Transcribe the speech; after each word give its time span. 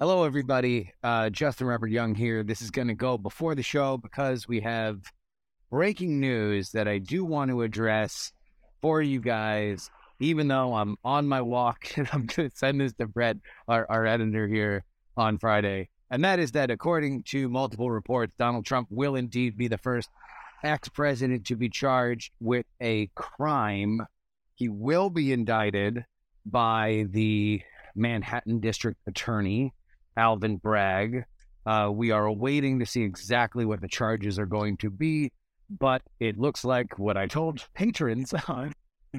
Hello, 0.00 0.24
everybody. 0.24 0.94
Uh, 1.02 1.28
Justin 1.28 1.66
Robert 1.66 1.90
Young 1.90 2.14
here. 2.14 2.42
This 2.42 2.62
is 2.62 2.70
going 2.70 2.88
to 2.88 2.94
go 2.94 3.18
before 3.18 3.54
the 3.54 3.62
show 3.62 3.98
because 3.98 4.48
we 4.48 4.60
have 4.60 5.02
breaking 5.70 6.18
news 6.18 6.70
that 6.70 6.88
I 6.88 6.96
do 6.96 7.22
want 7.22 7.50
to 7.50 7.60
address 7.60 8.32
for 8.80 9.02
you 9.02 9.20
guys, 9.20 9.90
even 10.18 10.48
though 10.48 10.72
I'm 10.72 10.96
on 11.04 11.28
my 11.28 11.42
walk 11.42 11.86
and 11.98 12.08
I'm 12.14 12.24
going 12.24 12.48
to 12.48 12.56
send 12.56 12.80
this 12.80 12.94
to 12.94 13.06
Brett, 13.08 13.36
our, 13.68 13.86
our 13.90 14.06
editor 14.06 14.48
here 14.48 14.84
on 15.18 15.36
Friday. 15.36 15.90
And 16.10 16.24
that 16.24 16.38
is 16.38 16.52
that 16.52 16.70
according 16.70 17.24
to 17.24 17.50
multiple 17.50 17.90
reports, 17.90 18.32
Donald 18.38 18.64
Trump 18.64 18.88
will 18.90 19.16
indeed 19.16 19.58
be 19.58 19.68
the 19.68 19.76
first 19.76 20.08
ex 20.64 20.88
president 20.88 21.44
to 21.48 21.56
be 21.56 21.68
charged 21.68 22.32
with 22.40 22.64
a 22.80 23.08
crime. 23.14 24.00
He 24.54 24.70
will 24.70 25.10
be 25.10 25.30
indicted 25.30 26.06
by 26.46 27.04
the 27.10 27.60
Manhattan 27.94 28.60
District 28.60 28.98
Attorney 29.06 29.74
Alvin 30.20 30.58
Bragg. 30.58 31.24
Uh, 31.64 31.90
we 31.90 32.10
are 32.10 32.26
awaiting 32.26 32.78
to 32.78 32.84
see 32.84 33.02
exactly 33.02 33.64
what 33.64 33.80
the 33.80 33.88
charges 33.88 34.38
are 34.38 34.46
going 34.46 34.76
to 34.76 34.90
be, 34.90 35.32
but 35.78 36.02
it 36.20 36.38
looks 36.38 36.62
like 36.62 36.98
what 36.98 37.16
I 37.16 37.26
told 37.26 37.66
patrons 37.74 38.34
on 38.46 38.72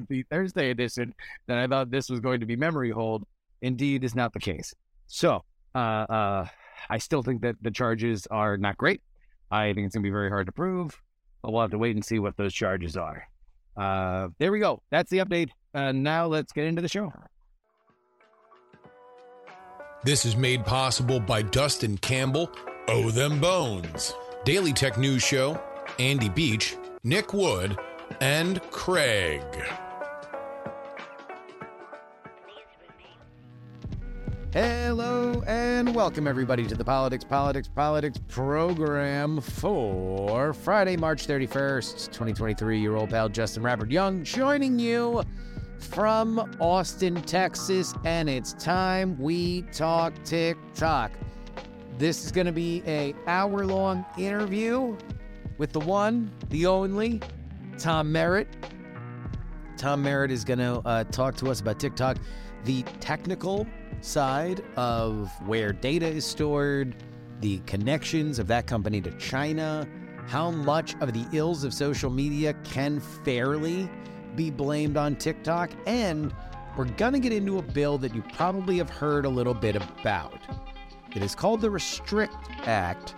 the 0.08 0.22
Thursday 0.30 0.70
edition 0.70 1.12
that 1.48 1.58
I 1.58 1.66
thought 1.66 1.90
this 1.90 2.08
was 2.08 2.20
going 2.20 2.38
to 2.38 2.46
be 2.46 2.54
memory 2.54 2.90
hold 2.90 3.24
indeed 3.62 4.04
is 4.04 4.14
not 4.14 4.32
the 4.32 4.38
case. 4.38 4.74
So, 5.08 5.44
uh, 5.74 5.78
uh, 5.78 6.46
I 6.88 6.98
still 6.98 7.22
think 7.22 7.42
that 7.42 7.56
the 7.60 7.70
charges 7.72 8.28
are 8.28 8.56
not 8.56 8.76
great. 8.76 9.02
I 9.50 9.72
think 9.72 9.86
it's 9.86 9.96
going 9.96 10.04
to 10.04 10.06
be 10.06 10.12
very 10.12 10.30
hard 10.30 10.46
to 10.46 10.52
prove, 10.52 10.96
but 11.42 11.52
we'll 11.52 11.62
have 11.62 11.72
to 11.72 11.78
wait 11.78 11.96
and 11.96 12.04
see 12.04 12.20
what 12.20 12.36
those 12.36 12.54
charges 12.54 12.96
are. 12.96 13.26
Uh, 13.76 14.28
there 14.38 14.52
we 14.52 14.60
go. 14.60 14.82
That's 14.90 15.10
the 15.10 15.18
update. 15.18 15.50
Uh, 15.74 15.90
now 15.90 16.26
let's 16.26 16.52
get 16.52 16.66
into 16.66 16.80
the 16.80 16.88
show. 16.88 17.12
This 20.04 20.24
is 20.24 20.34
made 20.34 20.64
possible 20.64 21.20
by 21.20 21.42
Dustin 21.42 21.96
Campbell, 21.96 22.50
Oh 22.88 23.12
Them 23.12 23.38
Bones, 23.38 24.12
Daily 24.44 24.72
Tech 24.72 24.98
News 24.98 25.22
Show, 25.22 25.62
Andy 26.00 26.28
Beach, 26.28 26.76
Nick 27.04 27.32
Wood, 27.32 27.78
and 28.20 28.60
Craig. 28.72 29.44
Hello 34.52 35.40
and 35.46 35.94
welcome 35.94 36.26
everybody 36.26 36.66
to 36.66 36.74
the 36.74 36.84
Politics, 36.84 37.22
Politics, 37.22 37.68
Politics 37.68 38.18
program 38.26 39.40
for 39.40 40.52
Friday, 40.52 40.96
March 40.96 41.28
31st, 41.28 42.06
2023. 42.06 42.80
Your 42.80 42.96
old 42.96 43.10
pal 43.10 43.28
Justin 43.28 43.62
Robert 43.62 43.92
Young 43.92 44.24
joining 44.24 44.80
you 44.80 45.22
from 45.82 46.56
Austin, 46.60 47.20
Texas, 47.22 47.94
and 48.04 48.30
it's 48.30 48.54
time 48.54 49.18
we 49.18 49.62
talk 49.72 50.14
TikTok. 50.24 51.12
This 51.98 52.24
is 52.24 52.32
going 52.32 52.46
to 52.46 52.52
be 52.52 52.82
a 52.86 53.14
hour-long 53.26 54.06
interview 54.16 54.96
with 55.58 55.72
the 55.72 55.80
one, 55.80 56.30
the 56.48 56.66
only, 56.66 57.20
Tom 57.78 58.10
Merritt. 58.10 58.48
Tom 59.76 60.02
Merritt 60.02 60.30
is 60.30 60.44
going 60.44 60.60
to 60.60 60.80
uh, 60.86 61.04
talk 61.04 61.36
to 61.36 61.50
us 61.50 61.60
about 61.60 61.78
TikTok, 61.78 62.16
the 62.64 62.82
technical 63.00 63.66
side 64.00 64.62
of 64.76 65.30
where 65.46 65.72
data 65.72 66.06
is 66.06 66.24
stored, 66.24 66.96
the 67.40 67.58
connections 67.66 68.38
of 68.38 68.46
that 68.46 68.66
company 68.66 69.00
to 69.00 69.10
China, 69.18 69.86
how 70.26 70.50
much 70.50 70.94
of 71.00 71.12
the 71.12 71.26
ills 71.36 71.64
of 71.64 71.74
social 71.74 72.10
media 72.10 72.54
can 72.64 73.00
fairly 73.00 73.90
be 74.36 74.50
blamed 74.50 74.96
on 74.96 75.16
TikTok, 75.16 75.70
and 75.86 76.34
we're 76.76 76.84
going 76.84 77.12
to 77.12 77.18
get 77.18 77.32
into 77.32 77.58
a 77.58 77.62
bill 77.62 77.98
that 77.98 78.14
you 78.14 78.22
probably 78.34 78.78
have 78.78 78.90
heard 78.90 79.24
a 79.24 79.28
little 79.28 79.54
bit 79.54 79.76
about. 79.76 80.38
It 81.14 81.22
is 81.22 81.34
called 81.34 81.60
the 81.60 81.70
Restrict 81.70 82.34
Act, 82.64 83.14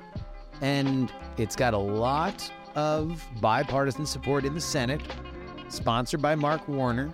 and 0.61 1.13
it's 1.37 1.55
got 1.55 1.75
a 1.75 1.79
lot 1.79 2.51
of 2.75 3.25
bipartisan 3.41 4.07
support 4.07 4.45
in 4.45 4.55
the 4.55 4.61
Senate, 4.61 5.01
sponsored 5.69 6.21
by 6.21 6.35
Mark 6.35 6.67
Warner. 6.67 7.13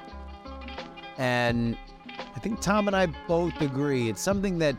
And 1.19 1.77
I 2.35 2.39
think 2.41 2.61
Tom 2.61 2.87
and 2.87 2.97
I 2.97 3.07
both 3.29 3.61
agree 3.61 4.09
it's 4.09 4.23
something 4.23 4.59
that 4.61 4.75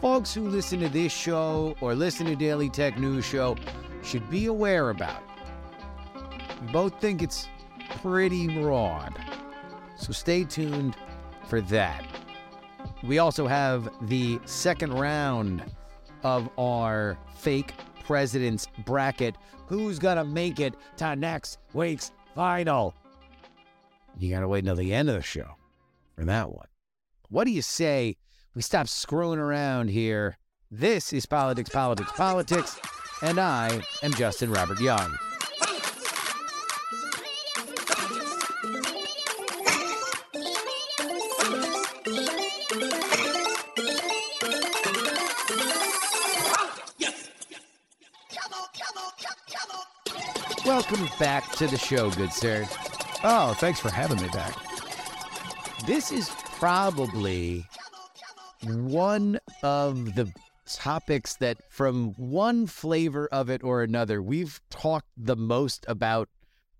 folks 0.00 0.34
who 0.34 0.48
listen 0.48 0.80
to 0.80 0.88
this 0.88 1.12
show 1.12 1.76
or 1.80 1.94
listen 1.94 2.26
to 2.26 2.34
Daily 2.34 2.68
Tech 2.68 2.98
News 2.98 3.24
Show 3.24 3.56
should 4.02 4.28
be 4.28 4.46
aware 4.46 4.90
about. 4.90 5.22
We 6.60 6.72
both 6.72 7.00
think 7.00 7.22
it's 7.22 7.48
pretty 8.00 8.48
broad. 8.48 9.14
So 9.96 10.12
stay 10.12 10.44
tuned 10.44 10.96
for 11.48 11.60
that. 11.62 12.04
We 13.02 13.18
also 13.18 13.46
have 13.46 13.88
the 14.08 14.40
second 14.44 14.94
round 14.94 15.62
of 16.22 16.48
our 16.58 17.18
fake 17.36 17.74
presidents 18.04 18.68
bracket. 18.84 19.36
Who's 19.66 19.98
going 19.98 20.16
to 20.16 20.24
make 20.24 20.60
it 20.60 20.74
to 20.98 21.16
next 21.16 21.58
week's 21.72 22.12
final? 22.34 22.94
You 24.18 24.30
got 24.30 24.40
to 24.40 24.48
wait 24.48 24.60
until 24.60 24.76
the 24.76 24.92
end 24.92 25.08
of 25.08 25.14
the 25.16 25.22
show 25.22 25.56
for 26.16 26.24
that 26.24 26.50
one. 26.52 26.66
What 27.28 27.44
do 27.44 27.50
you 27.50 27.62
say 27.62 28.16
we 28.54 28.62
stop 28.62 28.88
screwing 28.88 29.38
around 29.38 29.88
here? 29.88 30.36
This 30.70 31.12
is 31.12 31.26
Politics, 31.26 31.70
Politics, 31.70 32.12
Politics, 32.12 32.78
and 33.22 33.38
I 33.38 33.80
am 34.02 34.12
Justin 34.14 34.50
Robert 34.50 34.80
Young. 34.80 35.16
Welcome 50.64 51.08
back 51.18 51.50
to 51.56 51.66
the 51.66 51.76
show, 51.76 52.10
good 52.10 52.32
sir. 52.32 52.64
Oh, 53.24 53.52
thanks 53.58 53.80
for 53.80 53.90
having 53.90 54.22
me 54.22 54.28
back. 54.28 54.54
This 55.86 56.12
is 56.12 56.30
probably 56.30 57.66
one 58.64 59.40
of 59.64 60.14
the 60.14 60.32
topics 60.66 61.34
that, 61.36 61.58
from 61.68 62.12
one 62.12 62.68
flavor 62.68 63.28
of 63.32 63.50
it 63.50 63.64
or 63.64 63.82
another, 63.82 64.22
we've 64.22 64.60
talked 64.70 65.08
the 65.16 65.34
most 65.34 65.84
about 65.88 66.28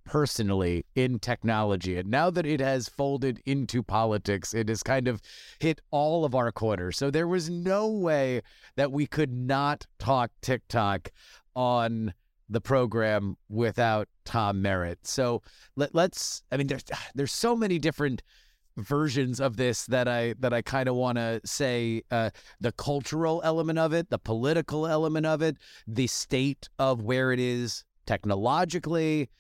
personally 0.05 0.85
in 0.95 1.19
technology. 1.19 1.97
And 1.97 2.09
now 2.09 2.31
that 2.31 2.47
it 2.47 2.61
has 2.61 2.89
folded 2.89 3.41
into 3.47 3.83
politics, 3.83 4.55
it 4.55 4.69
has 4.69 4.85
kind 4.85 5.09
of 5.09 5.21
hit 5.59 5.81
all 5.91 6.25
of 6.25 6.37
our 6.37 6.53
corners. 6.53 6.97
So 6.97 7.11
there 7.11 7.29
was 7.29 7.51
no 7.51 7.89
way 7.89 8.43
that 8.77 8.93
we 8.93 9.07
could 9.07 9.33
not 9.33 9.89
talk 9.99 10.31
TikTok 10.41 11.11
on 11.57 12.15
the 12.53 12.61
program 12.61 13.37
without 13.49 14.09
Tom 14.25 14.63
Merritt. 14.63 15.07
So 15.07 15.43
let, 15.77 15.95
us 15.95 16.43
I 16.53 16.57
mean 16.57 16.67
there's 16.67 16.85
there's 17.15 17.33
so 17.33 17.57
many 17.57 17.79
different 17.79 18.23
versions 18.77 19.41
of 19.41 19.57
this 19.57 19.87
that 19.87 20.09
I 20.09 20.35
that 20.39 20.53
I 20.53 20.63
kind 20.63 20.89
of 20.89 20.95
want 20.95 21.19
to 21.19 21.41
say 21.45 22.03
uh, 22.11 22.31
the 22.61 22.73
cultural 22.73 23.41
element 23.45 23.79
of 23.79 23.93
it, 23.93 24.11
the 24.11 24.19
political 24.19 24.87
element 24.87 25.27
of 25.27 25.43
it, 25.43 25.57
the 25.87 26.07
state 26.07 26.69
of 26.79 27.03
where 27.03 27.33
it 27.33 27.41
is 27.41 27.85
technologically. 28.07 29.31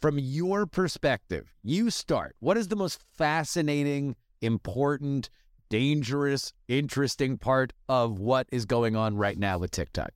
From 0.00 0.18
your 0.18 0.64
perspective, 0.64 1.52
you 1.62 1.90
start. 1.90 2.34
What 2.40 2.56
is 2.56 2.68
the 2.68 2.76
most 2.76 3.02
fascinating, 3.18 4.16
important, 4.40 5.28
dangerous, 5.68 6.54
interesting 6.68 7.36
part 7.36 7.74
of 7.86 8.18
what 8.18 8.46
is 8.50 8.64
going 8.64 8.96
on 8.96 9.16
right 9.18 9.38
now 9.38 9.58
with 9.58 9.72
TikTok? 9.72 10.12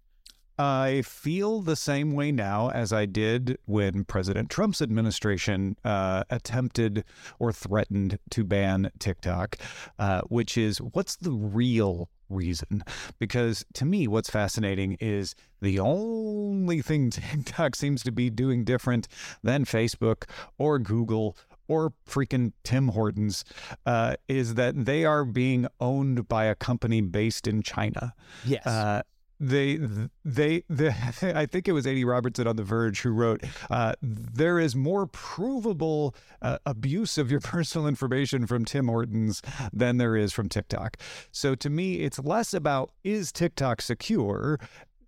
I 0.59 1.03
feel 1.03 1.60
the 1.60 1.76
same 1.76 2.12
way 2.12 2.31
now 2.31 2.70
as 2.70 2.92
I 2.92 3.06
did 3.06 3.59
when 3.65 4.04
President 4.04 4.50
Trump's 4.50 4.81
administration 4.81 5.76
uh, 5.84 6.25
attempted 6.31 7.04
or 7.38 7.53
threatened 7.53 8.19
to 8.31 8.44
ban 8.44 8.91
TikTok, 8.98 9.56
uh, 9.98 10.22
which 10.22 10.56
is 10.56 10.78
what's 10.78 11.16
the 11.16 11.32
real 11.32 12.09
reason? 12.28 12.84
Because 13.19 13.65
to 13.74 13.84
me, 13.84 14.06
what's 14.06 14.30
fascinating 14.30 14.97
is 15.01 15.34
the 15.60 15.80
only 15.80 16.83
thing 16.83 17.10
TikTok 17.10 17.74
seems 17.74 18.03
to 18.04 18.12
be 18.12 18.30
doing 18.30 18.65
different 18.65 19.09
than 19.42 19.65
Facebook 19.65 20.24
or 20.59 20.78
Google 20.78 21.36
or 21.66 21.92
freaking 22.09 22.53
Tim 22.62 22.89
Hortons 22.89 23.45
uh, 23.86 24.16
is 24.28 24.54
that 24.54 24.84
they 24.84 25.04
are 25.04 25.24
being 25.24 25.66
owned 25.80 26.28
by 26.28 26.45
a 26.45 26.54
company 26.54 27.00
based 27.00 27.47
in 27.47 27.62
China. 27.62 28.15
Yes. 28.45 28.66
Uh, 28.66 29.03
they 29.41 29.78
they 30.25 30.63
they 30.69 30.89
I 31.22 31.47
think 31.47 31.69
it 31.69 31.72
was 31.72 31.86
Adi 31.86 32.04
Robertson 32.04 32.47
on 32.47 32.57
The 32.57 32.63
Verge 32.63 33.03
who 33.03 33.10
wrote 33.10 33.42
uh, 33.71 33.95
there 34.03 34.59
is 34.59 34.75
more 34.77 35.07
provable 35.07 36.15
uh, 36.42 36.59
abuse 36.66 37.19
of 37.19 37.31
your 37.31 37.41
personal 37.54 37.86
information 37.86 38.47
from 38.47 38.65
Tim 38.65 38.89
Hortons 38.89 39.42
than 39.72 39.97
there 39.97 40.16
is 40.16 40.33
from 40.33 40.48
TikTok. 40.48 40.97
So 41.31 41.54
to 41.57 41.71
me, 41.71 42.01
it's 42.01 42.19
less 42.19 42.54
about 42.54 42.91
is 43.03 43.33
TikTok 43.33 43.83
secure? 43.83 44.59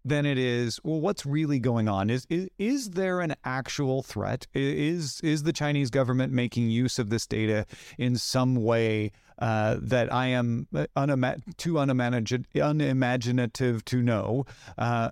than 0.05 0.25
it 0.25 0.39
is 0.39 0.79
well 0.85 1.01
what's 1.01 1.27
really 1.27 1.59
going 1.59 1.89
on? 1.89 2.11
Is, 2.11 2.29
is 2.31 2.49
is 2.59 2.91
there 2.91 3.21
an 3.21 3.35
actual 3.45 4.05
threat? 4.05 4.47
Is 4.55 5.21
is 5.21 5.43
the 5.43 5.53
chinese 5.53 5.91
government 5.91 6.33
making 6.33 6.71
use 6.71 7.01
of 7.01 7.11
this 7.11 7.27
data 7.27 7.67
in 7.99 8.17
some 8.17 8.55
way 8.55 9.11
uh, 9.39 9.77
that 9.81 10.13
I 10.13 10.29
am 10.29 10.67
unima- 10.97 11.41
too 11.57 11.75
unimagin- 11.75 12.47
unimaginative 12.55 13.85
to 13.87 14.03
know, 14.03 14.45
uh, 14.79 15.11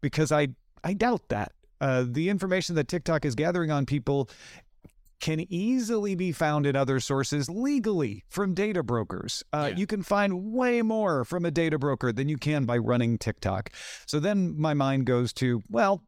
because 0.00 0.32
I 0.32 0.48
I 0.84 0.94
doubt 0.94 1.28
that. 1.28 1.52
Uh, 1.80 2.04
the 2.06 2.28
information 2.30 2.74
that 2.76 2.88
TikTok 2.88 3.24
is 3.24 3.34
gathering 3.34 3.70
on 3.70 3.84
people 3.86 4.30
can 5.20 5.40
easily 5.52 6.14
be 6.14 6.30
found 6.30 6.66
in 6.66 6.76
other 6.76 7.00
sources 7.00 7.48
legally 7.48 8.22
from 8.28 8.54
data 8.54 8.82
brokers. 8.82 9.42
Uh, 9.52 9.68
Yeah. 9.70 9.76
You 9.78 9.86
can 9.86 10.02
find 10.02 10.52
way 10.52 10.82
more 10.82 11.24
from 11.24 11.44
a 11.44 11.50
data 11.50 11.78
broker 11.78 12.12
than 12.12 12.28
you 12.28 12.36
can 12.36 12.66
by 12.66 12.76
running 12.78 13.18
TikTok. 13.18 13.70
So 14.06 14.20
then 14.20 14.58
my 14.58 14.74
mind 14.74 15.06
goes 15.06 15.32
to, 15.34 15.62
well, 15.70 16.02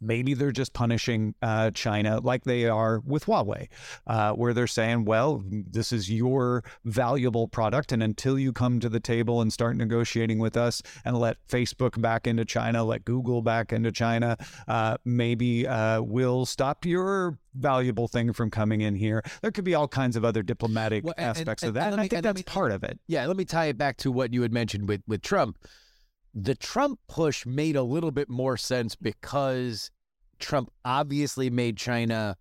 maybe 0.00 0.34
they're 0.34 0.52
just 0.52 0.72
punishing 0.72 1.34
uh, 1.42 1.70
China 1.72 2.20
like 2.20 2.44
they 2.44 2.66
are 2.66 3.00
with 3.04 3.26
Huawei, 3.26 3.68
uh, 4.06 4.32
where 4.32 4.52
they're 4.54 4.66
saying, 4.66 5.04
well, 5.04 5.42
this 5.46 5.92
is 5.92 6.10
your 6.10 6.62
valuable 6.84 7.48
product. 7.48 7.92
And 7.92 8.02
until 8.02 8.38
you 8.38 8.52
come 8.52 8.80
to 8.80 8.88
the 8.88 9.00
table 9.00 9.40
and 9.40 9.52
start 9.52 9.76
negotiating 9.76 10.38
with 10.38 10.56
us 10.56 10.82
and 11.04 11.18
let 11.18 11.36
Facebook 11.48 12.00
back 12.00 12.26
into 12.26 12.44
China, 12.44 12.84
let 12.84 13.04
Google 13.04 13.42
back 13.42 13.72
into 13.72 13.92
China, 13.92 14.36
uh, 14.66 14.96
maybe 15.04 15.66
uh, 15.66 16.00
we'll 16.02 16.46
stop 16.46 16.84
your 16.84 17.38
valuable 17.54 18.06
thing 18.08 18.32
from 18.32 18.50
coming 18.50 18.80
in 18.80 18.94
here. 18.94 19.22
There 19.42 19.50
could 19.50 19.64
be 19.64 19.74
all 19.74 19.88
kinds 19.88 20.14
of 20.16 20.24
other 20.24 20.42
diplomatic 20.42 21.04
Well, 21.04 21.14
and- 21.16 21.26
and- 21.28 21.36
aspects 21.38 21.62
and- 21.62 21.68
of 21.70 21.74
that. 21.74 21.84
and 21.84 21.92
And, 21.94 22.00
I 22.00 22.04
me- 22.04 22.08
think 22.08 22.18
and 22.18 22.24
that's 22.24 22.36
me- 22.38 22.42
part 22.44 22.70
of 22.72 22.84
it. 22.84 22.98
Yeah, 23.08 23.26
let 23.26 23.36
me 23.36 23.44
tie 23.44 23.66
it 23.66 23.78
back 23.78 23.96
to 23.98 24.12
what 24.12 24.32
you 24.32 24.42
had 24.42 24.52
mentioned 24.52 24.88
with 24.88 25.02
with 25.08 25.22
Trump. 25.22 25.58
The 26.40 26.54
Trump 26.54 27.00
push 27.08 27.44
made 27.44 27.74
a 27.74 27.82
little 27.82 28.12
bit 28.12 28.28
more 28.28 28.56
sense 28.56 28.94
because 28.94 29.90
Trump 30.38 30.70
obviously 30.84 31.50
made 31.50 31.76
China 31.76 32.36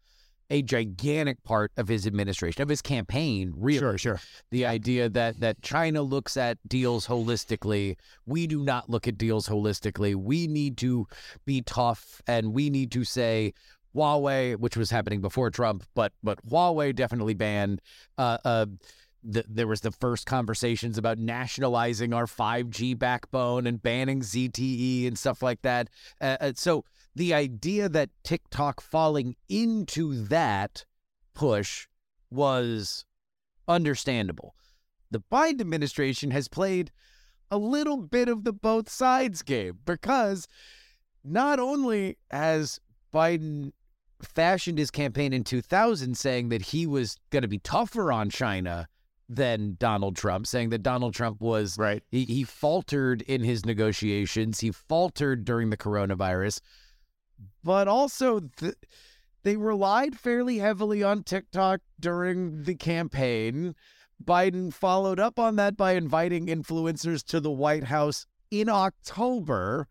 a 0.50 0.62
gigantic 0.62 1.44
part 1.44 1.72
of 1.78 1.88
his 1.88 2.06
administration, 2.08 2.62
of 2.62 2.70
his 2.70 2.82
campaign, 2.82 3.54
really. 3.58 3.98
sure. 3.98 4.22
The 4.52 4.66
idea 4.66 5.10
that 5.10 5.40
that 5.40 5.62
China 5.62 6.04
looks 6.04 6.38
at 6.38 6.58
deals 6.68 7.08
holistically. 7.08 7.98
We 8.26 8.48
do 8.48 8.64
not 8.64 8.90
look 8.90 9.08
at 9.08 9.18
deals 9.18 9.48
holistically. 9.48 10.16
We 10.16 10.48
need 10.48 10.78
to 10.78 11.08
be 11.46 11.62
tough 11.64 12.22
and 12.28 12.54
we 12.54 12.70
need 12.70 12.92
to 12.92 13.04
say 13.04 13.54
Huawei, 13.96 14.58
which 14.58 14.78
was 14.78 14.92
happening 14.92 15.22
before 15.22 15.50
Trump, 15.50 15.84
but 15.96 16.14
but 16.24 16.46
Huawei 16.46 16.96
definitely 16.96 17.34
banned. 17.34 17.82
Uh, 18.18 18.38
uh, 18.46 18.66
the, 19.24 19.44
there 19.48 19.68
was 19.68 19.82
the 19.82 19.92
first 19.92 20.26
conversations 20.26 20.98
about 20.98 21.18
nationalizing 21.18 22.14
our 22.14 22.26
5G 22.26 22.98
backbone 22.98 23.68
and 23.68 23.82
banning 23.82 24.22
ZTE 24.22 25.08
and 25.08 25.18
stuff 25.18 25.42
like 25.42 25.62
that. 25.64 25.90
Uh, 26.22 26.38
uh, 26.40 26.52
so 26.56 26.86
the 27.16 27.34
idea 27.34 27.90
that 27.90 28.10
TikTok 28.24 28.82
falling 28.82 29.36
into 29.50 30.24
that 30.26 30.86
push 31.34 31.88
was 32.30 33.06
understandable. 33.68 34.56
The 35.12 35.24
Biden 35.32 35.62
administration 35.62 36.32
has 36.32 36.48
played 36.48 36.92
a 37.50 37.58
little 37.58 37.98
bit 37.98 38.28
of 38.28 38.44
the 38.44 38.54
both 38.54 38.90
sides 38.90 39.42
game 39.42 39.80
because 39.86 40.48
not 41.24 41.60
only 41.60 42.18
has 42.30 42.80
Biden 43.14 43.72
fashioned 44.22 44.78
his 44.78 44.92
campaign 44.92 45.34
in 45.34 45.44
2000 45.44 46.18
saying 46.18 46.50
that 46.50 46.62
he 46.62 46.86
was 46.86 47.18
going 47.30 47.44
to 47.44 47.48
be 47.48 47.60
tougher 47.60 48.12
on 48.12 48.30
China 48.30 48.88
than 49.30 49.76
Donald 49.80 50.16
Trump, 50.16 50.48
saying 50.48 50.70
that 50.70 50.84
Donald 50.84 51.14
Trump 51.14 51.42
was 51.42 51.78
Right. 51.78 52.04
he, 52.10 52.26
he 52.26 52.44
faltered 52.44 53.22
in 53.24 53.44
his 53.44 53.66
negotiations. 53.66 54.62
He 54.62 54.72
faltered 54.72 55.44
during 55.44 55.70
the 55.70 55.78
coronavirus, 55.78 56.62
but 57.64 57.88
also 57.88 58.40
th- 58.58 58.76
they 59.44 59.58
relied 59.58 60.18
fairly 60.18 60.60
heavily 60.60 61.04
on 61.04 61.24
TikTok 61.24 61.82
during 62.00 62.64
the 62.64 62.76
campaign. 62.76 63.76
Biden 64.24 64.74
followed 64.74 65.20
up 65.20 65.38
on 65.38 65.58
that 65.58 65.78
by 65.78 65.94
inviting 65.94 66.48
influencers 66.48 67.24
to 67.26 67.40
the 67.40 67.52
White 67.52 67.86
House 67.86 68.26
in 68.50 68.70
October. 68.70 69.88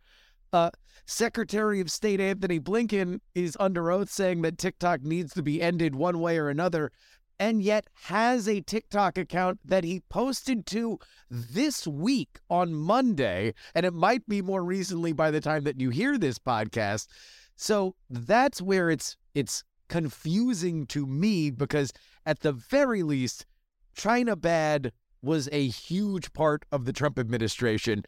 Uh, 0.53 0.71
Secretary 1.07 1.81
of 1.81 1.91
State 1.91 2.21
Antony 2.21 2.59
Blinken 2.59 3.21
is 3.35 3.57
under 3.61 3.93
oath 3.93 4.11
saying 4.11 4.43
that 4.43 4.59
TikTok 4.59 5.03
needs 5.03 5.33
to 5.35 5.43
be 5.43 5.63
ended 5.63 5.95
one 5.95 6.19
way 6.19 6.39
or 6.39 6.49
another, 6.49 6.91
and 7.39 7.63
yet 7.63 7.87
has 8.05 8.49
a 8.49 8.61
TikTok 8.61 9.19
account 9.19 9.61
that 9.65 9.85
he 9.85 10.01
posted 10.09 10.67
to 10.67 10.99
this 11.31 11.87
week 11.87 12.39
on 12.49 12.75
Monday. 12.75 13.55
And 13.75 13.85
it 13.85 13.95
might 13.95 14.27
be 14.29 14.43
more 14.43 14.65
recently 14.65 15.13
by 15.13 15.31
the 15.31 15.41
time 15.41 15.65
that 15.65 15.81
you 15.81 15.91
hear 15.91 16.19
this 16.19 16.39
podcast. 16.39 17.09
So 17.57 17.95
that's 18.11 18.61
where 18.61 18.91
it's 18.91 19.17
it's 19.35 19.65
confusing 19.89 20.87
to 20.87 21.07
me 21.07 21.51
because 21.51 21.93
at 22.25 22.41
the 22.41 22.53
very 22.53 23.03
least, 23.03 23.47
China 23.95 24.37
bad 24.37 24.93
was 25.23 25.49
a 25.53 25.69
huge 25.69 26.33
part 26.33 26.65
of 26.71 26.85
the 26.85 26.93
Trump 26.93 27.19
administration. 27.19 28.05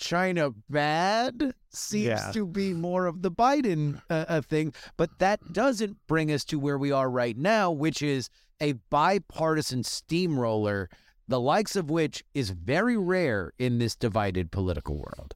China 0.00 0.50
bad 0.68 1.54
seems 1.70 2.04
Yeah. 2.06 2.32
to 2.32 2.46
be 2.46 2.72
more 2.72 3.06
of 3.06 3.22
the 3.22 3.30
Biden 3.30 4.00
uh, 4.10 4.24
uh, 4.28 4.40
thing, 4.40 4.72
but 4.96 5.18
that 5.18 5.52
doesn't 5.52 5.98
bring 6.08 6.32
us 6.32 6.44
to 6.46 6.58
where 6.58 6.78
we 6.78 6.90
are 6.90 7.08
right 7.10 7.36
now, 7.36 7.70
which 7.70 8.02
is 8.02 8.28
a 8.60 8.72
bipartisan 8.90 9.84
steamroller, 9.84 10.88
the 11.28 11.38
likes 11.38 11.76
of 11.76 11.90
which 11.90 12.24
is 12.34 12.50
very 12.50 12.96
rare 12.96 13.52
in 13.58 13.78
this 13.78 13.94
divided 13.94 14.50
political 14.50 14.96
world. 14.96 15.34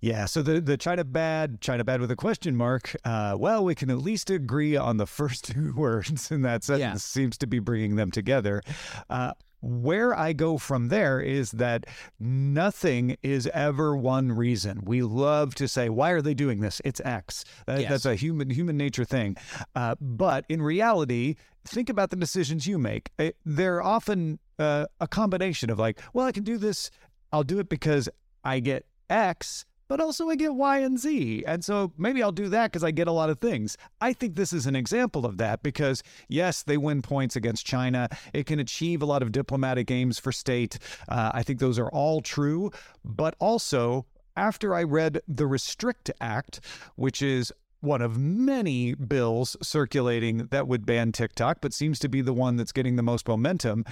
Yeah, 0.00 0.26
so 0.26 0.42
the, 0.42 0.60
the 0.60 0.76
China 0.76 1.04
bad, 1.04 1.60
China 1.62 1.84
bad 1.84 2.00
with 2.00 2.10
a 2.10 2.16
question 2.16 2.54
mark. 2.54 2.94
Uh, 3.04 3.34
well, 3.38 3.64
we 3.64 3.74
can 3.74 3.88
at 3.90 3.98
least 3.98 4.28
agree 4.28 4.76
on 4.76 4.98
the 4.98 5.06
first 5.06 5.44
two 5.52 5.72
words 5.74 6.30
in 6.30 6.42
that 6.42 6.64
sentence. 6.64 6.80
Yeah. 6.80 6.94
Seems 6.96 7.38
to 7.38 7.46
be 7.46 7.60
bringing 7.60 7.96
them 7.96 8.10
together. 8.10 8.60
Uh, 9.08 9.32
where 9.64 10.16
I 10.16 10.32
go 10.34 10.58
from 10.58 10.88
there 10.88 11.20
is 11.20 11.52
that 11.52 11.86
nothing 12.20 13.16
is 13.22 13.46
ever 13.54 13.96
one 13.96 14.32
reason. 14.32 14.80
We 14.84 15.02
love 15.02 15.54
to 15.56 15.66
say, 15.68 15.88
"Why 15.88 16.10
are 16.10 16.20
they 16.22 16.34
doing 16.34 16.60
this?" 16.60 16.80
It's 16.84 17.00
X. 17.04 17.44
That- 17.66 17.80
Yes. 17.80 17.90
That's 17.90 18.06
a 18.06 18.14
human 18.14 18.50
human 18.50 18.76
nature 18.76 19.04
thing. 19.04 19.36
Uh, 19.74 19.94
but 20.00 20.44
in 20.48 20.60
reality, 20.62 21.36
think 21.64 21.88
about 21.88 22.10
the 22.10 22.16
decisions 22.16 22.66
you 22.66 22.78
make. 22.78 23.10
Eh, 23.18 23.32
They're 23.44 23.82
often 23.82 24.38
uh, 24.58 24.86
a 25.00 25.08
combination 25.08 25.70
of 25.70 25.78
like, 25.78 26.00
"Well, 26.12 26.26
I 26.26 26.32
can 26.32 26.44
do 26.44 26.58
this. 26.58 26.90
I'll 27.32 27.42
do 27.44 27.58
it 27.58 27.68
because 27.68 28.08
I 28.44 28.60
get 28.60 28.86
X." 29.10 29.64
But 29.88 30.00
also, 30.00 30.28
I 30.28 30.36
get 30.36 30.54
Y 30.54 30.78
and 30.78 30.98
Z. 30.98 31.44
And 31.46 31.64
so 31.64 31.92
maybe 31.98 32.22
I'll 32.22 32.32
do 32.32 32.48
that 32.48 32.72
because 32.72 32.84
I 32.84 32.90
get 32.90 33.08
a 33.08 33.12
lot 33.12 33.30
of 33.30 33.38
things. 33.38 33.76
I 34.00 34.12
think 34.12 34.36
this 34.36 34.52
is 34.52 34.66
an 34.66 34.76
example 34.76 35.26
of 35.26 35.38
that 35.38 35.62
because, 35.62 36.02
yes, 36.28 36.62
they 36.62 36.76
win 36.76 37.02
points 37.02 37.36
against 37.36 37.66
China. 37.66 38.08
It 38.32 38.46
can 38.46 38.58
achieve 38.58 39.02
a 39.02 39.06
lot 39.06 39.22
of 39.22 39.32
diplomatic 39.32 39.90
aims 39.90 40.18
for 40.18 40.32
state. 40.32 40.78
Uh, 41.08 41.30
I 41.34 41.42
think 41.42 41.58
those 41.58 41.78
are 41.78 41.90
all 41.90 42.20
true. 42.20 42.70
But 43.04 43.34
also, 43.38 44.06
after 44.36 44.74
I 44.74 44.82
read 44.82 45.20
the 45.28 45.46
Restrict 45.46 46.10
Act, 46.20 46.60
which 46.96 47.22
is 47.22 47.52
one 47.80 48.00
of 48.00 48.16
many 48.18 48.94
bills 48.94 49.56
circulating 49.62 50.46
that 50.46 50.66
would 50.66 50.86
ban 50.86 51.12
TikTok, 51.12 51.58
but 51.60 51.74
seems 51.74 51.98
to 51.98 52.08
be 52.08 52.22
the 52.22 52.32
one 52.32 52.56
that's 52.56 52.72
getting 52.72 52.96
the 52.96 53.02
most 53.02 53.28
momentum. 53.28 53.84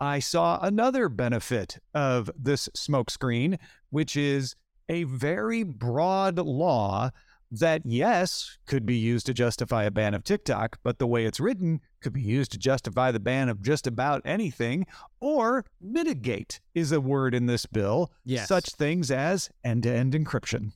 I 0.00 0.20
saw 0.20 0.60
another 0.62 1.08
benefit 1.08 1.78
of 1.92 2.30
this 2.38 2.68
smokescreen, 2.76 3.58
which 3.90 4.16
is 4.16 4.54
a 4.90 5.04
very 5.04 5.62
broad 5.62 6.36
law 6.38 7.10
that, 7.52 7.82
yes, 7.84 8.58
could 8.66 8.84
be 8.84 8.96
used 8.96 9.26
to 9.26 9.34
justify 9.34 9.84
a 9.84 9.90
ban 9.90 10.14
of 10.14 10.22
TikTok, 10.24 10.78
but 10.82 10.98
the 10.98 11.06
way 11.06 11.24
it's 11.24 11.40
written 11.40 11.80
could 12.00 12.12
be 12.12 12.20
used 12.22 12.52
to 12.52 12.58
justify 12.58 13.10
the 13.10 13.20
ban 13.20 13.48
of 13.48 13.62
just 13.62 13.86
about 13.86 14.20
anything, 14.24 14.86
or 15.20 15.64
mitigate 15.80 16.60
is 16.74 16.92
a 16.92 17.00
word 17.00 17.34
in 17.34 17.46
this 17.46 17.66
bill, 17.66 18.12
Yes. 18.24 18.48
such 18.48 18.70
things 18.70 19.10
as 19.10 19.48
end 19.64 19.84
to 19.84 19.92
end 19.92 20.12
encryption. 20.12 20.72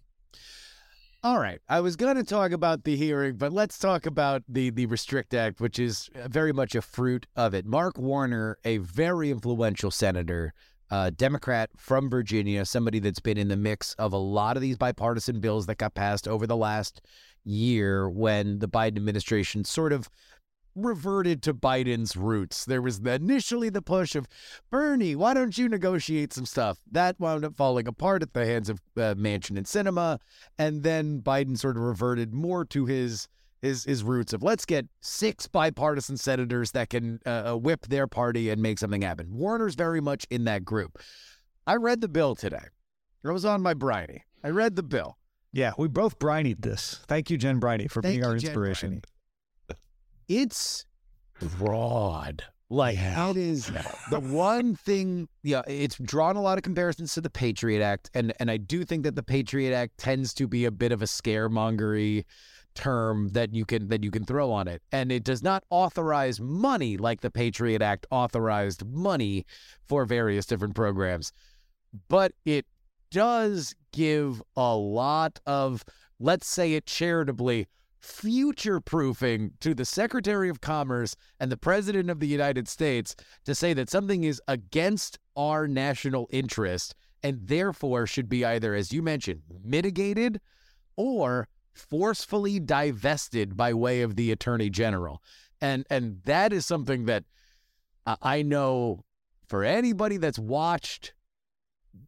All 1.23 1.39
right. 1.39 1.61
I 1.69 1.81
was 1.81 1.97
going 1.97 2.17
to 2.17 2.25
talk 2.25 2.53
about 2.53 2.85
the 2.85 2.97
hearing, 2.97 3.37
but 3.37 3.53
let's 3.53 3.79
talk 3.79 4.05
about 4.05 4.43
the 4.49 4.69
the 4.71 4.85
Restrict 4.87 5.33
Act, 5.33 5.59
which 5.61 5.79
is 5.79 6.11
uh, 6.15 6.29
very 6.29 6.53
much 6.53 6.75
a 6.75 6.83
fruit 6.83 7.27
of 7.35 7.55
it. 7.55 7.65
Mark 7.65 7.97
Warner, 7.97 8.59
a 8.65 8.77
very 8.79 9.31
influential 9.31 9.91
senator, 9.91 10.53
uh, 10.91 11.11
Democrat 11.17 11.71
from 11.77 12.11
Virginia, 12.11 12.65
somebody 12.65 12.99
that's 12.99 13.21
been 13.21 13.39
in 13.39 13.49
the 13.49 13.57
mix 13.57 13.95
of 13.95 14.13
a 14.13 14.19
lot 14.19 14.57
of 14.57 14.63
these 14.63 14.77
bipartisan 14.77 15.41
bills 15.41 15.67
that 15.67 15.79
got 15.79 15.95
passed 15.95 16.29
over 16.29 16.47
the 16.47 16.57
last 16.57 17.01
year 17.45 18.09
when 18.09 18.59
the 18.59 18.69
Biden 18.69 18.97
administration 18.97 19.65
sort 19.65 19.93
of 19.93 20.09
reverted 20.77 21.43
to 21.43 21.55
Biden's 21.55 22.17
roots. 22.17 22.65
There 22.65 22.83
was 22.83 23.01
the, 23.01 23.15
initially 23.15 23.69
the 23.69 23.83
push 23.83 24.15
of 24.15 24.27
Bernie, 24.71 25.15
why 25.15 25.35
don't 25.35 25.57
you 25.57 25.69
negotiate 25.69 26.33
some 26.33 26.47
stuff? 26.47 26.79
That 26.91 27.19
wound 27.21 27.45
up 27.45 27.55
falling 27.55 27.87
apart 27.87 28.23
at 28.23 28.33
the 28.33 28.45
hands 28.45 28.69
of 28.69 28.81
uh, 28.97 29.15
Manchin 29.15 29.57
and 29.57 29.67
Sinema, 29.67 30.19
and 30.59 30.83
then 30.83 31.21
Biden 31.21 31.59
sort 31.59 31.77
of 31.77 31.83
reverted 31.83 32.35
more 32.35 32.65
to 32.67 32.87
his 32.87 33.29
his 33.65 33.85
his 33.85 34.05
roots 34.05 34.33
of 34.33 34.43
let's 34.43 34.65
get 34.65 34.87
six 35.01 35.47
bipartisan 35.47 36.17
senators 36.17 36.73
that 36.73 36.91
can 36.91 37.21
uh, 37.27 37.53
uh, 37.53 37.57
whip 37.57 37.87
their 37.87 38.07
party 38.07 38.51
and 38.51 38.61
make 38.63 38.79
something 38.79 39.03
happen. 39.03 39.29
Warner's 39.31 39.75
very 39.75 40.01
much 40.01 40.27
in 40.31 40.45
that 40.45 40.65
group. 40.65 40.99
I 41.67 41.77
read 41.77 42.01
the 42.01 42.09
bill 42.09 42.35
today. 42.35 42.67
I 43.25 43.31
was 43.31 43.45
on 43.45 43.63
my 43.63 43.75
briny. 43.75 44.23
I 44.43 44.49
read 44.49 44.77
the 44.77 44.83
bill. 44.83 45.17
Yeah, 45.53 45.73
we 45.79 45.89
both 45.89 46.19
brinied 46.19 46.63
this. 46.63 47.01
Thank 47.07 47.31
you, 47.31 47.39
Jen 47.39 47.59
Briney, 47.59 47.89
for 47.89 48.03
Thank 48.03 48.15
being 48.15 48.25
our 48.25 48.37
Jen 48.37 48.49
inspiration. 48.49 49.03
Briney. 49.69 49.81
It's 50.29 50.85
broad. 51.59 52.45
Like 52.71 52.99
it 52.99 53.37
is 53.37 53.71
the 54.11 54.21
one 54.21 54.75
thing. 54.75 55.29
Yeah, 55.43 55.63
it's 55.67 55.97
drawn 55.97 56.37
a 56.37 56.43
lot 56.43 56.59
of 56.59 56.65
comparisons 56.65 57.15
to 57.15 57.21
the 57.21 57.31
Patriot 57.31 57.83
Act, 57.83 58.11
and 58.15 58.33
and 58.41 58.51
I 58.51 58.57
do 58.57 58.85
think 58.85 59.05
that 59.05 59.15
the 59.15 59.23
Patriot 59.23 59.75
Act 59.75 59.97
tends 59.99 60.35
to 60.35 60.49
be 60.49 60.65
a 60.65 60.71
bit 60.71 60.91
of 60.91 61.03
a 61.03 61.07
scaremongery 61.07 62.25
term 62.75 63.29
that 63.31 63.55
you 63.55 63.65
can 63.65 63.89
that 63.89 64.05
you 64.05 64.11
can 64.11 64.25
throw 64.25 64.51
on 64.51 64.69
it, 64.69 64.83
and 64.93 65.11
it 65.11 65.25
does 65.25 65.43
not 65.43 65.65
authorize 65.71 66.41
money 66.41 66.97
like 66.97 67.21
the 67.21 67.31
Patriot 67.31 67.83
Act 67.83 68.07
authorized 68.11 68.87
money 68.87 69.45
for 69.87 70.05
various 70.05 70.47
different 70.47 70.75
programs, 70.75 71.33
but 72.09 72.33
it 72.45 72.67
does 73.11 73.75
give 73.93 74.43
a 74.57 74.75
lot 74.75 75.39
of, 75.47 75.85
let's 76.19 76.49
say 76.49 76.75
it 76.75 76.87
charitably, 76.87 77.69
future 78.01 78.81
proofing 78.81 79.53
to 79.61 79.75
the 79.75 79.85
Secretary 79.85 80.49
of 80.49 80.61
Commerce 80.61 81.17
and 81.41 81.51
the 81.51 81.57
President 81.57 82.11
of 82.11 82.21
the 82.21 82.27
United 82.27 82.69
States 82.69 83.15
to 83.45 83.55
say 83.55 83.73
that 83.73 83.89
something 83.89 84.25
is 84.25 84.43
against 84.49 85.19
our 85.37 85.67
national 85.67 86.29
interest 86.31 86.95
and 87.23 87.47
therefore 87.47 88.07
should 88.07 88.29
be 88.29 88.45
either, 88.45 88.75
as 88.75 88.93
you 88.93 89.01
mentioned, 89.01 89.41
mitigated 89.65 90.41
or 90.97 91.49
forcefully 91.75 92.59
divested 92.61 93.57
by 93.57 93.75
way 93.75 94.03
of 94.03 94.17
the 94.17 94.33
Attorney 94.33 94.71
General. 94.71 95.23
And 95.61 95.87
and 95.91 96.21
that 96.25 96.53
is 96.53 96.67
something 96.67 97.07
that 97.07 97.25
I 98.07 98.43
know 98.43 99.05
for 99.47 99.65
anybody 99.65 100.17
that's 100.17 100.39
watched 100.39 101.15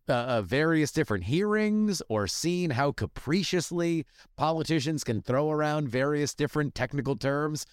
uh, 0.09 0.13
uh, 0.13 0.43
various 0.43 0.93
different 0.93 1.25
hearings 1.25 2.03
or 2.09 2.27
seen 2.27 2.71
how 2.71 2.93
capriciously 2.93 4.05
politicians 4.37 5.05
can 5.05 5.23
throw 5.23 5.51
around 5.51 5.89
various 5.89 6.35
different 6.35 6.75
technical 6.75 7.17
terms. 7.17 7.67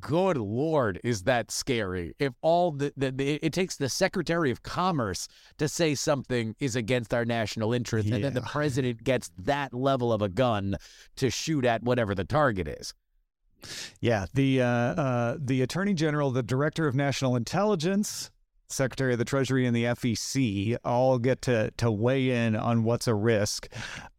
Good 0.00 0.36
Lord, 0.36 1.00
is 1.02 1.24
that 1.24 1.50
scary? 1.50 2.14
If 2.18 2.34
all 2.40 2.70
the, 2.70 2.92
the, 2.96 3.10
the 3.10 3.34
it 3.44 3.52
takes 3.52 3.76
the 3.76 3.88
Secretary 3.88 4.50
of 4.50 4.62
Commerce 4.62 5.26
to 5.58 5.68
say 5.68 5.94
something 5.94 6.54
is 6.60 6.76
against 6.76 7.12
our 7.12 7.24
national 7.24 7.72
interest, 7.72 8.06
yeah. 8.06 8.16
and 8.16 8.24
then 8.24 8.34
the 8.34 8.40
president 8.52 9.02
gets 9.02 9.30
that 9.38 9.74
level 9.74 10.12
of 10.12 10.22
a 10.22 10.28
gun 10.28 10.76
to 11.16 11.30
shoot 11.30 11.64
at 11.64 11.82
whatever 11.82 12.14
the 12.14 12.24
target 12.24 12.68
is. 12.68 12.94
Yeah, 14.00 14.26
the 14.34 14.62
uh, 14.62 14.66
uh, 14.66 15.36
the 15.40 15.62
Attorney 15.62 15.94
General, 15.94 16.30
the 16.30 16.42
Director 16.42 16.86
of 16.86 16.94
National 16.94 17.36
Intelligence, 17.36 18.30
Secretary 18.68 19.12
of 19.12 19.18
the 19.18 19.24
Treasury 19.24 19.66
and 19.66 19.74
the 19.74 19.84
FEC 19.84 20.76
all 20.84 21.18
get 21.18 21.42
to 21.42 21.70
to 21.76 21.90
weigh 21.90 22.30
in 22.30 22.56
on 22.56 22.84
what's 22.84 23.06
a 23.06 23.14
risk. 23.14 23.68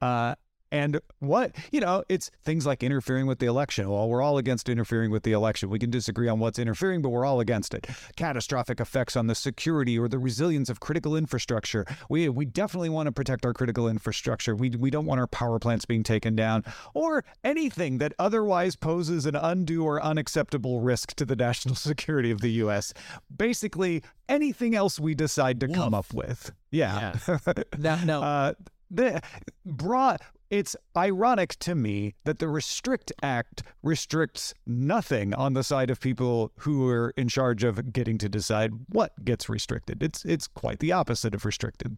Uh, 0.01 0.35
and 0.73 0.99
what, 1.19 1.55
you 1.71 1.79
know, 1.79 2.03
it's 2.09 2.31
things 2.43 2.65
like 2.65 2.81
interfering 2.81 3.27
with 3.27 3.37
the 3.37 3.45
election. 3.45 3.87
Well, 3.87 4.09
we're 4.09 4.23
all 4.23 4.39
against 4.39 4.67
interfering 4.67 5.11
with 5.11 5.21
the 5.21 5.31
election. 5.31 5.69
We 5.69 5.77
can 5.77 5.91
disagree 5.91 6.27
on 6.27 6.39
what's 6.39 6.57
interfering, 6.57 7.03
but 7.03 7.09
we're 7.09 7.25
all 7.25 7.39
against 7.39 7.75
it. 7.75 7.87
Catastrophic 8.17 8.79
effects 8.79 9.15
on 9.15 9.27
the 9.27 9.35
security 9.35 9.99
or 9.99 10.07
the 10.07 10.17
resilience 10.17 10.71
of 10.71 10.79
critical 10.79 11.15
infrastructure. 11.15 11.85
We 12.09 12.27
we 12.27 12.45
definitely 12.45 12.89
want 12.89 13.05
to 13.05 13.11
protect 13.11 13.45
our 13.45 13.53
critical 13.53 13.87
infrastructure. 13.87 14.55
We 14.55 14.71
we 14.71 14.89
don't 14.89 15.05
want 15.05 15.19
our 15.19 15.27
power 15.27 15.59
plants 15.59 15.85
being 15.85 16.01
taken 16.01 16.35
down 16.35 16.63
or 16.95 17.23
anything 17.43 17.99
that 17.99 18.13
otherwise 18.17 18.75
poses 18.75 19.27
an 19.27 19.35
undue 19.35 19.83
or 19.83 20.01
unacceptable 20.01 20.81
risk 20.81 21.13
to 21.17 21.25
the 21.25 21.35
national 21.35 21.75
security 21.91 22.31
of 22.31 22.41
the 22.41 22.49
US. 22.63 22.95
Basically, 23.35 24.01
anything 24.27 24.73
else 24.73 24.99
we 24.99 25.13
decide 25.13 25.59
to 25.59 25.67
come 25.67 25.93
up 25.93 26.11
with. 26.15 26.51
Yeah. 26.71 27.15
yeah. 27.27 27.63
no, 27.77 28.03
no. 28.03 28.23
Uh, 28.23 28.53
the 28.93 29.21
broad 29.65 30.19
it's 30.53 30.75
ironic 30.95 31.57
to 31.57 31.73
me 31.73 32.13
that 32.25 32.37
the 32.37 32.47
Restrict 32.47 33.11
Act 33.23 33.63
restricts 33.81 34.53
nothing 34.67 35.33
on 35.33 35.55
the 35.55 35.63
side 35.63 35.89
of 35.89 35.99
people 35.99 36.51
who 36.59 36.87
are 36.87 37.11
in 37.17 37.27
charge 37.27 37.63
of 37.63 37.91
getting 37.91 38.19
to 38.19 38.29
decide 38.29 38.71
what 38.89 39.25
gets 39.25 39.49
restricted. 39.49 40.03
It's 40.03 40.23
it's 40.25 40.45
quite 40.47 40.77
the 40.77 40.91
opposite 40.91 41.33
of 41.33 41.43
restricted. 41.43 41.97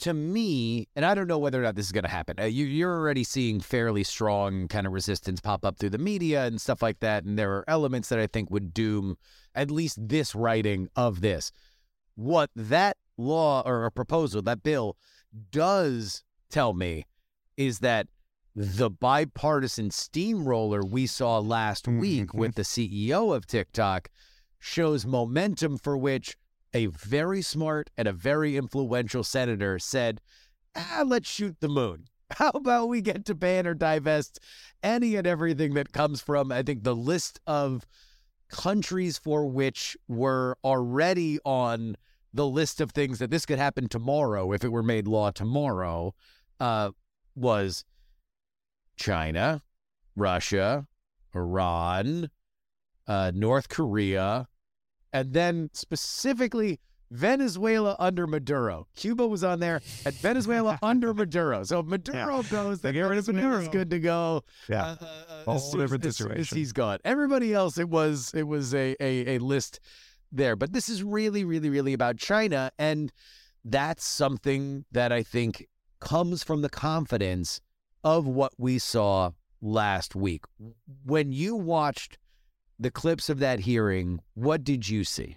To 0.00 0.12
me, 0.12 0.88
and 0.94 1.04
I 1.04 1.14
don't 1.14 1.28
know 1.28 1.38
whether 1.38 1.60
or 1.60 1.64
not 1.64 1.76
this 1.76 1.86
is 1.86 1.92
going 1.92 2.04
to 2.04 2.10
happen. 2.10 2.38
Uh, 2.38 2.44
you, 2.44 2.66
you're 2.66 2.94
already 2.94 3.24
seeing 3.24 3.60
fairly 3.60 4.04
strong 4.04 4.68
kind 4.68 4.86
of 4.86 4.92
resistance 4.92 5.40
pop 5.40 5.64
up 5.64 5.78
through 5.78 5.90
the 5.90 5.98
media 5.98 6.44
and 6.44 6.60
stuff 6.60 6.82
like 6.82 7.00
that, 7.00 7.24
and 7.24 7.38
there 7.38 7.52
are 7.52 7.64
elements 7.68 8.10
that 8.10 8.18
I 8.18 8.26
think 8.26 8.50
would 8.50 8.74
doom 8.74 9.16
at 9.54 9.70
least 9.70 9.96
this 10.08 10.34
writing 10.34 10.90
of 10.94 11.22
this. 11.22 11.52
What 12.16 12.50
that 12.54 12.98
law 13.16 13.62
or 13.64 13.86
a 13.86 13.90
proposal, 13.90 14.42
that 14.42 14.62
bill, 14.62 14.98
does 15.50 16.22
tell 16.50 16.74
me 16.74 17.06
is 17.60 17.80
that 17.80 18.08
the 18.56 18.88
bipartisan 18.88 19.90
steamroller 19.90 20.82
we 20.82 21.06
saw 21.06 21.38
last 21.38 21.84
mm-hmm, 21.84 22.00
week 22.00 22.32
with 22.32 22.54
the 22.54 22.62
CEO 22.62 23.36
of 23.36 23.46
TikTok 23.46 24.08
shows 24.58 25.04
momentum 25.04 25.76
for 25.76 25.94
which 25.94 26.36
a 26.72 26.86
very 26.86 27.42
smart 27.42 27.90
and 27.98 28.08
a 28.08 28.14
very 28.14 28.56
influential 28.56 29.22
senator 29.22 29.78
said, 29.78 30.22
ah, 30.74 31.02
let's 31.06 31.30
shoot 31.30 31.54
the 31.60 31.68
moon. 31.68 32.06
How 32.30 32.50
about 32.54 32.88
we 32.88 33.02
get 33.02 33.26
to 33.26 33.34
ban 33.34 33.66
or 33.66 33.74
divest 33.74 34.40
any 34.82 35.16
and 35.16 35.26
everything 35.26 35.74
that 35.74 35.92
comes 35.92 36.22
from, 36.22 36.50
I 36.50 36.62
think, 36.62 36.82
the 36.82 36.96
list 36.96 37.40
of 37.46 37.86
countries 38.48 39.18
for 39.18 39.44
which 39.44 39.98
were 40.08 40.56
already 40.64 41.38
on 41.44 41.96
the 42.32 42.46
list 42.46 42.80
of 42.80 42.92
things 42.92 43.18
that 43.18 43.30
this 43.30 43.44
could 43.44 43.58
happen 43.58 43.86
tomorrow 43.86 44.50
if 44.52 44.64
it 44.64 44.72
were 44.72 44.82
made 44.82 45.06
law 45.06 45.30
tomorrow. 45.30 46.14
Uh, 46.58 46.92
was 47.34 47.84
China, 48.96 49.62
Russia, 50.16 50.86
Iran, 51.34 52.30
uh, 53.06 53.32
North 53.34 53.68
Korea, 53.68 54.46
and 55.12 55.32
then 55.32 55.70
specifically 55.72 56.80
Venezuela 57.10 57.96
under 57.98 58.26
Maduro. 58.26 58.86
Cuba 58.94 59.26
was 59.26 59.42
on 59.42 59.58
there, 59.58 59.80
and 60.04 60.14
Venezuela 60.16 60.78
under 60.82 61.12
Maduro. 61.12 61.64
So 61.64 61.82
Maduro 61.82 62.42
yeah. 62.42 62.50
goes, 62.50 62.80
the 62.80 62.92
get 62.92 63.10
is 63.10 63.68
good 63.68 63.90
to 63.90 63.98
go. 63.98 64.44
Yeah, 64.68 64.96
uh, 65.00 65.50
uh, 65.50 65.76
different 65.76 66.04
situation. 66.04 66.56
he's 66.56 66.72
gone. 66.72 66.98
Everybody 67.04 67.52
else, 67.52 67.78
it 67.78 67.88
was 67.88 68.32
it 68.34 68.44
was 68.44 68.74
a, 68.74 68.94
a 69.00 69.36
a 69.36 69.38
list 69.38 69.80
there, 70.30 70.54
but 70.54 70.72
this 70.72 70.88
is 70.88 71.02
really, 71.02 71.44
really, 71.44 71.70
really 71.70 71.92
about 71.92 72.16
China, 72.16 72.70
and 72.78 73.12
that's 73.64 74.04
something 74.04 74.84
that 74.92 75.12
I 75.12 75.22
think 75.22 75.66
comes 76.00 76.42
from 76.42 76.62
the 76.62 76.68
confidence 76.68 77.60
of 78.02 78.26
what 78.26 78.52
we 78.58 78.78
saw 78.78 79.32
last 79.60 80.14
week. 80.14 80.44
When 81.04 81.32
you 81.32 81.54
watched 81.54 82.18
the 82.78 82.90
clips 82.90 83.28
of 83.28 83.38
that 83.40 83.60
hearing, 83.60 84.20
what 84.34 84.64
did 84.64 84.88
you 84.88 85.04
see? 85.04 85.36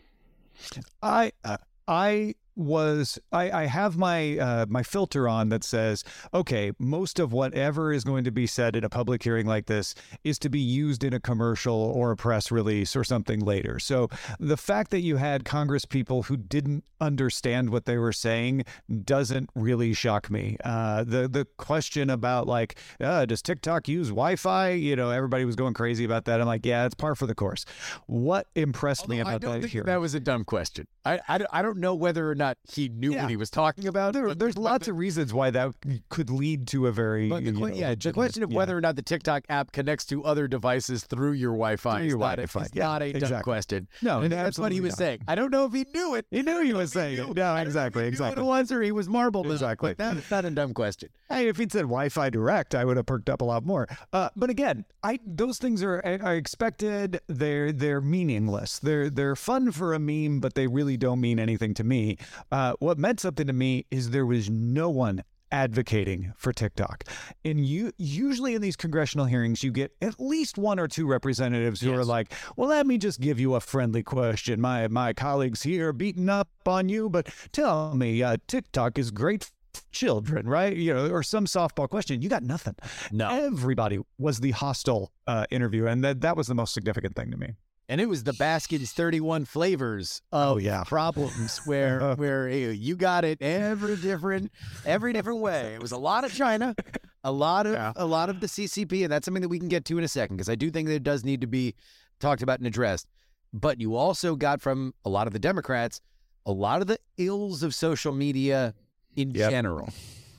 I 1.01 1.33
uh, 1.43 1.57
I 1.87 2.35
was 2.55 3.19
I, 3.31 3.63
I 3.63 3.65
have 3.65 3.97
my 3.97 4.37
uh, 4.37 4.65
my 4.69 4.83
filter 4.83 5.27
on 5.27 5.49
that 5.49 5.63
says 5.63 6.03
okay 6.33 6.71
most 6.77 7.19
of 7.19 7.33
whatever 7.33 7.91
is 7.91 8.03
going 8.03 8.23
to 8.25 8.31
be 8.31 8.45
said 8.47 8.75
in 8.75 8.83
a 8.83 8.89
public 8.89 9.23
hearing 9.23 9.47
like 9.47 9.65
this 9.65 9.95
is 10.23 10.37
to 10.39 10.49
be 10.49 10.59
used 10.59 11.03
in 11.03 11.13
a 11.13 11.19
commercial 11.19 11.75
or 11.75 12.11
a 12.11 12.15
press 12.15 12.51
release 12.51 12.95
or 12.95 13.03
something 13.03 13.39
later. 13.39 13.79
So 13.79 14.09
the 14.39 14.57
fact 14.57 14.91
that 14.91 15.01
you 15.01 15.17
had 15.17 15.45
congress 15.45 15.85
people 15.85 16.23
who 16.23 16.37
didn't 16.37 16.83
understand 17.01 17.69
what 17.69 17.85
they 17.85 17.97
were 17.97 18.13
saying 18.13 18.63
doesn't 19.03 19.49
really 19.55 19.93
shock 19.93 20.29
me. 20.29 20.57
Uh, 20.63 21.03
the 21.03 21.27
the 21.27 21.45
question 21.57 22.09
about 22.09 22.47
like 22.47 22.77
uh, 23.01 23.25
does 23.25 23.41
tiktok 23.41 23.87
use 23.87 24.09
wi-fi? 24.09 24.69
You 24.69 24.95
know 24.95 25.09
everybody 25.09 25.45
was 25.45 25.55
going 25.55 25.73
crazy 25.73 26.05
about 26.05 26.25
that. 26.25 26.39
I'm 26.39 26.47
like 26.47 26.65
yeah 26.65 26.85
it's 26.85 26.95
par 26.95 27.15
for 27.15 27.25
the 27.25 27.35
course. 27.35 27.65
What 28.05 28.47
impressed 28.55 29.01
Although 29.01 29.15
me 29.15 29.19
about 29.21 29.41
that 29.41 29.61
think 29.61 29.71
hearing 29.71 29.87
that 29.87 29.99
was 29.99 30.13
a 30.13 30.19
dumb 30.19 30.43
question. 30.43 30.87
I, 31.05 31.19
I, 31.27 31.45
I 31.51 31.61
don't 31.61 31.77
know 31.77 31.95
whether 31.95 32.29
or 32.29 32.35
not 32.35 32.42
not 32.43 32.57
he 32.69 32.89
knew 32.89 33.13
yeah. 33.13 33.21
what 33.21 33.29
he 33.29 33.37
was 33.37 33.49
talking 33.49 33.87
about. 33.87 34.13
There, 34.13 34.33
there's 34.35 34.55
but, 34.55 34.61
lots 34.61 34.87
but, 34.87 34.91
of 34.91 34.97
reasons 34.97 35.33
why 35.33 35.49
that 35.51 35.73
could 36.09 36.29
lead 36.29 36.67
to 36.69 36.87
a 36.87 36.91
very 36.91 37.29
but 37.29 37.43
the, 37.43 37.51
know, 37.51 37.67
yeah 37.67 37.95
the 37.95 38.13
question 38.13 38.43
of 38.43 38.51
yeah. 38.51 38.57
whether 38.57 38.77
or 38.77 38.81
not 38.81 38.95
the 38.95 39.01
TikTok 39.01 39.45
app 39.49 39.71
connects 39.71 40.05
to 40.05 40.23
other 40.23 40.47
devices 40.47 41.03
through 41.03 41.33
your 41.33 41.51
Wi-Fi. 41.51 41.97
Through 41.97 42.07
your 42.07 42.17
Wi-Fi, 42.19 42.67
yeah, 42.73 42.83
not 42.83 43.01
a 43.01 43.05
exactly. 43.05 43.29
dumb 43.29 43.41
question. 43.43 43.87
No, 44.01 44.21
and 44.21 44.31
that's 44.31 44.59
what 44.59 44.71
he 44.71 44.81
was 44.81 44.91
not. 44.91 44.97
saying. 44.97 45.19
I 45.27 45.35
don't 45.35 45.51
know 45.51 45.65
if 45.65 45.73
he 45.73 45.85
knew 45.93 46.15
it. 46.15 46.25
He 46.31 46.41
knew 46.41 46.61
he 46.61 46.73
was 46.73 46.91
saying 46.91 47.19
it. 47.19 47.35
No, 47.35 47.55
exactly, 47.55 48.07
exactly. 48.07 48.41
It 48.41 48.45
was 48.45 48.71
or 48.71 48.81
he 48.81 48.91
was 48.91 49.07
marble. 49.07 49.49
Exactly. 49.51 49.93
that's 49.93 50.29
not 50.29 50.45
a 50.45 50.51
dumb 50.51 50.73
question. 50.73 51.09
Hey, 51.29 51.47
if 51.47 51.57
he'd 51.57 51.71
said 51.71 51.83
Wi-Fi 51.83 52.29
direct, 52.29 52.75
I 52.75 52.85
would 52.85 52.97
have 52.97 53.05
perked 53.05 53.29
up 53.29 53.41
a 53.41 53.45
lot 53.45 53.65
more. 53.65 53.87
Uh, 54.11 54.29
but 54.35 54.49
again, 54.49 54.85
I 55.03 55.19
those 55.25 55.57
things 55.57 55.83
are 55.83 56.01
are 56.05 56.35
expected. 56.35 57.19
They're 57.27 57.71
they're 57.71 58.01
meaningless. 58.01 58.79
They're 58.79 59.09
they're 59.09 59.35
fun 59.35 59.71
for 59.71 59.93
a 59.93 59.99
meme, 59.99 60.39
but 60.39 60.55
they 60.55 60.67
really 60.67 60.97
don't 60.97 61.21
mean 61.21 61.39
anything 61.39 61.73
to 61.75 61.83
me. 61.83 62.17
Uh, 62.51 62.73
what 62.79 62.97
meant 62.97 63.19
something 63.19 63.47
to 63.47 63.53
me 63.53 63.85
is 63.91 64.09
there 64.09 64.25
was 64.25 64.49
no 64.49 64.89
one 64.89 65.23
advocating 65.53 66.33
for 66.35 66.51
TikTok. 66.51 67.03
And 67.45 67.63
you 67.63 67.91
usually 67.97 68.55
in 68.55 68.61
these 68.61 68.75
congressional 68.75 69.27
hearings 69.27 69.63
you 69.63 69.71
get 69.71 69.95
at 70.01 70.19
least 70.19 70.57
one 70.57 70.79
or 70.79 70.87
two 70.87 71.05
representatives 71.05 71.79
who 71.79 71.91
yes. 71.91 71.99
are 71.99 72.05
like, 72.05 72.33
"Well, 72.57 72.69
let 72.69 72.87
me 72.87 72.97
just 72.97 73.21
give 73.21 73.39
you 73.39 73.53
a 73.53 73.59
friendly 73.59 74.03
question. 74.03 74.59
My 74.59 74.87
my 74.87 75.13
colleagues 75.13 75.61
here 75.61 75.93
beating 75.93 76.27
up 76.27 76.49
on 76.65 76.89
you, 76.89 77.09
but 77.09 77.29
tell 77.51 77.95
me, 77.95 78.23
uh, 78.23 78.37
TikTok 78.47 78.97
is 78.97 79.11
great 79.11 79.51
children, 79.91 80.47
right? 80.47 80.75
You 80.75 80.93
know, 80.93 81.09
or 81.09 81.23
some 81.23 81.45
softball 81.45 81.87
question. 81.87 82.21
You 82.21 82.29
got 82.29 82.43
nothing. 82.43 82.75
No. 83.11 83.29
Everybody 83.29 83.99
was 84.17 84.39
the 84.39 84.51
hostile 84.51 85.11
uh, 85.27 85.45
interview, 85.51 85.85
and 85.85 86.03
that 86.03 86.21
that 86.21 86.35
was 86.35 86.47
the 86.47 86.55
most 86.55 86.73
significant 86.73 87.15
thing 87.15 87.31
to 87.31 87.37
me. 87.37 87.53
And 87.89 87.99
it 88.01 88.07
was 88.07 88.23
the 88.23 88.33
Baskins 88.33 88.91
31 88.91 89.45
flavors 89.45 90.21
of 90.31 90.53
Oh, 90.53 90.57
yeah. 90.57 90.83
problems 90.85 91.57
where 91.65 92.15
where 92.15 92.47
eh, 92.47 92.71
you 92.71 92.95
got 92.95 93.25
it 93.25 93.41
every 93.41 93.97
different 93.97 94.51
every 94.85 95.13
different 95.13 95.39
way. 95.39 95.73
It 95.75 95.81
was 95.81 95.91
a 95.91 95.97
lot 95.97 96.23
of 96.23 96.33
China, 96.33 96.75
a 97.23 97.31
lot 97.31 97.65
of 97.65 97.73
Yeah. 97.73 97.93
a 97.95 98.05
lot 98.05 98.29
of 98.29 98.39
the 98.39 98.47
CCP, 98.47 99.03
and 99.03 99.11
that's 99.11 99.25
something 99.25 99.41
that 99.41 99.49
we 99.49 99.59
can 99.59 99.67
get 99.69 99.85
to 99.85 99.97
in 99.97 100.03
a 100.03 100.07
second 100.07 100.37
because 100.37 100.49
I 100.49 100.55
do 100.55 100.69
think 100.71 100.87
that 100.87 100.95
it 100.95 101.03
does 101.03 101.23
need 101.23 101.41
to 101.41 101.47
be 101.47 101.75
talked 102.19 102.41
about 102.41 102.59
and 102.59 102.67
addressed. 102.67 103.07
But 103.53 103.79
you 103.79 103.95
also 103.95 104.35
got 104.35 104.61
from 104.61 104.93
a 105.05 105.09
lot 105.09 105.27
of 105.27 105.33
the 105.33 105.39
Democrats 105.39 106.01
a 106.45 106.51
lot 106.51 106.81
of 106.81 106.87
the 106.87 106.97
ills 107.17 107.63
of 107.63 107.73
social 107.73 108.11
media 108.13 108.73
in 109.15 109.31
Yep. 109.31 109.49
general. 109.51 109.89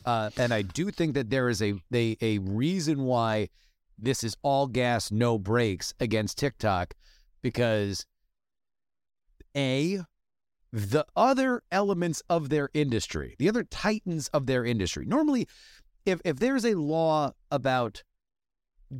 Uh, 0.04 0.28
and 0.36 0.52
I 0.52 0.60
do 0.62 0.90
think 0.90 1.14
that 1.14 1.30
there 1.30 1.48
is 1.48 1.62
a, 1.62 1.74
a 1.94 2.16
a 2.20 2.38
reason 2.38 3.04
why 3.04 3.48
this 3.98 4.22
is 4.24 4.36
all 4.42 4.66
gas, 4.66 5.10
no 5.10 5.38
brakes 5.38 5.94
against 6.00 6.36
TikTok, 6.36 6.92
because 7.44 8.06
a 9.54 10.00
the 10.72 11.04
other 11.14 11.62
elements 11.70 12.20
of 12.28 12.48
their 12.48 12.70
industry, 12.74 13.36
the 13.38 13.48
other 13.48 13.62
titans 13.62 14.26
of 14.28 14.46
their 14.46 14.64
industry. 14.64 15.04
Normally, 15.06 15.46
if 16.04 16.20
if 16.24 16.40
there's 16.40 16.64
a 16.64 16.74
law 16.74 17.32
about 17.52 18.02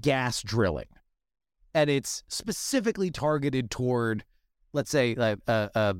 gas 0.01 0.43
drilling, 0.43 0.89
and 1.75 1.91
it's 1.91 2.23
specifically 2.29 3.11
targeted 3.11 3.71
toward, 3.71 4.25
let's 4.73 4.91
say, 4.91 5.15
like 5.17 5.39
uh, 5.49 5.69
uh, 5.75 5.95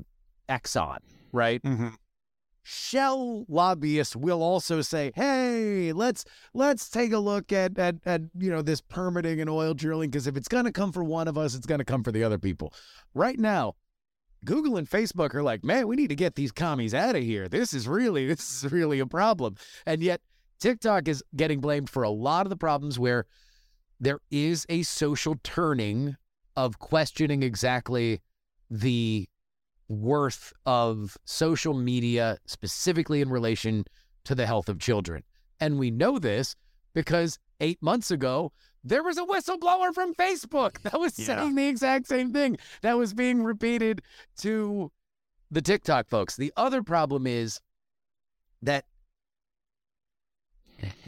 Exxon, 0.47 0.99
right? 1.33 1.61
Shell 2.67 3.45
lobbyists 3.47 4.15
will 4.15 4.41
also 4.41 4.81
say, 4.81 5.11
"Hey, 5.13 5.93
let's 5.93 6.25
let's 6.55 6.89
take 6.89 7.13
a 7.13 7.19
look 7.19 7.53
at 7.53 7.77
at, 7.77 7.97
at 8.07 8.21
you 8.35 8.49
know 8.49 8.63
this 8.63 8.81
permitting 8.81 9.39
and 9.39 9.47
oil 9.47 9.75
drilling 9.75 10.09
because 10.09 10.25
if 10.25 10.35
it's 10.35 10.47
going 10.47 10.65
to 10.65 10.71
come 10.71 10.91
for 10.91 11.03
one 11.03 11.27
of 11.27 11.37
us, 11.37 11.53
it's 11.53 11.67
going 11.67 11.77
to 11.77 11.85
come 11.85 12.03
for 12.03 12.11
the 12.11 12.23
other 12.23 12.39
people." 12.39 12.73
Right 13.13 13.37
now, 13.37 13.75
Google 14.45 14.77
and 14.77 14.89
Facebook 14.89 15.35
are 15.35 15.43
like, 15.43 15.63
"Man, 15.63 15.87
we 15.87 15.95
need 15.95 16.07
to 16.07 16.15
get 16.15 16.33
these 16.33 16.51
commies 16.51 16.95
out 16.95 17.15
of 17.15 17.21
here. 17.21 17.47
This 17.47 17.71
is 17.71 17.87
really 17.87 18.25
this 18.29 18.63
is 18.63 18.71
really 18.71 18.99
a 18.99 19.05
problem." 19.05 19.57
And 19.85 20.01
yet, 20.01 20.21
TikTok 20.59 21.07
is 21.07 21.23
getting 21.35 21.61
blamed 21.61 21.91
for 21.91 22.01
a 22.01 22.09
lot 22.09 22.47
of 22.47 22.49
the 22.49 22.57
problems 22.57 22.97
where 22.97 23.27
there 23.99 24.21
is 24.31 24.65
a 24.69 24.81
social 24.81 25.35
turning 25.43 26.15
of 26.55 26.79
questioning 26.79 27.43
exactly 27.43 28.21
the 28.71 29.29
worth 29.87 30.51
of 30.65 31.17
social 31.25 31.73
media, 31.73 32.37
specifically 32.45 33.21
in 33.21 33.29
relation 33.29 33.85
to 34.25 34.35
the 34.35 34.45
health 34.45 34.69
of 34.69 34.79
children. 34.79 35.23
And 35.59 35.77
we 35.77 35.91
know 35.91 36.19
this 36.19 36.55
because 36.93 37.37
eight 37.59 37.81
months 37.81 38.11
ago, 38.11 38.51
there 38.83 39.03
was 39.03 39.17
a 39.17 39.23
whistleblower 39.23 39.93
from 39.93 40.13
Facebook 40.15 40.79
that 40.83 40.99
was 40.99 41.17
Yeah. 41.19 41.25
saying 41.25 41.55
the 41.55 41.67
exact 41.67 42.07
same 42.07 42.31
thing 42.33 42.57
that 42.81 42.97
was 42.97 43.13
being 43.13 43.43
repeated 43.43 44.01
to 44.39 44.91
the 45.51 45.61
TikTok 45.61 46.09
folks. 46.09 46.35
The 46.35 46.51
other 46.57 46.81
problem 46.83 47.27
is 47.27 47.59
that 48.61 48.85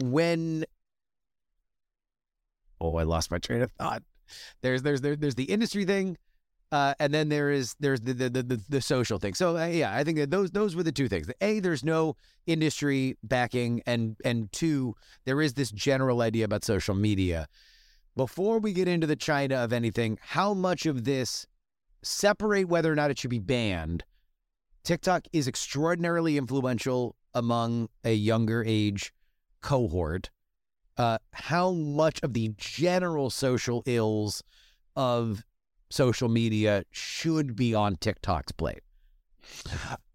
when 0.00 0.64
oh, 2.80 2.96
I 2.96 3.02
lost 3.02 3.30
my 3.30 3.38
train 3.38 3.62
of 3.62 3.72
thought. 3.72 4.02
There's 4.62 4.82
there's 4.82 5.00
there's 5.00 5.34
the 5.34 5.44
industry 5.44 5.84
thing, 5.84 6.16
uh, 6.70 6.94
and 6.98 7.14
then 7.14 7.28
there 7.28 7.50
is 7.50 7.74
there's 7.80 8.00
the 8.00 8.12
the, 8.12 8.28
the, 8.28 8.62
the, 8.68 8.80
social 8.80 9.18
thing. 9.18 9.34
So 9.34 9.56
uh, 9.56 9.66
yeah, 9.66 9.94
I 9.94 10.04
think 10.04 10.18
that 10.18 10.30
those 10.30 10.50
those 10.50 10.76
were 10.76 10.82
the 10.82 10.92
two 10.92 11.08
things. 11.08 11.30
A, 11.40 11.60
there's 11.60 11.84
no 11.84 12.16
industry 12.46 13.16
backing, 13.22 13.82
and 13.86 14.16
and 14.24 14.52
two, 14.52 14.94
there 15.24 15.40
is 15.40 15.54
this 15.54 15.70
general 15.70 16.20
idea 16.20 16.44
about 16.44 16.64
social 16.64 16.94
media. 16.94 17.48
Before 18.16 18.58
we 18.58 18.72
get 18.72 18.88
into 18.88 19.06
the 19.06 19.16
China 19.16 19.56
of 19.56 19.72
anything, 19.72 20.18
how 20.20 20.52
much 20.52 20.84
of 20.84 21.04
this 21.04 21.46
separate 22.02 22.68
whether 22.68 22.92
or 22.92 22.96
not 22.96 23.10
it 23.10 23.18
should 23.18 23.30
be 23.30 23.38
banned? 23.38 24.04
TikTok 24.84 25.26
is 25.32 25.48
extraordinarily 25.48 26.36
influential 26.36 27.14
among 27.34 27.88
a 28.04 28.12
younger 28.12 28.62
age 28.66 29.12
cohort. 29.62 30.30
Uh, 30.96 31.18
how 31.32 31.70
much 31.70 32.20
of 32.22 32.34
the 32.34 32.52
general 32.56 33.30
social 33.30 33.82
ills 33.86 34.42
of 34.96 35.44
social 35.90 36.28
media 36.28 36.84
should 36.90 37.56
be 37.56 37.74
on 37.74 37.96
TikTok's 37.96 38.52
plate? 38.52 38.80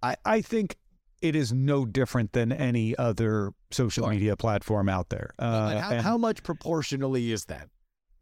I, 0.01 0.15
I 0.25 0.41
think 0.41 0.77
it 1.21 1.35
is 1.35 1.51
no 1.53 1.85
different 1.85 2.33
than 2.33 2.51
any 2.51 2.95
other 2.97 3.51
social 3.71 4.03
Sure. 4.05 4.11
media 4.13 4.35
platform 4.35 4.89
out 4.89 5.09
there. 5.09 5.31
Uh, 5.39 5.79
how, 5.79 5.91
and- 5.91 6.01
how 6.01 6.17
much 6.17 6.43
proportionally 6.43 7.31
is 7.31 7.45
that? 7.45 7.69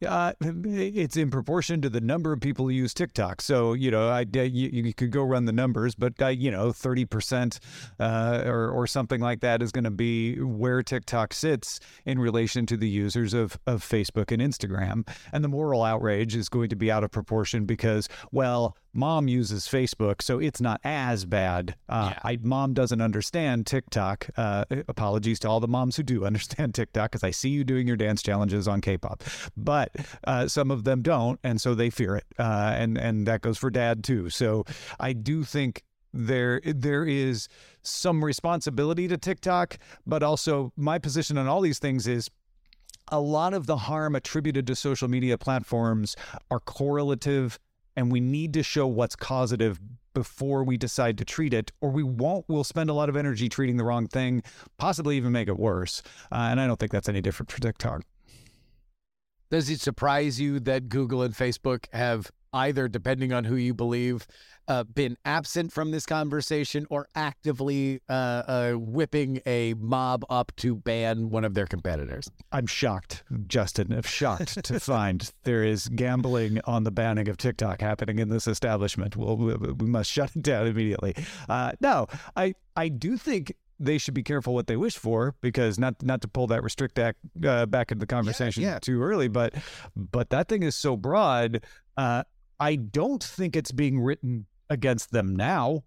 Uh, 0.06 0.34
it's 0.42 1.18
in 1.18 1.30
proportion 1.30 1.82
to 1.82 1.90
the 1.90 2.02
number 2.02 2.34
of 2.34 2.40
people 2.40 2.66
who 2.66 2.72
use 2.72 2.94
TikTok. 2.94 3.42
So 3.42 3.74
you 3.74 3.92
know, 3.92 4.10
I 4.10 4.26
you, 4.34 4.70
you 4.72 4.94
could 4.94 5.12
go 5.12 5.24
run 5.24 5.46
the 5.46 5.52
numbers, 5.52 5.96
but 5.96 6.14
uh, 6.22 6.28
you 6.28 6.52
know, 6.52 6.72
thirty 6.72 7.06
percent 7.06 7.60
uh, 8.00 8.44
or 8.46 8.70
or 8.70 8.88
something 8.88 9.22
like 9.22 9.42
that 9.42 9.62
is 9.62 9.72
going 9.72 9.84
to 9.84 9.92
be 9.92 10.40
where 10.40 10.82
TikTok 10.82 11.34
sits 11.34 11.80
in 12.06 12.20
relation 12.20 12.66
to 12.68 12.78
the 12.78 12.90
users 12.90 13.34
of 13.34 13.60
of 13.68 13.84
Facebook 13.84 14.32
and 14.32 14.42
Instagram. 14.42 15.08
And 15.32 15.44
the 15.44 15.50
moral 15.50 15.84
outrage 15.84 16.36
is 16.36 16.50
going 16.50 16.70
to 16.70 16.76
be 16.76 16.92
out 16.92 17.04
of 17.04 17.12
proportion 17.12 17.66
because, 17.66 18.10
well, 18.32 18.76
mom 18.94 19.28
uses 19.28 19.66
Facebook, 19.68 20.22
so 20.22 20.40
it's 20.40 20.62
not 20.62 20.82
as 20.84 21.26
bad. 21.26 21.76
Uh, 21.88 22.12
Yeah. 22.12 22.20
I 22.24 22.38
mom 22.42 22.74
doesn't 22.74 23.02
understand 23.02 23.66
TikTok. 23.68 24.30
Uh, 24.38 24.66
apologies 24.88 25.40
to 25.40 25.50
all 25.50 25.60
the 25.60 25.68
moms 25.68 25.96
who 25.96 26.04
do 26.04 26.26
understand 26.32 26.76
TikTok, 26.76 27.12
because 27.12 27.24
I 27.24 27.32
see 27.32 27.50
you 27.50 27.64
doing 27.64 27.88
your 27.88 27.98
dance 27.98 28.22
challenges 28.22 28.68
on 28.68 28.82
K-pop, 28.82 29.24
but 29.56 29.92
uh, 30.26 30.48
some 30.48 30.72
of 30.72 30.84
them 30.84 31.02
don't, 31.02 31.40
and 31.44 31.60
so 31.62 31.76
they 31.76 31.90
fear 31.90 32.16
it, 32.16 32.26
uh, 32.38 32.74
and 32.76 32.98
and 32.98 33.28
that 33.28 33.42
goes 33.42 33.58
for 33.58 33.70
dad 33.70 34.04
too. 34.04 34.30
So 34.30 34.66
I 35.00 35.14
do 35.14 35.44
think 35.44 35.84
there 36.14 36.62
there 36.66 37.06
is 37.06 37.48
some 37.84 38.24
responsibility 38.24 39.08
to 39.08 39.18
TikTok, 39.18 39.78
but 40.06 40.24
also 40.24 40.74
my 40.76 41.00
position 41.00 41.38
on 41.38 41.48
all 41.48 41.62
these 41.62 41.80
things 41.80 42.08
is 42.08 42.30
a 43.08 43.20
lot 43.20 43.54
of 43.54 43.66
the 43.66 43.78
harm 43.78 44.16
attributed 44.16 44.68
to 44.68 44.76
social 44.76 45.08
media 45.08 45.38
platforms 45.38 46.16
are 46.50 46.60
correlative 46.60 47.60
and 47.96 48.12
we 48.12 48.20
need 48.20 48.54
to 48.54 48.64
show 48.64 48.88
what's 48.88 49.16
causative 49.16 49.80
before 50.14 50.64
we 50.64 50.78
decide 50.78 51.18
to 51.18 51.26
treat 51.26 51.54
it 51.54 51.72
or 51.82 51.90
we 51.90 52.04
won't. 52.04 52.46
We'll 52.48 52.64
spend 52.64 52.90
a 52.90 52.94
lot 52.94 53.10
of 53.10 53.16
energy 53.16 53.50
treating 53.50 53.78
the 53.78 53.84
wrong 53.84 54.08
thing 54.08 54.44
possibly 54.78 55.18
even 55.18 55.32
make 55.32 55.48
it 55.48 55.58
worse. 55.58 56.02
Uh, 56.32 56.50
and 56.52 56.60
i 56.60 56.68
don't 56.68 56.80
think 56.80 56.92
that's 56.92 57.10
any 57.10 57.22
different 57.22 57.52
for 57.52 57.62
tiktok. 57.62 58.04
Does 59.50 59.70
it 59.70 59.82
surprise 59.82 60.40
you 60.40 60.62
that 60.62 60.88
Google 60.88 61.24
and 61.24 61.34
Facebook 61.34 61.86
have 61.92 62.32
either, 62.54 62.88
depending 62.88 63.34
on 63.34 63.46
who 63.46 63.56
you 63.56 63.74
believe, 63.74 64.28
uh, 64.68 64.84
been 64.84 65.18
absent 65.26 65.72
from 65.72 65.92
this 65.92 66.06
conversation 66.06 66.86
or 66.90 67.08
actively 67.16 68.02
uh, 68.10 68.14
uh, 68.14 68.72
whipping 68.74 69.42
a 69.46 69.74
mob 69.76 70.24
up 70.30 70.52
to 70.56 70.76
ban 70.76 71.30
one 71.30 71.44
of 71.44 71.54
their 71.54 71.66
competitors? 71.66 72.30
i'm 72.52 72.68
shocked 72.68 73.24
justin 73.48 73.92
i'm 73.92 74.02
shocked 74.04 74.64
to 74.64 74.80
find 74.80 75.32
there 75.44 75.64
is 75.64 75.88
gambling 75.90 76.60
on 76.66 76.84
the 76.84 76.92
banning 76.92 77.28
of 77.28 77.38
tiktok 77.38 77.82
happening 77.82 78.20
in 78.20 78.30
this 78.30 78.48
establishment 78.48 79.16
well 79.16 79.36
we, 79.36 79.54
we 79.56 79.88
must 79.88 80.10
shut 80.10 80.34
it 80.36 80.42
down 80.42 80.68
immediately 80.68 81.16
uh, 81.50 81.72
no 81.82 82.08
i 82.36 82.54
i 82.76 82.88
do 82.88 83.18
think 83.18 83.54
they 83.80 83.98
should 83.98 84.14
be 84.14 84.24
careful 84.24 84.54
what 84.54 84.68
they 84.68 84.78
wish 84.78 84.96
for 84.96 85.34
because 85.42 85.80
not 85.80 85.96
not 86.04 86.22
to 86.22 86.28
pull 86.28 86.48
that 86.48 86.64
restrict 86.64 87.00
act 87.00 87.18
uh, 87.46 87.66
back 87.66 87.92
into 87.92 88.00
the 88.00 88.08
conversation 88.08 88.62
yeah. 88.64 88.80
too 88.80 89.02
early 89.02 89.28
but 89.28 89.54
but 89.96 90.30
that 90.30 90.48
thing 90.48 90.64
is 90.64 90.76
so 90.76 90.96
broad 90.96 91.64
uh, 91.98 92.24
i 92.62 92.76
don't 92.76 93.24
think 93.24 93.56
it's 93.56 93.72
being 93.72 94.00
written 94.00 94.46
against 94.70 95.12
them 95.12 95.36
now 95.36 95.84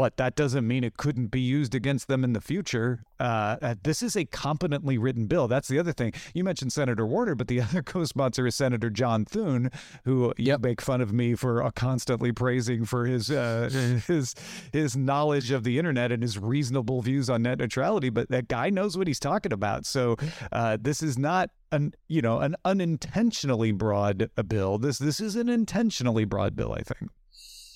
but 0.00 0.16
that 0.16 0.34
doesn't 0.34 0.66
mean 0.66 0.82
it 0.82 0.96
couldn't 0.96 1.26
be 1.26 1.42
used 1.42 1.74
against 1.74 2.08
them 2.08 2.24
in 2.24 2.32
the 2.32 2.40
future. 2.40 3.04
Uh, 3.18 3.56
uh, 3.60 3.74
this 3.82 4.02
is 4.02 4.16
a 4.16 4.24
competently 4.24 4.96
written 4.96 5.26
bill. 5.26 5.46
That's 5.46 5.68
the 5.68 5.78
other 5.78 5.92
thing. 5.92 6.14
You 6.32 6.42
mentioned 6.42 6.72
Senator 6.72 7.04
Warner, 7.04 7.34
but 7.34 7.48
the 7.48 7.60
other 7.60 7.82
co-sponsor 7.82 8.46
is 8.46 8.54
Senator 8.54 8.88
John 8.88 9.26
Thune, 9.26 9.70
who 10.06 10.32
you 10.38 10.56
make 10.56 10.80
fun 10.80 11.02
of 11.02 11.12
me 11.12 11.34
for 11.34 11.62
uh, 11.62 11.70
constantly 11.72 12.32
praising 12.32 12.86
for 12.86 13.04
his 13.04 13.30
uh, 13.30 13.68
his 14.06 14.34
his 14.72 14.96
knowledge 14.96 15.50
of 15.50 15.64
the 15.64 15.76
internet 15.76 16.10
and 16.12 16.22
his 16.22 16.38
reasonable 16.38 17.02
views 17.02 17.28
on 17.28 17.42
net 17.42 17.58
neutrality. 17.58 18.08
But 18.08 18.30
that 18.30 18.48
guy 18.48 18.70
knows 18.70 18.96
what 18.96 19.06
he's 19.06 19.20
talking 19.20 19.52
about. 19.52 19.84
So 19.84 20.16
uh, 20.50 20.78
this 20.80 21.02
is 21.02 21.18
not 21.18 21.50
an 21.72 21.92
you 22.08 22.22
know 22.22 22.38
an 22.38 22.56
unintentionally 22.64 23.72
broad 23.72 24.30
bill. 24.48 24.78
This 24.78 24.96
this 24.96 25.20
is 25.20 25.36
an 25.36 25.50
intentionally 25.50 26.24
broad 26.24 26.56
bill. 26.56 26.72
I 26.72 26.80
think. 26.80 27.10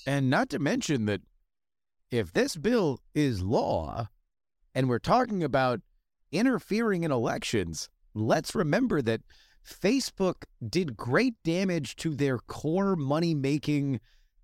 And 0.07 0.31
not 0.31 0.49
to 0.51 0.59
mention 0.59 1.05
that 1.05 1.21
if 2.11 2.33
this 2.33 2.57
bill 2.57 3.01
is 3.15 3.43
law 3.43 4.09
and 4.75 4.89
we're 4.89 4.99
talking 4.99 5.43
about 5.43 5.81
interfering 6.33 7.05
in 7.05 7.13
elections, 7.13 7.89
let's 8.15 8.55
remember 8.55 9.01
that 9.03 9.23
Facebook 9.67 10.45
did 10.67 10.97
great 10.97 11.35
damage 11.43 11.97
to 11.97 12.15
their 12.15 12.39
core 12.39 12.97
money 12.97 13.35
making 13.35 14.01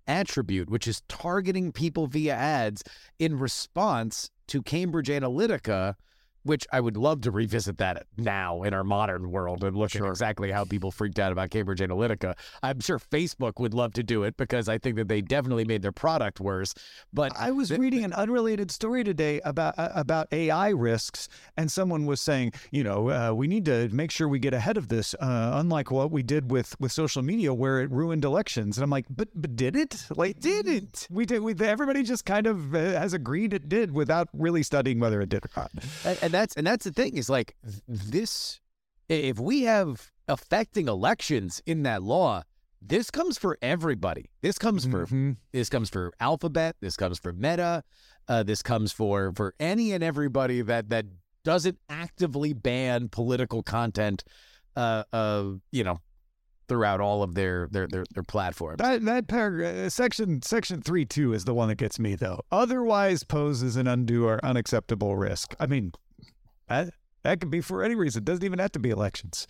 attribute, 0.07 0.69
which 0.69 0.87
is 0.87 1.03
targeting 1.07 1.71
people 1.71 2.07
via 2.07 2.33
ads 2.33 2.83
in 3.19 3.37
response 3.37 4.31
to 4.47 4.61
Cambridge 4.61 5.07
Analytica 5.09 5.95
which 6.43 6.67
I 6.71 6.79
would 6.79 6.97
love 6.97 7.21
to 7.21 7.31
revisit 7.31 7.77
that 7.77 8.05
now 8.17 8.63
in 8.63 8.73
our 8.73 8.83
modern 8.83 9.31
world 9.31 9.63
and 9.63 9.75
look 9.75 9.91
sure. 9.91 10.07
at 10.07 10.09
exactly 10.09 10.51
how 10.51 10.65
people 10.65 10.91
freaked 10.91 11.19
out 11.19 11.31
about 11.31 11.49
Cambridge 11.51 11.79
Analytica. 11.79 12.35
I'm 12.63 12.79
sure 12.79 12.99
Facebook 12.99 13.59
would 13.59 13.73
love 13.73 13.93
to 13.93 14.03
do 14.03 14.23
it 14.23 14.37
because 14.37 14.67
I 14.67 14.77
think 14.77 14.95
that 14.95 15.07
they 15.07 15.21
definitely 15.21 15.65
made 15.65 15.81
their 15.81 15.91
product 15.91 16.39
worse. 16.39 16.73
But 17.13 17.31
I 17.37 17.51
was 17.51 17.69
th- 17.69 17.79
reading 17.79 18.03
an 18.03 18.13
unrelated 18.13 18.71
story 18.71 19.03
today 19.03 19.41
about 19.41 19.77
uh, 19.77 19.89
about 19.93 20.27
AI 20.31 20.69
risks, 20.69 21.29
and 21.57 21.71
someone 21.71 22.05
was 22.05 22.21
saying, 22.21 22.53
you 22.71 22.83
know, 22.83 23.09
uh, 23.09 23.33
we 23.33 23.47
need 23.47 23.65
to 23.65 23.89
make 23.89 24.11
sure 24.11 24.27
we 24.27 24.39
get 24.39 24.53
ahead 24.53 24.77
of 24.77 24.87
this, 24.87 25.13
uh, 25.15 25.51
unlike 25.55 25.91
what 25.91 26.11
we 26.11 26.23
did 26.23 26.51
with 26.51 26.79
with 26.79 26.91
social 26.91 27.21
media 27.21 27.53
where 27.53 27.81
it 27.81 27.91
ruined 27.91 28.25
elections. 28.25 28.77
And 28.77 28.83
I'm 28.83 28.89
like, 28.89 29.05
but 29.09 29.29
but 29.35 29.55
did 29.55 29.75
it? 29.75 30.05
Like, 30.15 30.39
did 30.39 30.67
it? 30.67 31.07
We 31.09 31.25
did. 31.25 31.41
We 31.41 31.55
everybody 31.61 32.03
just 32.03 32.25
kind 32.25 32.47
of 32.47 32.75
uh, 32.75 32.79
has 32.79 33.13
agreed 33.13 33.53
it 33.53 33.69
did 33.69 33.91
without 33.91 34.29
really 34.33 34.63
studying 34.63 34.99
whether 34.99 35.21
it 35.21 35.29
did 35.29 35.45
or 35.45 35.49
not. 35.55 35.71
And, 36.05 36.19
and 36.21 36.30
that's 36.31 36.55
and 36.55 36.65
that's 36.65 36.85
the 36.85 36.91
thing 36.91 37.17
is 37.17 37.29
like 37.29 37.55
this. 37.87 38.59
If 39.09 39.39
we 39.39 39.63
have 39.63 40.11
affecting 40.27 40.87
elections 40.87 41.61
in 41.65 41.83
that 41.83 42.01
law, 42.01 42.43
this 42.81 43.11
comes 43.11 43.37
for 43.37 43.57
everybody. 43.61 44.29
This 44.41 44.57
comes 44.57 44.85
for 44.85 45.05
mm-hmm. 45.05 45.31
this 45.51 45.69
comes 45.69 45.89
for 45.89 46.11
Alphabet. 46.19 46.75
This 46.81 46.97
comes 46.97 47.19
for 47.19 47.33
Meta. 47.33 47.83
Uh, 48.27 48.43
this 48.43 48.63
comes 48.63 48.91
for 48.91 49.33
for 49.35 49.53
any 49.59 49.91
and 49.91 50.03
everybody 50.03 50.61
that 50.61 50.89
that 50.89 51.05
doesn't 51.43 51.77
actively 51.89 52.53
ban 52.53 53.09
political 53.09 53.63
content. 53.63 54.23
Uh, 54.75 55.03
uh, 55.11 55.45
you 55.71 55.83
know, 55.83 55.99
throughout 56.71 57.01
all 57.01 57.21
of 57.21 57.35
their 57.35 57.67
their 57.69 57.85
their, 57.85 58.05
their 58.13 58.23
platforms. 58.23 58.77
That 58.77 59.03
that 59.03 59.27
paragraph 59.27 59.75
uh, 59.75 59.89
section 59.89 60.41
section 60.41 60.81
three 60.81 61.05
two 61.05 61.33
is 61.33 61.43
the 61.43 61.53
one 61.53 61.67
that 61.67 61.75
gets 61.75 61.99
me 61.99 62.15
though. 62.15 62.39
Otherwise 62.49 63.25
poses 63.25 63.75
an 63.75 63.87
undue 63.87 64.25
or 64.25 64.43
unacceptable 64.43 65.17
risk. 65.17 65.53
I 65.59 65.67
mean, 65.67 65.91
that 66.71 66.93
that 67.23 67.39
could 67.39 67.51
be 67.51 67.61
for 67.61 67.83
any 67.83 67.95
reason. 67.95 68.23
It 68.23 68.25
doesn't 68.25 68.43
even 68.43 68.59
have 68.59 68.71
to 68.73 68.79
be 68.79 68.89
elections. 68.89 69.47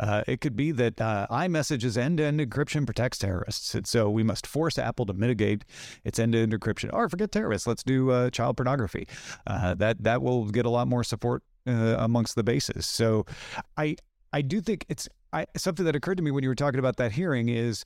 Uh, 0.00 0.24
it 0.26 0.40
could 0.40 0.56
be 0.56 0.72
that 0.72 1.00
uh, 1.00 1.26
iMessage's 1.30 1.96
end-to-end 1.96 2.40
encryption 2.40 2.84
protects 2.84 3.18
terrorists, 3.18 3.76
and 3.76 3.86
so 3.86 4.10
we 4.10 4.24
must 4.24 4.44
force 4.44 4.76
Apple 4.76 5.06
to 5.06 5.12
mitigate 5.12 5.64
its 6.02 6.18
end-to-end 6.18 6.52
encryption. 6.52 6.92
Or 6.92 7.08
forget 7.08 7.30
terrorists, 7.30 7.68
let's 7.68 7.84
do 7.84 8.10
uh, 8.10 8.30
child 8.30 8.56
pornography. 8.56 9.06
Uh, 9.46 9.74
that 9.74 10.02
that 10.02 10.20
will 10.20 10.46
get 10.46 10.66
a 10.66 10.70
lot 10.70 10.88
more 10.88 11.04
support 11.04 11.44
uh, 11.68 11.96
amongst 11.98 12.34
the 12.34 12.42
bases. 12.42 12.86
So, 12.86 13.24
I 13.76 13.96
I 14.32 14.42
do 14.42 14.60
think 14.60 14.84
it's 14.88 15.08
I, 15.32 15.46
something 15.56 15.84
that 15.86 15.94
occurred 15.94 16.16
to 16.16 16.24
me 16.24 16.32
when 16.32 16.42
you 16.42 16.48
were 16.48 16.56
talking 16.56 16.80
about 16.80 16.96
that 16.96 17.12
hearing 17.12 17.48
is 17.48 17.84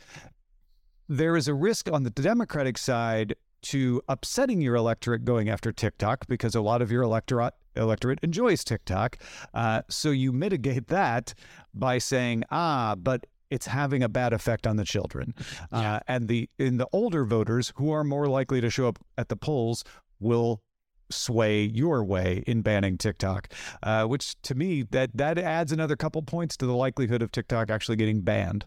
there 1.10 1.36
is 1.36 1.46
a 1.48 1.54
risk 1.54 1.90
on 1.90 2.04
the 2.04 2.10
Democratic 2.10 2.78
side 2.78 3.34
to 3.62 4.02
upsetting 4.08 4.60
your 4.60 4.74
electorate 4.74 5.24
going 5.24 5.48
after 5.48 5.72
TikTok 5.72 6.26
because 6.28 6.54
a 6.54 6.60
lot 6.60 6.82
of 6.82 6.90
your 6.90 7.02
electorate 7.02 7.54
electorate 7.76 8.18
enjoys 8.22 8.64
TikTok. 8.64 9.18
Uh, 9.54 9.82
so 9.88 10.10
you 10.10 10.32
mitigate 10.32 10.88
that 10.88 11.34
by 11.74 11.98
saying, 11.98 12.44
ah, 12.50 12.94
but 12.96 13.26
it's 13.50 13.66
having 13.66 14.02
a 14.02 14.08
bad 14.08 14.32
effect 14.32 14.66
on 14.66 14.76
the 14.76 14.84
children. 14.84 15.34
Yeah. 15.72 15.96
Uh, 15.96 16.00
and 16.08 16.28
the 16.28 16.48
in 16.58 16.78
the 16.78 16.86
older 16.92 17.24
voters 17.24 17.72
who 17.76 17.90
are 17.90 18.04
more 18.04 18.26
likely 18.26 18.60
to 18.60 18.70
show 18.70 18.88
up 18.88 18.98
at 19.18 19.28
the 19.28 19.36
polls 19.36 19.84
will 20.18 20.62
sway 21.10 21.62
your 21.62 22.04
way 22.04 22.42
in 22.46 22.62
banning 22.62 22.96
TikTok, 22.96 23.48
uh, 23.82 24.04
which 24.04 24.40
to 24.42 24.54
me 24.54 24.82
that 24.90 25.10
that 25.14 25.38
adds 25.38 25.72
another 25.72 25.96
couple 25.96 26.22
points 26.22 26.56
to 26.58 26.66
the 26.66 26.74
likelihood 26.74 27.22
of 27.22 27.32
TikTok 27.32 27.70
actually 27.70 27.96
getting 27.96 28.22
banned. 28.22 28.66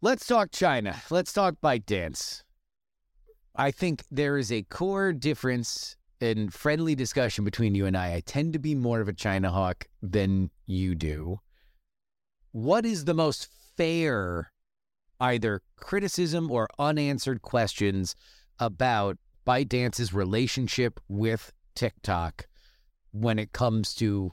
Let's 0.00 0.26
talk 0.26 0.50
China. 0.50 0.96
Let's 1.10 1.32
talk 1.32 1.56
ByteDance. 1.62 2.42
I 3.56 3.70
think 3.70 4.04
there 4.10 4.36
is 4.36 4.52
a 4.52 4.62
core 4.62 5.12
difference 5.12 5.96
in 6.20 6.50
friendly 6.50 6.94
discussion 6.94 7.44
between 7.44 7.74
you 7.74 7.86
and 7.86 7.96
I. 7.96 8.14
I 8.14 8.20
tend 8.20 8.52
to 8.52 8.58
be 8.58 8.74
more 8.74 9.00
of 9.00 9.08
a 9.08 9.12
China 9.12 9.50
hawk 9.50 9.86
than 10.02 10.50
you 10.66 10.94
do. 10.94 11.40
What 12.52 12.86
is 12.86 13.04
the 13.04 13.14
most 13.14 13.48
fair 13.76 14.52
either 15.20 15.62
criticism 15.76 16.50
or 16.50 16.68
unanswered 16.78 17.40
questions 17.42 18.14
about 18.58 19.16
ByteDance's 19.46 20.12
relationship 20.12 21.00
with 21.08 21.52
TikTok 21.74 22.46
when 23.12 23.38
it 23.38 23.52
comes 23.52 23.94
to 23.94 24.32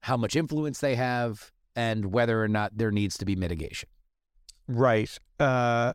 how 0.00 0.16
much 0.16 0.36
influence 0.36 0.80
they 0.80 0.94
have 0.94 1.52
and 1.76 2.06
whether 2.06 2.42
or 2.42 2.48
not 2.48 2.76
there 2.76 2.90
needs 2.90 3.18
to 3.18 3.24
be 3.24 3.36
mitigation. 3.36 3.88
Right. 4.66 5.10
Uh, 5.38 5.92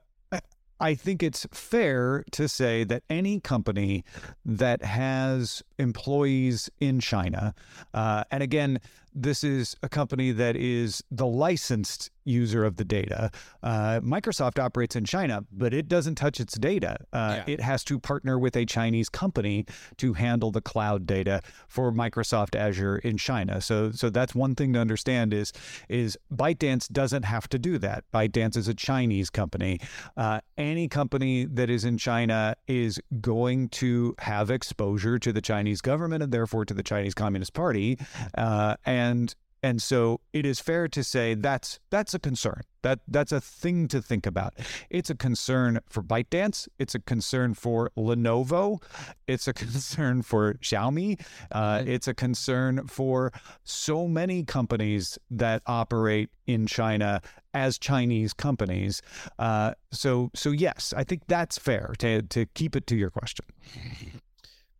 I 0.80 0.94
think 0.94 1.24
it's 1.24 1.48
fair 1.52 2.24
to 2.32 2.48
say 2.48 2.84
that 2.84 3.04
any 3.10 3.40
company 3.40 4.04
that 4.46 4.84
has 4.84 5.64
employees 5.78 6.70
in 6.80 7.00
China, 7.00 7.56
uh, 7.94 8.24
and 8.32 8.44
again, 8.44 8.80
this 9.22 9.44
is 9.44 9.76
a 9.82 9.90
company 9.90 10.32
that 10.32 10.56
is 10.56 11.04
the 11.10 11.26
licensed 11.26 12.12
user 12.24 12.64
of 12.66 12.76
the 12.76 12.84
data. 12.84 13.32
Uh, 13.64 14.00
Microsoft 14.02 14.60
operates 14.60 14.96
in 14.96 15.06
China, 15.06 15.46
but 15.52 15.74
it 15.74 15.88
doesn't 15.88 16.16
touch 16.16 16.40
its 16.40 16.58
data. 16.58 16.98
Uh, 17.14 17.38
yeah. 17.38 17.54
It 17.54 17.62
has 17.62 17.84
to 17.86 18.00
partner 18.00 18.38
with 18.38 18.56
a 18.56 18.66
Chinese 18.66 19.10
company 19.10 19.66
to 19.98 20.14
handle 20.14 20.52
the 20.52 20.62
cloud 20.62 21.06
data 21.06 21.42
for 21.68 21.92
Microsoft 21.92 22.56
Azure 22.56 22.98
in 22.98 23.18
China. 23.18 23.62
So, 23.62 23.92
so 23.92 24.10
that's 24.10 24.36
one 24.36 24.56
thing 24.56 24.74
to 24.74 24.80
understand 24.80 25.34
is 25.34 25.54
is 25.90 26.18
ByteDance 26.34 26.92
doesn't 26.92 27.24
have 27.24 27.48
to 27.50 27.58
do 27.58 27.78
that. 27.80 28.04
ByteDance 28.14 28.58
is 28.58 28.68
a 28.68 28.74
Chinese 28.74 29.30
company. 29.30 29.80
Uh, 30.18 30.42
any 30.58 30.88
company 30.88 31.46
that 31.46 31.70
is 31.70 31.86
in 31.86 31.98
China 31.98 32.56
is 32.68 33.00
going 33.22 33.70
to 33.70 34.16
have 34.20 34.52
exposure 34.52 35.18
to 35.18 35.32
the 35.32 35.42
Chinese 35.42 35.82
government 35.82 36.22
and 36.22 36.32
therefore 36.32 36.66
to 36.66 36.74
the 36.74 36.84
Chinese 36.84 37.14
Communist 37.14 37.54
Party, 37.54 37.98
uh, 38.38 38.76
and 38.86 39.07
and 39.08 39.36
and 39.64 39.82
so 39.82 40.22
it 40.34 40.46
is 40.46 40.60
fair 40.60 40.88
to 40.88 41.04
say 41.04 41.34
that's 41.34 41.80
that's 41.90 42.14
a 42.14 42.20
concern. 42.20 42.62
That 42.84 43.00
that's 43.08 43.32
a 43.32 43.42
thing 43.42 43.88
to 43.90 44.02
think 44.02 44.26
about. 44.26 44.54
It's 44.90 45.10
a 45.10 45.16
concern 45.16 45.80
for 45.90 46.04
ByteDance. 46.04 46.68
It's 46.78 46.96
a 46.96 47.00
concern 47.00 47.54
for 47.54 47.92
Lenovo. 47.98 48.82
It's 49.28 49.48
a 49.48 49.54
concern 49.66 50.22
for 50.22 50.54
Xiaomi. 50.56 51.20
Uh, 51.52 51.84
it's 51.86 52.08
a 52.08 52.14
concern 52.14 52.88
for 52.88 53.34
so 53.64 54.08
many 54.08 54.44
companies 54.44 55.18
that 55.32 55.64
operate 55.66 56.30
in 56.46 56.68
China 56.68 57.22
as 57.54 57.80
Chinese 57.80 58.34
companies. 58.34 59.02
Uh, 59.40 59.74
so 59.92 60.30
so 60.36 60.52
yes, 60.52 60.94
I 60.96 61.04
think 61.04 61.24
that's 61.28 61.58
fair 61.58 61.94
to 62.00 62.22
to 62.22 62.46
keep 62.54 62.76
it 62.76 62.86
to 62.88 62.96
your 62.96 63.10
question 63.10 63.46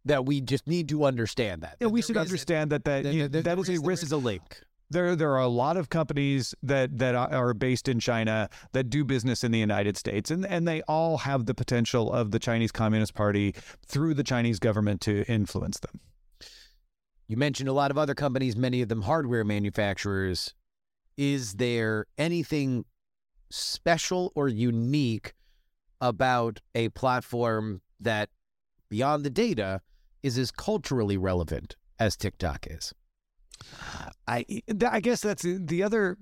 that 0.08 0.26
we 0.26 0.42
just 0.42 0.68
need 0.68 0.90
to 0.90 1.06
understand 1.06 1.62
that. 1.62 1.78
Yeah, 1.80 1.88
we 1.88 2.02
should 2.02 2.18
understand 2.18 2.72
that 2.72 2.86
that, 2.86 3.06
you 3.06 3.24
know, 3.24 3.28
that 3.28 3.60
is 3.60 3.70
a 3.70 3.80
risk. 3.80 4.04
Is 4.04 4.12
a 4.12 4.18
link. 4.18 4.62
There, 4.90 5.18
there 5.18 5.34
are 5.34 5.42
a 5.42 5.50
lot 5.50 5.76
of 5.76 5.90
companies 5.90 6.56
that 6.64 6.98
that 7.00 7.14
are 7.14 7.54
based 7.54 7.90
in 7.90 8.00
China 8.00 8.50
that 8.72 8.90
do 8.90 9.04
business 9.04 9.44
in 9.44 9.52
the 9.52 9.60
United 9.60 9.98
States, 9.98 10.32
and 10.32 10.46
and 10.46 10.68
they 10.68 10.82
all 10.84 11.18
have 11.18 11.46
the 11.46 11.54
potential 11.54 12.12
of 12.12 12.32
the 12.32 12.40
Chinese 12.40 12.72
Communist 12.72 13.14
Party 13.14 13.54
through 13.86 14.14
the 14.14 14.24
Chinese 14.24 14.60
government 14.60 15.02
to 15.02 15.24
influence 15.26 15.80
them. 15.80 16.00
You 17.28 17.36
mentioned 17.36 17.68
a 17.68 17.74
lot 17.74 17.92
of 17.92 17.98
other 17.98 18.16
companies, 18.16 18.56
many 18.56 18.82
of 18.82 18.88
them 18.88 19.02
hardware 19.02 19.44
manufacturers. 19.44 20.54
Is 21.18 21.56
there 21.56 22.06
anything 22.18 22.86
special 23.50 24.32
or 24.36 24.48
unique 24.48 25.34
about 26.00 26.62
a 26.76 26.90
platform 26.90 27.82
that, 28.00 28.30
beyond 28.88 29.26
the 29.26 29.30
data, 29.30 29.82
is 30.28 30.38
as 30.38 30.52
culturally 30.52 31.18
relevant 31.18 31.76
as 32.00 32.16
TikTok 32.16 32.68
is. 32.70 32.94
I 34.28 34.46
I 34.88 35.00
guess 35.00 35.22
that's 35.22 35.42
the 35.44 35.82
other 35.82 36.18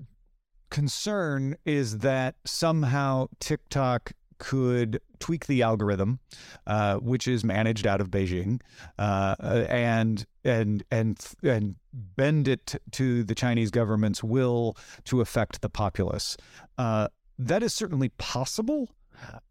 concern 0.69 1.57
is 1.65 1.99
that 1.99 2.35
somehow 2.45 3.27
TikTok 3.39 4.13
could 4.37 4.99
tweak 5.19 5.47
the 5.47 5.61
algorithm, 5.61 6.19
uh, 6.67 6.97
which 6.97 7.27
is 7.27 7.43
managed 7.43 7.87
out 7.87 8.01
of 8.01 8.09
Beijing, 8.09 8.61
uh, 8.99 9.35
and 9.69 10.25
and 10.43 10.83
and 10.91 11.17
and 11.43 11.75
bend 11.93 12.47
it 12.47 12.75
to 12.91 13.23
the 13.23 13.35
Chinese 13.35 13.71
government's 13.71 14.23
will 14.23 14.77
to 15.05 15.21
affect 15.21 15.61
the 15.61 15.69
populace. 15.69 16.37
Uh, 16.77 17.07
that 17.37 17.63
is 17.63 17.73
certainly 17.73 18.09
possible. 18.17 18.89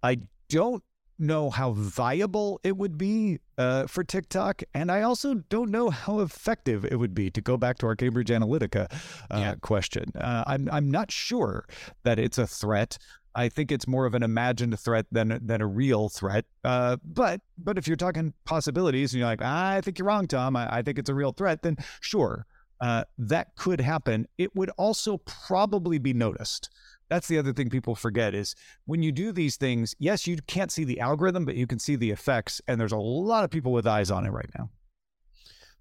I 0.03 0.19
don't 0.49 0.83
know 1.27 1.51
how 1.51 1.73
viable 1.73 2.61
it 2.63 2.77
would 2.77 2.97
be 2.99 3.39
uh, 3.59 3.87
for 3.87 4.05
TikTok, 4.05 4.63
and 4.75 4.91
I 4.91 5.03
also 5.03 5.35
don't 5.35 5.71
know 5.71 5.91
how 5.91 6.21
effective 6.21 6.85
it 6.85 6.97
would 6.97 7.15
be. 7.15 7.31
To 7.31 7.41
go 7.41 7.57
back 7.57 7.79
to 7.79 7.87
our 7.87 7.97
Cambridge 7.97 8.29
Analytica 8.29 8.93
uh, 9.31 9.39
yeah. 9.39 9.55
question, 9.61 10.13
uh, 10.21 10.45
I'm 10.47 10.69
I'm 10.71 10.91
not 10.91 11.11
sure 11.11 11.67
that 12.03 12.19
it's 12.19 12.39
a 12.39 12.47
threat. 12.47 12.99
I 13.35 13.49
think 13.49 13.73
it's 13.73 13.89
more 13.89 14.07
of 14.07 14.15
an 14.15 14.23
imagined 14.23 14.79
threat 14.79 15.07
than 15.11 15.39
than 15.45 15.61
a 15.61 15.67
real 15.67 16.09
threat. 16.09 16.45
Uh, 16.63 16.97
but 17.05 17.41
but 17.59 17.79
if 17.79 17.87
you're 17.87 17.97
talking 17.97 18.33
possibilities, 18.45 19.13
and 19.13 19.19
you're 19.21 19.29
like, 19.29 19.43
I 19.43 19.81
think 19.81 19.99
you're 19.99 20.07
wrong, 20.07 20.27
Tom. 20.27 20.57
I, 20.57 20.77
I 20.79 20.83
think 20.83 20.99
it's 20.99 21.11
a 21.11 21.15
real 21.15 21.33
threat. 21.33 21.63
Then 21.63 21.77
sure, 22.01 22.47
uh, 22.81 23.05
that 23.19 23.57
could 23.57 23.81
happen. 23.81 24.27
It 24.39 24.55
would 24.55 24.71
also 24.77 25.19
probably 25.19 25.99
be 25.99 26.13
noticed 26.13 26.71
that's 27.09 27.29
the 27.29 27.39
other 27.39 27.53
thing 27.53 27.71
people 27.71 27.95
forget 27.95 28.35
is 28.35 28.55
when 28.87 29.03
you 29.03 29.13
do 29.13 29.33
these 29.33 29.57
things, 29.57 29.95
yes, 29.99 30.27
you 30.27 30.37
can't 30.47 30.73
see 30.73 30.85
the 30.85 31.01
algorithm, 31.01 31.45
but 31.45 31.55
you 31.55 31.67
can 31.67 31.79
see 31.79 31.97
the 31.97 32.11
effects. 32.11 32.61
And 32.67 32.81
there's 32.81 32.93
a 32.93 32.97
lot 32.97 33.45
of 33.45 33.51
people 33.51 33.73
with 33.73 33.87
eyes 33.87 34.11
on 34.11 34.27
it 34.27 34.31
right 34.31 34.51
now. 34.59 34.71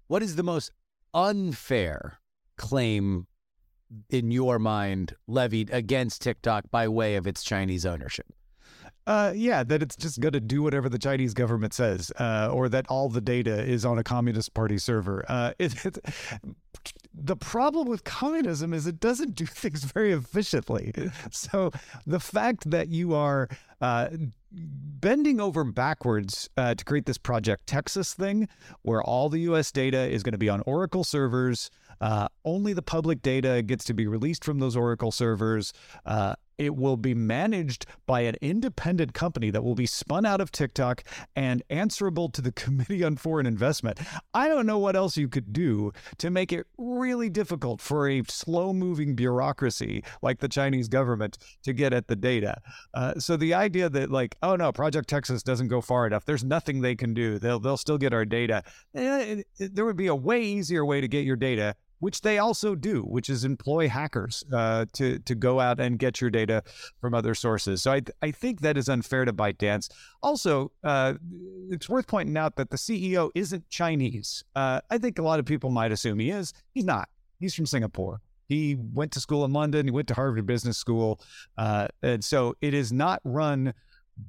what 0.06 0.22
is 0.22 0.36
the 0.36 0.42
most 0.42 0.70
unfair 1.14 2.18
claim 2.56 3.26
in 4.10 4.30
your 4.30 4.58
mind 4.58 5.14
levied 5.26 5.70
against 5.72 6.22
TikTok 6.22 6.70
by 6.70 6.88
way 6.88 7.16
of 7.16 7.26
its 7.26 7.42
Chinese 7.42 7.86
ownership? 7.86 8.26
Uh, 9.06 9.32
yeah, 9.34 9.62
that 9.62 9.82
it's 9.82 9.96
just 9.96 10.20
going 10.20 10.32
to 10.32 10.40
do 10.40 10.62
whatever 10.62 10.88
the 10.88 10.98
Chinese 10.98 11.34
government 11.34 11.74
says, 11.74 12.10
uh, 12.18 12.48
or 12.50 12.70
that 12.70 12.86
all 12.88 13.10
the 13.10 13.20
data 13.20 13.62
is 13.62 13.84
on 13.84 13.98
a 13.98 14.04
Communist 14.04 14.54
Party 14.54 14.78
server. 14.78 15.24
Uh, 15.28 15.52
it, 15.58 15.98
the 17.14 17.36
problem 17.36 17.86
with 17.88 18.04
communism 18.04 18.72
is 18.72 18.86
it 18.86 19.00
doesn't 19.00 19.34
do 19.34 19.46
things 19.46 19.84
very 19.84 20.12
efficiently. 20.12 20.92
So 21.30 21.70
the 22.06 22.20
fact 22.20 22.70
that 22.70 22.88
you 22.88 23.14
are 23.14 23.48
uh, 23.80 24.08
bending 24.50 25.40
over 25.40 25.64
backwards 25.64 26.48
uh, 26.56 26.74
to 26.74 26.84
create 26.84 27.06
this 27.06 27.18
Project 27.18 27.66
Texas 27.66 28.14
thing, 28.14 28.48
where 28.82 29.02
all 29.02 29.28
the 29.28 29.40
U.S. 29.40 29.70
data 29.70 29.98
is 29.98 30.22
going 30.22 30.32
to 30.32 30.38
be 30.38 30.48
on 30.48 30.62
Oracle 30.62 31.04
servers. 31.04 31.70
Uh, 32.00 32.28
only 32.44 32.72
the 32.72 32.82
public 32.82 33.22
data 33.22 33.62
gets 33.62 33.84
to 33.84 33.94
be 33.94 34.06
released 34.06 34.44
from 34.44 34.58
those 34.58 34.76
Oracle 34.76 35.12
servers. 35.12 35.72
It 36.58 36.76
will 36.76 36.96
be 36.96 37.14
managed 37.14 37.86
by 38.06 38.20
an 38.20 38.36
independent 38.40 39.14
company 39.14 39.50
that 39.50 39.62
will 39.62 39.74
be 39.74 39.86
spun 39.86 40.24
out 40.26 40.40
of 40.40 40.52
TikTok 40.52 41.04
and 41.34 41.62
answerable 41.70 42.28
to 42.30 42.42
the 42.42 42.52
Committee 42.52 43.02
on 43.04 43.16
Foreign 43.16 43.46
Investment. 43.46 44.00
I 44.32 44.48
don't 44.48 44.66
know 44.66 44.78
what 44.78 44.96
else 44.96 45.16
you 45.16 45.28
could 45.28 45.52
do 45.52 45.92
to 46.18 46.30
make 46.30 46.52
it 46.52 46.66
really 46.78 47.28
difficult 47.28 47.80
for 47.80 48.08
a 48.08 48.22
slow 48.28 48.72
moving 48.72 49.14
bureaucracy 49.14 50.04
like 50.22 50.40
the 50.40 50.48
Chinese 50.48 50.88
government 50.88 51.38
to 51.62 51.72
get 51.72 51.92
at 51.92 52.08
the 52.08 52.16
data. 52.16 52.60
Uh, 52.94 53.14
so 53.18 53.36
the 53.36 53.54
idea 53.54 53.88
that, 53.88 54.10
like, 54.10 54.36
oh 54.42 54.56
no, 54.56 54.72
Project 54.72 55.08
Texas 55.08 55.42
doesn't 55.42 55.68
go 55.68 55.80
far 55.80 56.06
enough, 56.06 56.24
there's 56.24 56.44
nothing 56.44 56.80
they 56.80 56.94
can 56.94 57.14
do, 57.14 57.38
they'll, 57.38 57.58
they'll 57.58 57.76
still 57.76 57.98
get 57.98 58.12
our 58.12 58.24
data. 58.24 58.62
Eh, 58.94 59.42
there 59.58 59.84
would 59.84 59.96
be 59.96 60.06
a 60.06 60.14
way 60.14 60.42
easier 60.42 60.84
way 60.84 61.00
to 61.00 61.08
get 61.08 61.24
your 61.24 61.36
data 61.36 61.74
which 62.04 62.20
they 62.20 62.36
also 62.36 62.74
do, 62.74 63.00
which 63.00 63.30
is 63.30 63.46
employ 63.46 63.88
hackers 63.88 64.44
uh, 64.52 64.84
to 64.92 65.18
to 65.20 65.34
go 65.34 65.58
out 65.58 65.80
and 65.80 65.98
get 65.98 66.20
your 66.20 66.28
data 66.28 66.62
from 67.00 67.14
other 67.14 67.34
sources. 67.34 67.80
So 67.80 67.92
I 67.92 68.02
I 68.20 68.30
think 68.30 68.60
that 68.60 68.76
is 68.76 68.90
unfair 68.90 69.24
to 69.24 69.32
ByteDance. 69.32 69.88
Also, 70.22 70.70
uh, 70.84 71.14
it's 71.70 71.88
worth 71.88 72.06
pointing 72.06 72.36
out 72.36 72.56
that 72.56 72.68
the 72.68 72.76
CEO 72.76 73.30
isn't 73.34 73.70
Chinese. 73.70 74.44
Uh, 74.54 74.82
I 74.90 74.98
think 74.98 75.18
a 75.18 75.22
lot 75.22 75.38
of 75.38 75.46
people 75.46 75.70
might 75.70 75.92
assume 75.92 76.18
he 76.18 76.28
is. 76.28 76.52
He's 76.74 76.84
not. 76.84 77.08
He's 77.40 77.54
from 77.54 77.64
Singapore. 77.64 78.20
He 78.48 78.76
went 78.92 79.10
to 79.12 79.20
school 79.20 79.46
in 79.46 79.54
London. 79.54 79.86
He 79.86 79.90
went 79.90 80.08
to 80.08 80.14
Harvard 80.14 80.44
Business 80.44 80.76
School, 80.76 81.22
uh, 81.56 81.88
and 82.02 82.22
so 82.22 82.54
it 82.60 82.74
is 82.74 82.92
not 82.92 83.22
run 83.24 83.72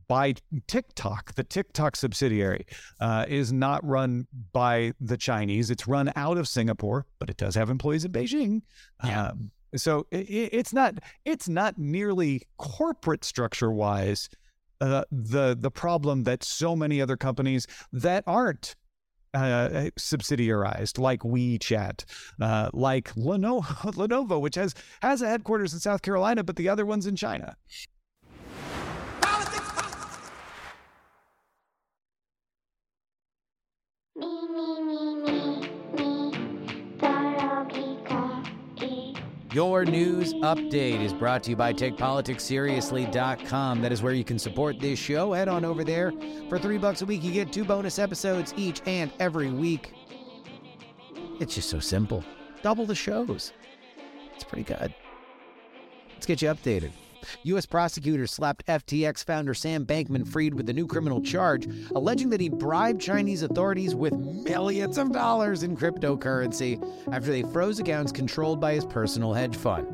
by 0.08 0.36
TikTok. 0.68 1.36
The 1.36 1.44
TikTok 1.44 1.96
subsidiary 1.96 2.66
uh, 3.00 3.26
is 3.28 3.54
not 3.54 3.86
run 3.86 4.28
by 4.52 4.94
the 5.00 5.18
Chinese. 5.18 5.70
It's 5.70 5.88
run 5.88 6.12
out 6.16 6.38
of 6.38 6.48
Singapore, 6.48 7.06
but 7.20 7.30
it 7.30 7.38
does 7.38 7.56
have 7.56 7.70
employees 7.70 8.06
in 8.06 8.12
Beijing. 8.12 8.62
Yeah. 9.04 9.28
Um, 9.28 9.52
so 9.76 10.08
it, 10.12 10.28
it's 10.54 10.74
not 10.74 10.96
it's 11.26 11.50
not 11.50 11.78
nearly 11.78 12.42
corporate 12.58 13.24
structure 13.24 13.72
wise 13.72 14.30
uh, 14.82 15.04
the 15.12 15.56
the 15.60 15.72
problem 15.72 16.24
that 16.24 16.44
so 16.44 16.76
many 16.76 17.02
other 17.02 17.18
companies 17.18 17.68
that 17.92 18.24
aren't 18.28 18.76
uh, 19.34 19.90
subsidiarized, 20.00 20.98
like 20.98 21.20
WeChat, 21.22 22.06
uh, 22.42 22.70
like 22.74 23.14
Lenovo, 23.16 23.64
Lenovo, 23.96 24.40
which 24.40 24.56
has 24.56 24.74
has 25.02 25.22
a 25.22 25.28
headquarters 25.28 25.74
in 25.74 25.80
South 25.80 26.02
Carolina, 26.02 26.44
but 26.44 26.56
the 26.56 26.70
other 26.70 26.86
one's 26.86 27.06
in 27.06 27.16
China. 27.16 27.56
Your 39.56 39.86
news 39.86 40.34
update 40.34 41.02
is 41.02 41.14
brought 41.14 41.44
to 41.44 41.52
you 41.52 41.56
by 41.56 41.72
TakePoliticsSeriously.com. 41.72 43.82
That 43.82 43.94
is 43.94 44.04
where 44.04 44.12
you 44.12 44.26
can 44.26 44.38
support 44.38 44.82
this 44.82 45.00
show. 45.00 45.32
Head 45.32 45.48
on 45.48 45.64
over 45.64 45.86
there. 45.86 46.12
For 46.50 46.60
three 46.60 46.78
bucks 46.78 47.04
a 47.04 47.06
week, 47.06 47.24
you 47.24 47.32
get 47.32 47.54
two 47.54 47.64
bonus 47.64 47.98
episodes 47.98 48.54
each 48.58 48.82
and 48.86 49.14
every 49.18 49.50
week. 49.50 49.94
It's 51.40 51.56
just 51.56 51.70
so 51.70 51.80
simple. 51.80 52.22
Double 52.64 52.86
the 52.86 52.96
shows. 52.96 53.54
It's 54.34 54.44
pretty 54.44 54.66
good. 54.66 54.94
Let's 56.16 56.26
get 56.26 56.42
you 56.42 56.50
updated. 56.50 56.92
U.S. 57.44 57.66
prosecutors 57.66 58.32
slapped 58.32 58.66
FTX 58.68 59.24
founder 59.24 59.54
Sam 59.54 59.86
Bankman 59.86 60.28
Fried 60.28 60.54
with 60.54 60.70
a 60.70 60.74
new 60.74 60.88
criminal 60.88 61.22
charge, 61.22 61.68
alleging 61.96 62.30
that 62.30 62.42
he 62.42 62.50
bribed 62.50 63.02
Chinese 63.02 63.44
authorities 63.44 63.96
with 63.96 64.14
millions 64.14 64.98
of 64.98 65.12
dollars 65.12 65.64
in 65.64 65.76
cryptocurrency 65.76 66.82
after 67.12 67.32
they 67.32 67.44
froze 67.44 67.80
accounts 67.80 68.12
controlled 68.12 68.60
by 68.60 68.74
his 68.74 68.86
personal 68.86 69.34
hedge 69.34 69.56
fund. 69.56 69.88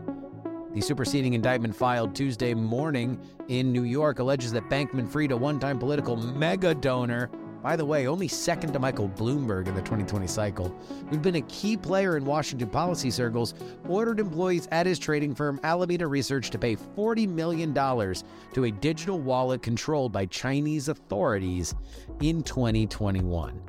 The 0.73 0.79
superseding 0.81 1.33
indictment 1.33 1.75
filed 1.75 2.15
Tuesday 2.15 2.53
morning 2.53 3.19
in 3.49 3.73
New 3.73 3.83
York 3.83 4.19
alleges 4.19 4.53
that 4.53 4.69
Bankman 4.69 5.09
Fried, 5.09 5.31
a 5.31 5.37
one 5.37 5.59
time 5.59 5.77
political 5.77 6.15
mega 6.15 6.73
donor, 6.73 7.29
by 7.61 7.75
the 7.75 7.85
way, 7.85 8.07
only 8.07 8.27
second 8.27 8.73
to 8.73 8.79
Michael 8.79 9.09
Bloomberg 9.09 9.67
in 9.67 9.75
the 9.75 9.81
2020 9.81 10.25
cycle, 10.27 10.69
who'd 11.09 11.21
been 11.21 11.35
a 11.35 11.41
key 11.41 11.77
player 11.77 12.17
in 12.17 12.25
Washington 12.25 12.69
policy 12.69 13.11
circles, 13.11 13.53
ordered 13.87 14.19
employees 14.19 14.67
at 14.71 14.85
his 14.85 14.97
trading 14.97 15.35
firm 15.35 15.59
Alameda 15.63 16.07
Research 16.07 16.49
to 16.49 16.57
pay 16.57 16.75
$40 16.75 17.27
million 17.27 17.73
to 17.73 18.63
a 18.63 18.71
digital 18.71 19.19
wallet 19.19 19.61
controlled 19.61 20.11
by 20.11 20.25
Chinese 20.25 20.87
authorities 20.87 21.75
in 22.21 22.41
2021. 22.41 23.61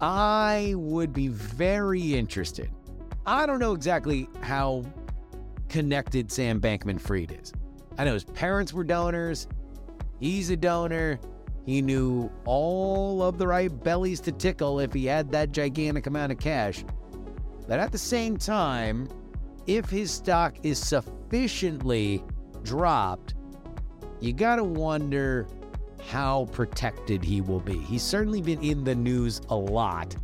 I 0.00 0.74
would 0.76 1.12
be 1.12 1.28
very 1.28 2.14
interested. 2.14 2.70
I 3.26 3.46
don't 3.46 3.60
know 3.60 3.72
exactly 3.72 4.28
how 4.40 4.84
connected 5.68 6.30
Sam 6.30 6.60
Bankman 6.60 7.00
Fried 7.00 7.36
is. 7.40 7.52
I 7.98 8.04
know 8.04 8.14
his 8.14 8.24
parents 8.24 8.72
were 8.72 8.84
donors, 8.84 9.48
he's 10.18 10.50
a 10.50 10.56
donor. 10.56 11.20
He 11.64 11.80
knew 11.80 12.30
all 12.44 13.22
of 13.22 13.38
the 13.38 13.46
right 13.46 13.68
bellies 13.82 14.20
to 14.22 14.32
tickle 14.32 14.80
if 14.80 14.92
he 14.92 15.06
had 15.06 15.30
that 15.30 15.52
gigantic 15.52 16.06
amount 16.06 16.32
of 16.32 16.38
cash. 16.38 16.84
But 17.68 17.78
at 17.78 17.92
the 17.92 17.98
same 17.98 18.36
time, 18.36 19.08
if 19.66 19.88
his 19.88 20.10
stock 20.10 20.56
is 20.64 20.78
sufficiently 20.78 22.24
dropped, 22.64 23.34
you 24.20 24.32
got 24.32 24.56
to 24.56 24.64
wonder 24.64 25.46
how 26.08 26.46
protected 26.52 27.22
he 27.22 27.40
will 27.40 27.60
be. 27.60 27.78
He's 27.78 28.02
certainly 28.02 28.42
been 28.42 28.62
in 28.62 28.82
the 28.82 28.94
news 28.94 29.40
a 29.48 29.56
lot 29.56 30.16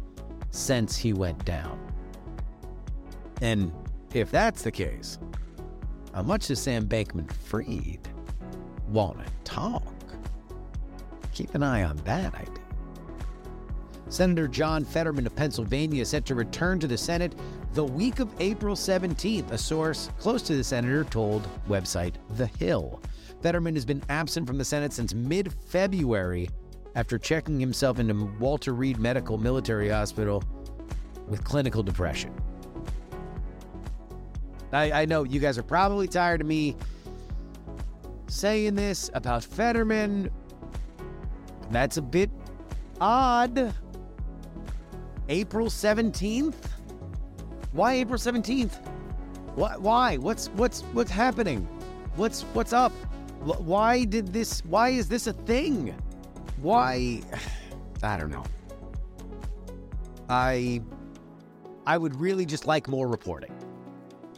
since 0.51 0.97
he 0.97 1.13
went 1.13 1.45
down. 1.45 1.79
And 3.41 3.73
if 4.13 4.31
that's 4.33 4.63
the 4.63 4.73
case, 4.73 5.19
how 6.13 6.23
much 6.23 6.49
does 6.49 6.61
Sam 6.61 6.89
Bankman 6.89 7.33
Fried 7.33 8.01
want 8.89 9.25
to 9.25 9.33
talk? 9.45 9.85
Keep 11.39 11.55
an 11.55 11.63
eye 11.63 11.85
on 11.85 11.97
that 11.99 12.35
idea. 12.35 12.65
Senator 14.09 14.49
John 14.49 14.85
Fetterman 14.85 15.25
of 15.25 15.37
Pennsylvania 15.37 16.03
is 16.03 16.09
set 16.09 16.27
to 16.27 16.35
return 16.35 16.81
to 16.81 16.89
the 16.89 16.99
Senate 16.99 17.33
the 17.75 17.85
week 17.85 18.19
of 18.19 18.29
April 18.41 18.75
17th, 18.75 19.53
a 19.53 19.57
source 19.57 20.11
close 20.19 20.43
to 20.43 20.57
the 20.57 20.65
senator 20.65 21.05
told 21.05 21.47
website 21.69 22.15
The 22.31 22.49
Hill. 22.49 23.01
Fetterman 23.41 23.77
has 23.77 23.85
been 23.85 24.03
absent 24.09 24.49
from 24.49 24.59
the 24.59 24.65
Senate 24.65 24.93
since 24.93 25.15
mid 25.15 25.53
February 25.53 26.51
after 26.97 27.21
checking 27.21 27.61
himself 27.61 28.01
into 28.01 28.15
Walter 28.41 28.75
Reed 28.75 28.99
Medical 28.99 29.39
Military 29.39 29.91
Hospital 29.91 30.43
with 31.29 31.45
clinical 31.45 31.85
depression. 31.85 32.35
I, 34.73 35.03
I 35.03 35.05
know 35.05 35.23
you 35.23 35.39
guys 35.39 35.57
are 35.57 35.63
probably 35.63 36.09
tired 36.09 36.41
of 36.41 36.49
me 36.49 36.75
saying 38.27 38.75
this 38.75 39.09
about 39.15 39.45
Fetterman, 39.45 40.33
that's 41.71 41.97
a 41.97 42.03
bit 42.03 42.31
odd. 43.01 43.75
April 45.29 45.67
17th? 45.67 46.55
Why 47.73 47.95
April 47.95 48.19
17th? 48.19 48.85
Why? 49.55 49.77
Why? 49.77 50.17
What's 50.17 50.49
what's 50.49 50.81
what's 50.93 51.11
happening? 51.11 51.69
What's 52.17 52.43
what's 52.55 52.73
up? 52.73 52.93
Why 53.43 54.05
did 54.05 54.33
this 54.33 54.65
why 54.65 54.91
is 54.91 55.09
this 55.09 55.27
a 55.27 55.33
thing? 55.33 55.95
Why 56.63 57.21
I 58.03 58.17
don't 58.17 58.31
know. 58.31 58.45
I 60.29 60.81
I 61.87 61.99
would 61.99 62.19
really 62.21 62.47
just 62.47 62.67
like 62.67 62.89
more 62.89 63.09
reporting. 63.09 63.53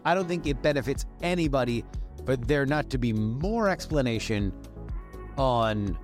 I 0.05 0.15
don't 0.15 0.27
think 0.27 0.47
it 0.47 0.63
benefits 0.63 1.05
anybody 1.23 1.85
for 2.25 2.37
there 2.37 2.67
not 2.67 2.91
to 2.91 2.99
be 2.99 3.13
more 3.13 3.69
explanation 3.69 4.53
on 5.37 5.99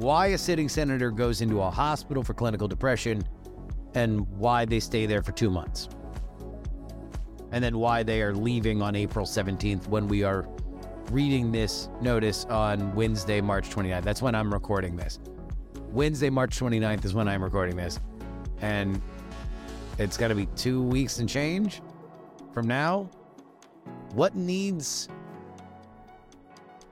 why 0.00 0.28
a 0.28 0.38
sitting 0.38 0.66
senator 0.66 1.10
goes 1.10 1.42
into 1.42 1.60
a 1.60 1.70
hospital 1.70 2.22
for 2.22 2.32
clinical 2.32 2.66
depression 2.66 3.22
and 3.94 4.26
why 4.38 4.64
they 4.64 4.80
stay 4.80 5.04
there 5.04 5.22
for 5.22 5.32
two 5.32 5.50
months. 5.50 5.90
And 7.52 7.62
then 7.62 7.76
why 7.76 8.02
they 8.02 8.22
are 8.22 8.34
leaving 8.34 8.80
on 8.80 8.96
April 8.96 9.26
17th 9.26 9.88
when 9.88 10.08
we 10.08 10.22
are 10.22 10.48
reading 11.10 11.52
this 11.52 11.90
notice 12.00 12.46
on 12.46 12.94
Wednesday, 12.94 13.42
March 13.42 13.68
29th. 13.68 14.02
That's 14.02 14.22
when 14.22 14.34
I'm 14.34 14.50
recording 14.50 14.96
this. 14.96 15.18
Wednesday, 15.90 16.30
March 16.30 16.58
29th 16.58 17.04
is 17.04 17.12
when 17.12 17.28
I'm 17.28 17.44
recording 17.44 17.76
this. 17.76 18.00
And 18.62 19.02
it's 19.98 20.16
going 20.16 20.30
to 20.30 20.34
be 20.34 20.46
two 20.56 20.82
weeks 20.82 21.18
and 21.18 21.28
change 21.28 21.82
from 22.54 22.66
now. 22.66 23.10
What 24.14 24.34
needs, 24.34 25.10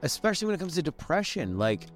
especially 0.03 0.45
when 0.45 0.55
it 0.55 0.59
comes 0.59 0.75
to 0.75 0.83
depression, 0.83 1.57
like, 1.57 1.87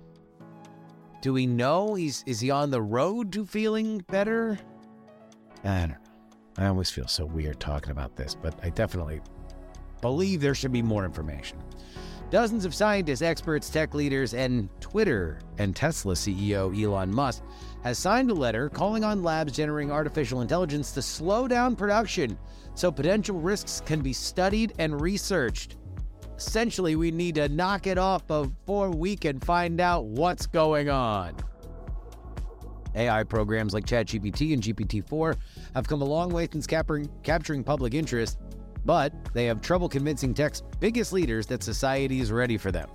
do 1.23 1.31
we 1.31 1.47
know 1.47 1.93
he's 1.95 2.21
is 2.27 2.41
he 2.41 2.51
on 2.51 2.69
the 2.69 2.81
road 2.81 3.31
to 3.31 3.45
feeling 3.45 3.99
better? 4.09 4.59
I 5.63 5.79
don't 5.79 5.89
know. 5.91 5.95
I 6.57 6.67
always 6.67 6.91
feel 6.91 7.07
so 7.07 7.25
weird 7.25 7.61
talking 7.61 7.91
about 7.91 8.17
this, 8.17 8.35
but 8.35 8.53
I 8.61 8.69
definitely 8.69 9.21
believe 10.01 10.41
there 10.41 10.53
should 10.53 10.73
be 10.73 10.81
more 10.81 11.05
information. 11.05 11.59
Dozens 12.29 12.65
of 12.65 12.75
scientists, 12.75 13.21
experts, 13.21 13.69
tech 13.69 13.93
leaders, 13.93 14.33
and 14.33 14.67
Twitter 14.81 15.39
and 15.59 15.73
Tesla 15.73 16.13
CEO 16.13 16.77
Elon 16.77 17.13
Musk 17.13 17.41
has 17.85 17.97
signed 17.97 18.29
a 18.29 18.33
letter 18.33 18.67
calling 18.67 19.05
on 19.05 19.23
labs 19.23 19.53
generating 19.53 19.91
artificial 19.91 20.41
intelligence 20.41 20.91
to 20.91 21.01
slow 21.01 21.47
down 21.47 21.73
production 21.77 22.37
so 22.75 22.91
potential 22.91 23.39
risks 23.39 23.81
can 23.85 24.01
be 24.01 24.11
studied 24.11 24.73
and 24.77 24.99
researched. 24.99 25.77
Essentially, 26.47 26.95
we 26.95 27.09
need 27.09 27.35
to 27.35 27.47
knock 27.49 27.87
it 27.87 27.97
off 27.97 28.27
before 28.27 28.91
we 28.91 29.15
can 29.15 29.39
find 29.39 29.79
out 29.79 30.05
what's 30.05 30.45
going 30.45 30.89
on. 30.89 31.35
AI 32.95 33.23
programs 33.23 33.73
like 33.73 33.85
ChatGPT 33.85 34.53
and 34.53 34.61
GPT 34.61 35.07
4 35.07 35.35
have 35.73 35.87
come 35.87 36.01
a 36.01 36.05
long 36.05 36.29
way 36.31 36.47
since 36.51 36.67
capturing, 36.67 37.09
capturing 37.23 37.63
public 37.63 37.93
interest, 37.93 38.37
but 38.85 39.13
they 39.33 39.45
have 39.45 39.61
trouble 39.61 39.89
convincing 39.89 40.33
tech's 40.33 40.61
biggest 40.79 41.13
leaders 41.13 41.47
that 41.47 41.63
society 41.63 42.19
is 42.19 42.31
ready 42.31 42.57
for 42.57 42.71
them. 42.71 42.89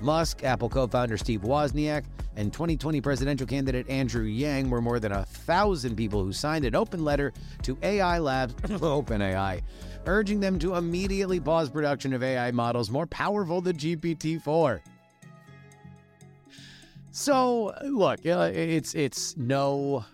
Musk, 0.00 0.42
Apple 0.42 0.68
co 0.68 0.86
founder 0.86 1.16
Steve 1.16 1.42
Wozniak, 1.42 2.04
and 2.36 2.52
2020 2.52 3.00
presidential 3.00 3.46
candidate 3.46 3.88
Andrew 3.90 4.24
Yang 4.24 4.70
were 4.70 4.80
more 4.80 4.98
than 4.98 5.12
a 5.12 5.24
thousand 5.24 5.96
people 5.96 6.24
who 6.24 6.32
signed 6.32 6.64
an 6.64 6.74
open 6.74 7.04
letter 7.04 7.32
to 7.62 7.76
AI 7.82 8.18
Labs, 8.18 8.54
OpenAI, 8.62 9.60
urging 10.08 10.40
them 10.40 10.58
to 10.58 10.74
immediately 10.74 11.38
pause 11.38 11.70
production 11.70 12.12
of 12.12 12.22
AI 12.22 12.50
models 12.50 12.90
more 12.90 13.06
powerful 13.06 13.60
than 13.60 13.76
GPT 13.76 14.42
4. 14.42 14.82
So, 17.10 17.74
look, 17.84 18.24
it's 18.24 18.94
it's 18.94 19.36
no 19.36 20.04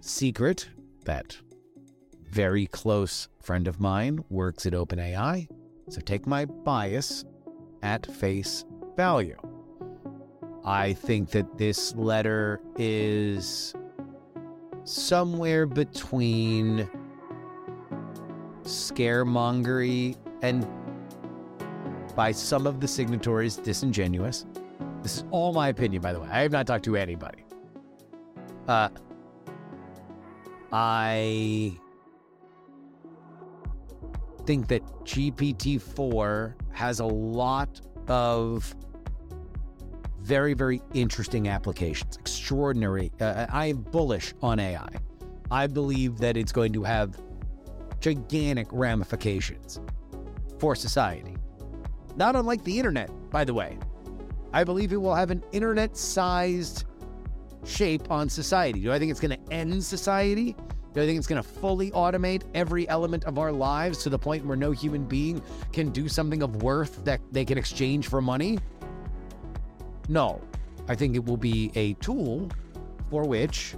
secret 0.00 0.68
that 1.04 1.36
very 2.30 2.66
close 2.66 3.28
friend 3.40 3.66
of 3.66 3.80
mine 3.80 4.22
works 4.28 4.66
at 4.66 4.74
OpenAI. 4.74 5.48
So 5.88 6.00
take 6.00 6.26
my 6.26 6.44
bias 6.44 7.24
at 7.82 8.06
face 8.06 8.64
value. 8.96 9.38
I 10.64 10.92
think 10.92 11.30
that 11.30 11.56
this 11.56 11.94
letter 11.94 12.60
is 12.76 13.74
somewhere 14.84 15.64
between 15.64 16.90
scaremongery 18.68 20.16
and 20.42 20.66
by 22.14 22.32
some 22.32 22.66
of 22.66 22.80
the 22.80 22.88
signatories 22.88 23.56
disingenuous. 23.56 24.46
This 25.02 25.18
is 25.18 25.24
all 25.30 25.52
my 25.52 25.68
opinion, 25.68 26.02
by 26.02 26.12
the 26.12 26.20
way. 26.20 26.28
I 26.30 26.40
have 26.40 26.52
not 26.52 26.66
talked 26.66 26.84
to 26.84 26.96
anybody. 26.96 27.44
Uh, 28.66 28.88
I 30.72 31.78
think 34.44 34.68
that 34.68 34.82
GPT 35.04 35.80
4 35.80 36.56
has 36.72 37.00
a 37.00 37.06
lot 37.06 37.80
of 38.08 38.74
very, 40.20 40.54
very 40.54 40.82
interesting 40.92 41.48
applications. 41.48 42.16
Extraordinary. 42.16 43.10
Uh, 43.20 43.46
I 43.48 43.66
am 43.66 43.78
bullish 43.78 44.34
on 44.42 44.58
AI. 44.58 44.88
I 45.50 45.66
believe 45.66 46.18
that 46.18 46.36
it's 46.36 46.52
going 46.52 46.72
to 46.74 46.82
have 46.82 47.18
gigantic 48.00 48.66
ramifications 48.70 49.80
for 50.58 50.74
society. 50.74 51.36
Not 52.16 52.36
unlike 52.36 52.64
the 52.64 52.76
internet, 52.78 53.10
by 53.30 53.44
the 53.44 53.54
way. 53.54 53.78
I 54.52 54.64
believe 54.64 54.92
it 54.92 54.96
will 54.96 55.14
have 55.14 55.30
an 55.30 55.42
internet 55.52 55.96
sized 55.96 56.84
shape 57.64 58.10
on 58.10 58.28
society. 58.28 58.80
Do 58.80 58.92
I 58.92 58.98
think 58.98 59.10
it's 59.10 59.20
going 59.20 59.38
to 59.38 59.52
end 59.52 59.82
society? 59.84 60.56
Do 60.94 61.02
I 61.02 61.06
think 61.06 61.18
it's 61.18 61.26
going 61.26 61.42
to 61.42 61.48
fully 61.48 61.90
automate 61.90 62.42
every 62.54 62.88
element 62.88 63.24
of 63.24 63.38
our 63.38 63.52
lives 63.52 64.02
to 64.04 64.08
the 64.08 64.18
point 64.18 64.44
where 64.46 64.56
no 64.56 64.72
human 64.72 65.04
being 65.04 65.42
can 65.72 65.90
do 65.90 66.08
something 66.08 66.42
of 66.42 66.62
worth 66.62 67.04
that 67.04 67.20
they 67.30 67.44
can 67.44 67.58
exchange 67.58 68.08
for 68.08 68.20
money? 68.20 68.58
No. 70.08 70.40
I 70.88 70.94
think 70.94 71.14
it 71.14 71.24
will 71.24 71.36
be 71.36 71.70
a 71.74 71.92
tool 71.94 72.48
for 73.10 73.24
which 73.24 73.74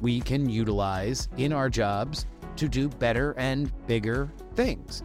we 0.00 0.20
can 0.20 0.48
utilize 0.48 1.28
in 1.36 1.52
our 1.52 1.68
jobs 1.68 2.26
to 2.56 2.68
do 2.68 2.88
better 2.88 3.34
and 3.38 3.72
bigger 3.86 4.30
things. 4.54 5.02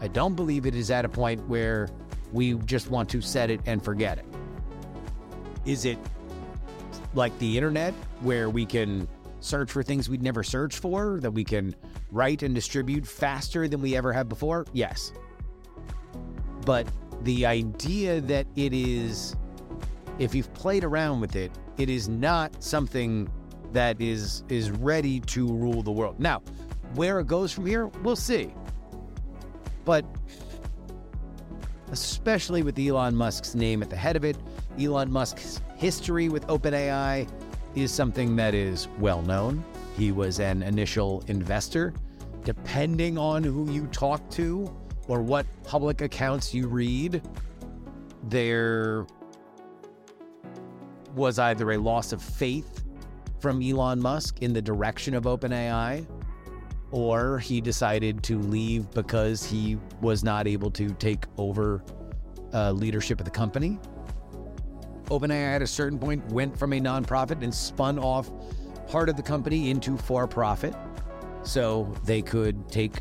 I 0.00 0.08
don't 0.08 0.34
believe 0.34 0.66
it 0.66 0.74
is 0.74 0.90
at 0.90 1.04
a 1.04 1.08
point 1.08 1.46
where 1.48 1.88
we 2.32 2.54
just 2.54 2.90
want 2.90 3.08
to 3.10 3.20
set 3.20 3.50
it 3.50 3.60
and 3.66 3.82
forget 3.82 4.18
it. 4.18 4.26
Is 5.64 5.84
it 5.84 5.98
like 7.14 7.36
the 7.38 7.56
internet 7.56 7.94
where 8.20 8.50
we 8.50 8.66
can 8.66 9.08
search 9.40 9.70
for 9.70 9.82
things 9.82 10.08
we'd 10.08 10.22
never 10.22 10.42
searched 10.42 10.78
for, 10.78 11.18
that 11.20 11.30
we 11.30 11.44
can 11.44 11.74
write 12.10 12.42
and 12.42 12.54
distribute 12.54 13.06
faster 13.06 13.68
than 13.68 13.80
we 13.80 13.96
ever 13.96 14.12
have 14.12 14.28
before? 14.28 14.66
Yes. 14.72 15.12
But 16.64 16.86
the 17.22 17.46
idea 17.46 18.20
that 18.22 18.46
it 18.56 18.72
is, 18.72 19.36
if 20.18 20.34
you've 20.34 20.52
played 20.54 20.84
around 20.84 21.20
with 21.20 21.36
it, 21.36 21.52
it 21.78 21.88
is 21.88 22.08
not 22.08 22.62
something 22.62 23.30
that 23.76 24.00
is 24.00 24.42
is 24.48 24.70
ready 24.70 25.20
to 25.20 25.46
rule 25.46 25.82
the 25.82 25.90
world. 25.90 26.18
Now, 26.18 26.40
where 26.94 27.20
it 27.20 27.26
goes 27.26 27.52
from 27.52 27.66
here, 27.66 27.88
we'll 28.02 28.16
see. 28.16 28.54
But 29.84 30.04
especially 31.92 32.62
with 32.62 32.78
Elon 32.78 33.14
Musk's 33.14 33.54
name 33.54 33.82
at 33.82 33.90
the 33.90 33.96
head 33.96 34.16
of 34.16 34.24
it, 34.24 34.36
Elon 34.80 35.12
Musk's 35.12 35.60
history 35.76 36.28
with 36.28 36.46
OpenAI 36.46 37.28
is 37.74 37.92
something 37.92 38.34
that 38.36 38.54
is 38.54 38.88
well 38.98 39.20
known. 39.22 39.62
He 39.96 40.10
was 40.10 40.40
an 40.40 40.62
initial 40.62 41.22
investor. 41.28 41.92
Depending 42.44 43.18
on 43.18 43.44
who 43.44 43.70
you 43.70 43.86
talk 43.88 44.28
to 44.30 44.74
or 45.06 45.20
what 45.20 45.46
public 45.64 46.00
accounts 46.00 46.54
you 46.54 46.66
read, 46.66 47.20
there 48.24 49.06
was 51.14 51.38
either 51.38 51.72
a 51.72 51.78
loss 51.78 52.12
of 52.12 52.22
faith 52.22 52.75
from 53.46 53.62
Elon 53.62 54.02
Musk 54.02 54.42
in 54.42 54.52
the 54.52 54.60
direction 54.60 55.14
of 55.14 55.22
OpenAI, 55.22 56.04
or 56.90 57.38
he 57.38 57.60
decided 57.60 58.20
to 58.24 58.40
leave 58.40 58.90
because 58.90 59.44
he 59.44 59.78
was 60.00 60.24
not 60.24 60.48
able 60.48 60.68
to 60.68 60.90
take 60.94 61.26
over 61.38 61.80
uh, 62.52 62.72
leadership 62.72 63.20
of 63.20 63.24
the 63.24 63.30
company. 63.30 63.78
OpenAI 65.04 65.54
at 65.54 65.62
a 65.62 65.66
certain 65.68 65.96
point 65.96 66.26
went 66.32 66.58
from 66.58 66.72
a 66.72 66.80
nonprofit 66.80 67.40
and 67.44 67.54
spun 67.54 68.00
off 68.00 68.32
part 68.88 69.08
of 69.08 69.14
the 69.14 69.22
company 69.22 69.70
into 69.70 69.96
for 69.96 70.26
profit 70.26 70.74
so 71.44 71.94
they 72.02 72.22
could 72.22 72.68
take 72.68 72.94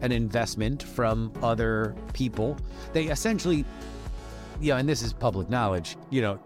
an 0.00 0.12
investment 0.12 0.80
from 0.80 1.32
other 1.42 1.96
people. 2.12 2.56
They 2.92 3.06
essentially, 3.06 3.64
you 4.60 4.70
know, 4.70 4.76
and 4.76 4.88
this 4.88 5.02
is 5.02 5.12
public 5.12 5.50
knowledge, 5.50 5.96
you 6.10 6.22
know, 6.22 6.38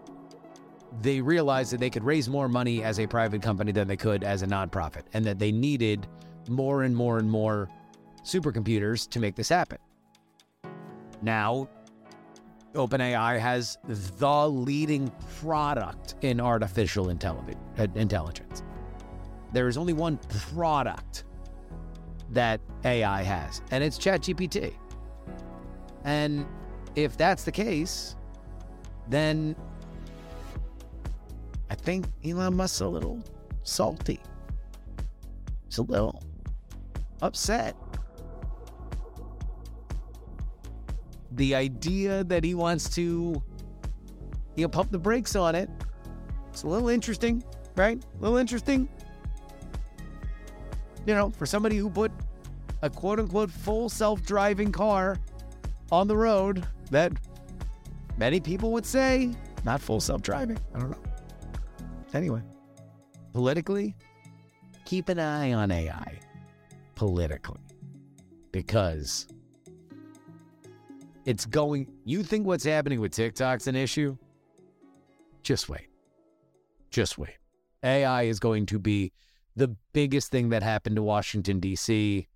they 0.99 1.21
realized 1.21 1.71
that 1.71 1.79
they 1.79 1.89
could 1.89 2.03
raise 2.03 2.27
more 2.27 2.49
money 2.49 2.83
as 2.83 2.99
a 2.99 3.07
private 3.07 3.41
company 3.41 3.71
than 3.71 3.87
they 3.87 3.95
could 3.95 4.23
as 4.23 4.41
a 4.41 4.47
nonprofit, 4.47 5.03
and 5.13 5.23
that 5.25 5.39
they 5.39 5.51
needed 5.51 6.07
more 6.49 6.83
and 6.83 6.95
more 6.95 7.17
and 7.17 7.29
more 7.29 7.69
supercomputers 8.23 9.07
to 9.09 9.19
make 9.19 9.35
this 9.35 9.49
happen. 9.49 9.77
Now, 11.21 11.69
OpenAI 12.73 13.39
has 13.39 13.77
the 13.85 14.49
leading 14.49 15.11
product 15.39 16.15
in 16.21 16.39
artificial 16.39 17.09
uh, 17.09 17.87
intelligence. 17.95 18.63
There 19.53 19.67
is 19.67 19.77
only 19.77 19.93
one 19.93 20.17
product 20.55 21.25
that 22.31 22.61
AI 22.85 23.23
has, 23.23 23.61
and 23.71 23.83
it's 23.83 23.97
ChatGPT. 23.97 24.73
And 26.05 26.45
if 26.95 27.17
that's 27.17 27.43
the 27.43 27.51
case, 27.51 28.15
then 29.09 29.55
I 31.71 31.75
think 31.75 32.05
Elon 32.23 32.55
Musk's 32.55 32.81
a 32.81 32.87
little 32.87 33.23
salty. 33.63 34.19
He's 35.65 35.77
a 35.79 35.83
little 35.83 36.21
upset. 37.21 37.75
the 41.33 41.55
idea 41.55 42.23
that 42.25 42.43
he 42.43 42.55
wants 42.55 42.89
to, 42.89 43.41
you 44.55 44.63
know, 44.63 44.67
pump 44.67 44.91
the 44.91 44.99
brakes 44.99 45.35
on 45.35 45.55
it. 45.55 45.69
It's 46.49 46.63
a 46.63 46.67
little 46.67 46.89
interesting, 46.89 47.43
right? 47.75 48.03
A 48.03 48.21
little 48.21 48.37
interesting. 48.37 48.89
You 51.05 51.15
know, 51.15 51.29
for 51.31 51.45
somebody 51.45 51.77
who 51.77 51.89
put 51.89 52.11
a 52.81 52.89
quote 52.89 53.19
unquote 53.19 53.49
full 53.49 53.89
self 53.89 54.21
driving 54.23 54.71
car 54.71 55.17
on 55.91 56.07
the 56.07 56.17
road 56.17 56.67
that 56.89 57.13
many 58.17 58.39
people 58.39 58.71
would 58.73 58.85
say 58.85 59.33
not 59.63 59.81
full 59.81 60.01
self 60.01 60.21
driving. 60.21 60.59
I 60.75 60.79
don't 60.79 60.91
know. 60.91 61.10
Anyway, 62.13 62.41
politically, 63.31 63.95
keep 64.85 65.09
an 65.09 65.19
eye 65.19 65.53
on 65.53 65.71
AI 65.71 66.19
politically 66.95 67.61
because 68.51 69.27
it's 71.25 71.45
going. 71.45 71.87
You 72.05 72.23
think 72.23 72.45
what's 72.45 72.65
happening 72.65 72.99
with 72.99 73.11
TikTok's 73.13 73.67
an 73.67 73.75
issue? 73.75 74.17
Just 75.43 75.69
wait. 75.69 75.87
Just 76.89 77.17
wait. 77.17 77.37
AI 77.83 78.23
is 78.23 78.39
going 78.39 78.65
to 78.67 78.79
be 78.79 79.13
the 79.55 79.75
biggest 79.93 80.31
thing 80.31 80.49
that 80.49 80.63
happened 80.63 80.95
to 80.97 81.03
Washington, 81.03 81.59
D.C. 81.59 82.27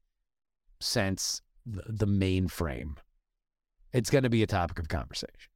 since 0.79 1.41
the, 1.65 1.83
the 1.87 2.07
mainframe. 2.07 2.95
It's 3.93 4.09
going 4.09 4.23
to 4.23 4.29
be 4.29 4.43
a 4.43 4.47
topic 4.47 4.79
of 4.79 4.87
conversation. 4.87 5.51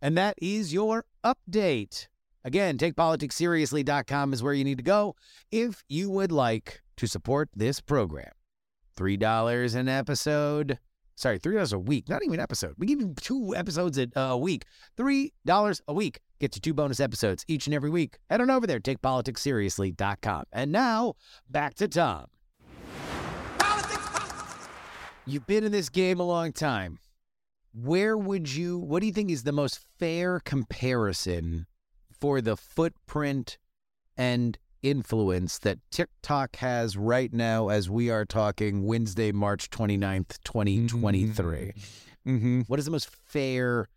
And 0.00 0.16
that 0.16 0.34
is 0.40 0.72
your 0.72 1.04
update. 1.24 2.08
Again, 2.48 2.78
takepoliticsseriously.com 2.78 4.32
is 4.32 4.42
where 4.42 4.54
you 4.54 4.64
need 4.64 4.78
to 4.78 4.82
go 4.82 5.14
if 5.52 5.84
you 5.86 6.08
would 6.08 6.32
like 6.32 6.80
to 6.96 7.06
support 7.06 7.50
this 7.54 7.78
program. 7.78 8.30
$3 8.96 9.74
an 9.74 9.86
episode. 9.86 10.78
Sorry, 11.14 11.38
$3 11.38 11.74
a 11.74 11.78
week, 11.78 12.08
not 12.08 12.22
even 12.24 12.36
an 12.36 12.40
episode. 12.40 12.72
We 12.78 12.86
give 12.86 13.02
you 13.02 13.12
two 13.20 13.54
episodes 13.54 13.98
a, 13.98 14.08
a 14.16 14.38
week. 14.38 14.64
$3 14.96 15.80
a 15.86 15.92
week 15.92 16.20
gets 16.40 16.56
you 16.56 16.62
two 16.62 16.72
bonus 16.72 17.00
episodes 17.00 17.44
each 17.48 17.66
and 17.66 17.74
every 17.74 17.90
week. 17.90 18.16
Head 18.30 18.40
on 18.40 18.48
over 18.48 18.66
there, 18.66 18.80
takepoliticsseriously.com. 18.80 20.44
And 20.50 20.72
now, 20.72 21.16
back 21.50 21.74
to 21.74 21.86
Tom. 21.86 22.28
politics 23.58 24.68
You've 25.26 25.46
been 25.46 25.64
in 25.64 25.72
this 25.72 25.90
game 25.90 26.18
a 26.18 26.26
long 26.26 26.54
time. 26.54 26.98
Where 27.74 28.16
would 28.16 28.50
you, 28.50 28.78
what 28.78 29.00
do 29.00 29.06
you 29.06 29.12
think 29.12 29.30
is 29.30 29.42
the 29.42 29.52
most 29.52 29.80
fair 29.98 30.40
comparison 30.40 31.66
for 32.20 32.40
the 32.40 32.56
footprint 32.56 33.58
and 34.16 34.58
influence 34.82 35.58
that 35.58 35.78
TikTok 35.90 36.56
has 36.56 36.96
right 36.96 37.32
now 37.32 37.68
as 37.68 37.88
we 37.90 38.10
are 38.10 38.24
talking 38.24 38.84
Wednesday, 38.84 39.32
March 39.32 39.70
29th, 39.70 40.38
2023? 40.44 41.72
Mm-hmm. 42.26 42.60
What 42.66 42.78
is 42.78 42.84
the 42.84 42.90
most 42.90 43.08
fair 43.10 43.88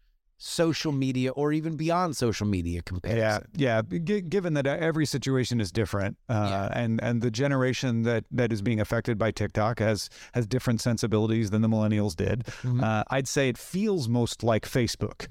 social 0.44 0.92
media 0.92 1.30
or 1.32 1.54
even 1.54 1.76
beyond 1.76 2.18
social 2.18 2.48
media 2.48 2.76
Yeah, 2.78 2.82
comparison? 2.84 3.48
yeah. 3.56 3.82
G- 4.04 4.22
given 4.22 4.56
that 4.56 4.66
every 4.66 5.06
situation 5.06 5.62
is 5.62 5.72
different, 5.72 6.18
uh, 6.30 6.48
Yeah. 6.74 6.80
and 6.84 7.00
and 7.04 7.22
the 7.22 7.30
generation 7.30 8.02
that 8.04 8.26
that 8.32 8.52
is 8.52 8.64
being 8.64 8.80
affected 8.80 9.20
by 9.20 9.30
TikTok 9.30 9.78
has 9.80 10.10
has 10.34 10.48
different 10.48 10.82
sensibilities 10.82 11.52
than 11.52 11.62
the 11.62 11.68
millennials 11.70 12.16
did. 12.16 12.46
Mhm. 12.64 12.82
Uh, 12.82 13.04
I'd 13.12 13.28
say 13.28 13.50
it 13.50 13.58
feels 13.60 14.10
most 14.10 14.42
like 14.42 14.68
Facebook. 14.68 15.30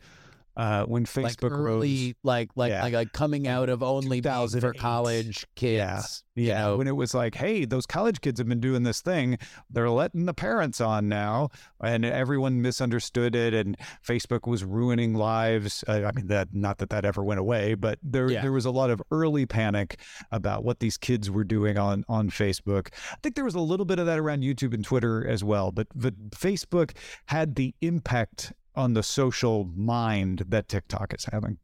Uh, 0.61 0.85
when 0.85 1.05
like 1.17 1.37
Facebook 1.39 1.53
early, 1.53 2.09
rose, 2.09 2.15
like 2.23 2.51
like, 2.55 2.71
Yeah. 2.71 2.83
like 2.83 2.93
like 2.93 3.13
coming 3.15 3.49
out 3.49 3.71
of 3.71 3.83
only 3.83 4.21
for 4.21 4.75
college 4.75 5.47
kids. 5.57 6.23
Yeah. 6.37 6.45
you 6.45 6.55
know, 6.55 6.77
when 6.77 6.87
it 6.87 6.97
was 6.97 7.15
like, 7.15 7.35
hey, 7.35 7.65
those 7.65 7.87
college 7.87 8.21
kids 8.21 8.39
have 8.41 8.49
been 8.49 8.61
doing 8.61 8.83
this 8.83 9.01
thing, 9.01 9.39
they're 9.71 9.89
letting 9.91 10.27
the 10.27 10.35
parents 10.35 10.81
on 10.81 11.09
now, 11.09 11.49
and 11.83 12.05
everyone 12.05 12.61
misunderstood 12.63 13.35
it, 13.35 13.55
and 13.55 13.77
Facebook 14.07 14.47
was 14.47 14.63
ruining 14.63 15.15
lives. 15.15 15.83
Uh, 15.89 16.03
I 16.05 16.13
mean, 16.13 16.27
that 16.27 16.49
not 16.53 16.77
that 16.79 16.91
that 16.91 17.05
ever 17.07 17.25
went 17.25 17.41
away, 17.41 17.75
but 17.75 17.99
there 18.03 18.31
Yeah. 18.31 18.43
there 18.43 18.53
was 18.53 18.67
a 18.67 18.71
lot 18.71 18.91
of 18.91 19.01
early 19.11 19.47
panic 19.47 19.99
about 20.31 20.63
what 20.63 20.81
these 20.81 20.99
kids 20.99 21.31
were 21.31 21.45
doing 21.45 21.79
on 21.79 22.05
on 22.07 22.29
Facebook. 22.29 22.89
I 23.13 23.17
think 23.23 23.35
there 23.35 23.45
was 23.47 23.55
a 23.55 23.61
little 23.61 23.87
bit 23.87 23.99
of 23.99 24.05
that 24.05 24.19
around 24.19 24.43
YouTube 24.43 24.75
and 24.75 24.85
Twitter 24.85 25.27
as 25.27 25.43
well, 25.43 25.73
but 25.73 25.87
but 25.95 26.15
Facebook 26.33 26.93
had 27.27 27.55
the 27.57 27.75
impact 27.81 28.53
on 28.81 28.95
the 28.95 29.03
social 29.03 29.71
mind 29.77 30.45
that 30.49 30.69
TikTok 30.69 31.15
is 31.15 31.27
having. 31.31 31.59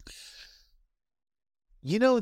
You 1.83 1.99
know, 1.99 2.21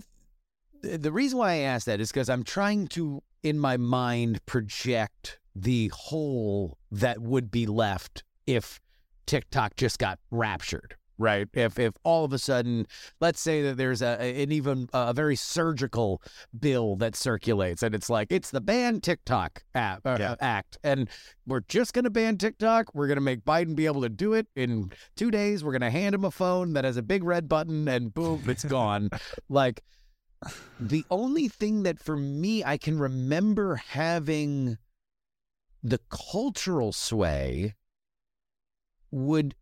th- 0.82 1.00
the 1.00 1.12
reason 1.12 1.38
why 1.38 1.52
I 1.52 1.56
ask 1.56 1.86
that 1.86 2.00
is 2.00 2.10
because 2.10 2.30
I'm 2.30 2.44
trying 2.44 2.86
to, 2.88 3.22
in 3.42 3.58
my 3.58 3.76
mind, 3.76 4.44
project 4.46 5.40
the 5.54 5.88
hole 5.88 6.78
that 6.90 7.20
would 7.20 7.50
be 7.50 7.66
left 7.66 8.24
if 8.46 8.80
TikTok 9.26 9.76
just 9.76 9.98
got 9.98 10.18
raptured. 10.30 10.96
Right. 11.16 11.48
If 11.52 11.78
if 11.78 11.94
all 12.02 12.24
of 12.24 12.32
a 12.32 12.38
sudden, 12.38 12.86
let's 13.20 13.40
say 13.40 13.62
that 13.62 13.76
there's 13.76 14.02
a 14.02 14.20
an 14.20 14.50
even 14.50 14.88
a 14.92 15.12
very 15.14 15.36
surgical 15.36 16.20
bill 16.58 16.96
that 16.96 17.14
circulates, 17.14 17.82
and 17.84 17.94
it's 17.94 18.10
like 18.10 18.28
it's 18.30 18.50
the 18.50 18.60
ban 18.60 19.00
TikTok 19.00 19.62
app 19.74 20.00
uh, 20.04 20.16
Yeah. 20.18 20.34
act, 20.40 20.76
and 20.82 21.08
we're 21.46 21.60
just 21.68 21.92
going 21.92 22.04
to 22.04 22.10
ban 22.10 22.36
TikTok. 22.36 22.94
We're 22.94 23.06
going 23.06 23.16
to 23.16 23.20
make 23.22 23.44
Biden 23.44 23.76
be 23.76 23.86
able 23.86 24.02
to 24.02 24.08
do 24.08 24.32
it 24.32 24.48
in 24.56 24.90
two 25.14 25.30
days. 25.30 25.62
We're 25.62 25.72
going 25.72 25.82
to 25.82 25.90
hand 25.90 26.14
him 26.16 26.24
a 26.24 26.30
phone 26.32 26.72
that 26.72 26.84
has 26.84 26.96
a 26.96 27.02
big 27.02 27.22
red 27.22 27.48
button, 27.48 27.86
and 27.86 28.12
boom, 28.12 28.42
it's 28.48 28.64
gone. 28.64 29.10
like 29.48 29.82
the 30.80 31.04
only 31.10 31.48
thing 31.48 31.84
that 31.84 31.98
for 32.00 32.16
me 32.16 32.64
I 32.64 32.76
can 32.76 32.98
remember 32.98 33.76
having 33.76 34.78
the 35.82 36.00
cultural 36.10 36.92
sway 36.92 37.74
would 39.10 39.54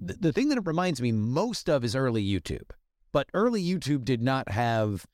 the, 0.00 0.16
the, 0.20 0.32
thing 0.32 0.48
that 0.48 0.58
it 0.58 0.66
reminds 0.66 1.00
me 1.00 1.12
most 1.12 1.68
of 1.68 1.84
is 1.84 1.94
early 1.96 2.24
YouTube. 2.24 2.70
But 3.12 3.28
early 3.34 3.62
YouTube 3.62 4.04
did 4.04 4.22
not 4.22 4.50
have 4.50 5.06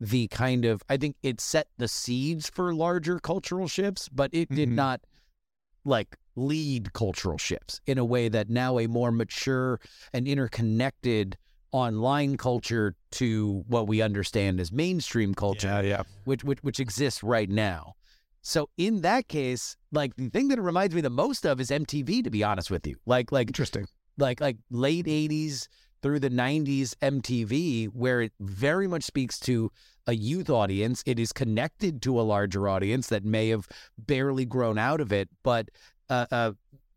the 0.00 0.28
kind 0.28 0.64
of 0.64 0.82
I 0.88 0.96
think 0.96 1.16
it 1.22 1.40
set 1.40 1.68
the 1.76 1.88
seeds 1.88 2.48
for 2.48 2.74
larger 2.74 3.18
cultural 3.18 3.68
shifts, 3.68 4.08
but 4.08 4.30
it 4.32 4.48
did 4.48 4.70
Mhm. 4.70 4.74
not 4.74 5.00
like 5.84 6.16
lead 6.36 6.92
cultural 6.92 7.36
shifts 7.38 7.80
in 7.86 7.98
a 7.98 8.04
way 8.04 8.28
that 8.28 8.48
now 8.48 8.78
a 8.78 8.86
more 8.86 9.10
mature 9.12 9.78
and 10.12 10.26
interconnected 10.26 11.36
online 11.72 12.36
culture 12.36 12.94
to 13.12 13.64
what 13.68 13.86
we 13.86 14.00
understand 14.02 14.58
as 14.60 14.72
mainstream 14.72 15.34
culture 15.34 15.68
Yeah, 15.68 15.80
yeah. 15.82 16.02
which, 16.24 16.42
which 16.44 16.62
which 16.62 16.80
exists 16.80 17.22
right 17.22 17.48
now. 17.48 17.94
So 18.42 18.70
in 18.78 19.02
that 19.02 19.28
case, 19.28 19.76
like 19.92 20.16
the 20.16 20.30
thing 20.30 20.48
that 20.48 20.58
it 20.58 20.62
reminds 20.62 20.94
me 20.94 21.00
the 21.02 21.10
most 21.10 21.44
of 21.44 21.60
is 21.60 21.70
MTV. 21.70 22.24
To 22.24 22.30
be 22.30 22.42
honest 22.42 22.70
with 22.70 22.86
you, 22.86 22.96
like 23.06 23.30
like 23.32 23.48
Interesting. 23.48 23.86
Like 24.18 24.40
like 24.40 24.56
late 24.70 25.06
'80s 25.06 25.68
through 26.02 26.20
the 26.20 26.30
'90s 26.30 26.94
MTV, 27.02 27.88
where 27.88 28.20
it 28.22 28.32
very 28.40 28.86
much 28.86 29.04
speaks 29.04 29.38
to 29.40 29.70
a 30.06 30.14
youth 30.14 30.50
audience. 30.50 31.02
It 31.06 31.18
is 31.18 31.32
connected 31.32 32.02
to 32.02 32.20
a 32.20 32.22
larger 32.22 32.68
audience 32.68 33.08
that 33.08 33.24
may 33.24 33.48
have 33.48 33.68
barely 33.98 34.44
grown 34.44 34.78
out 34.78 35.00
of 35.00 35.12
it, 35.12 35.28
but 35.42 35.68
uh, 36.08 36.26
uh, 36.30 36.52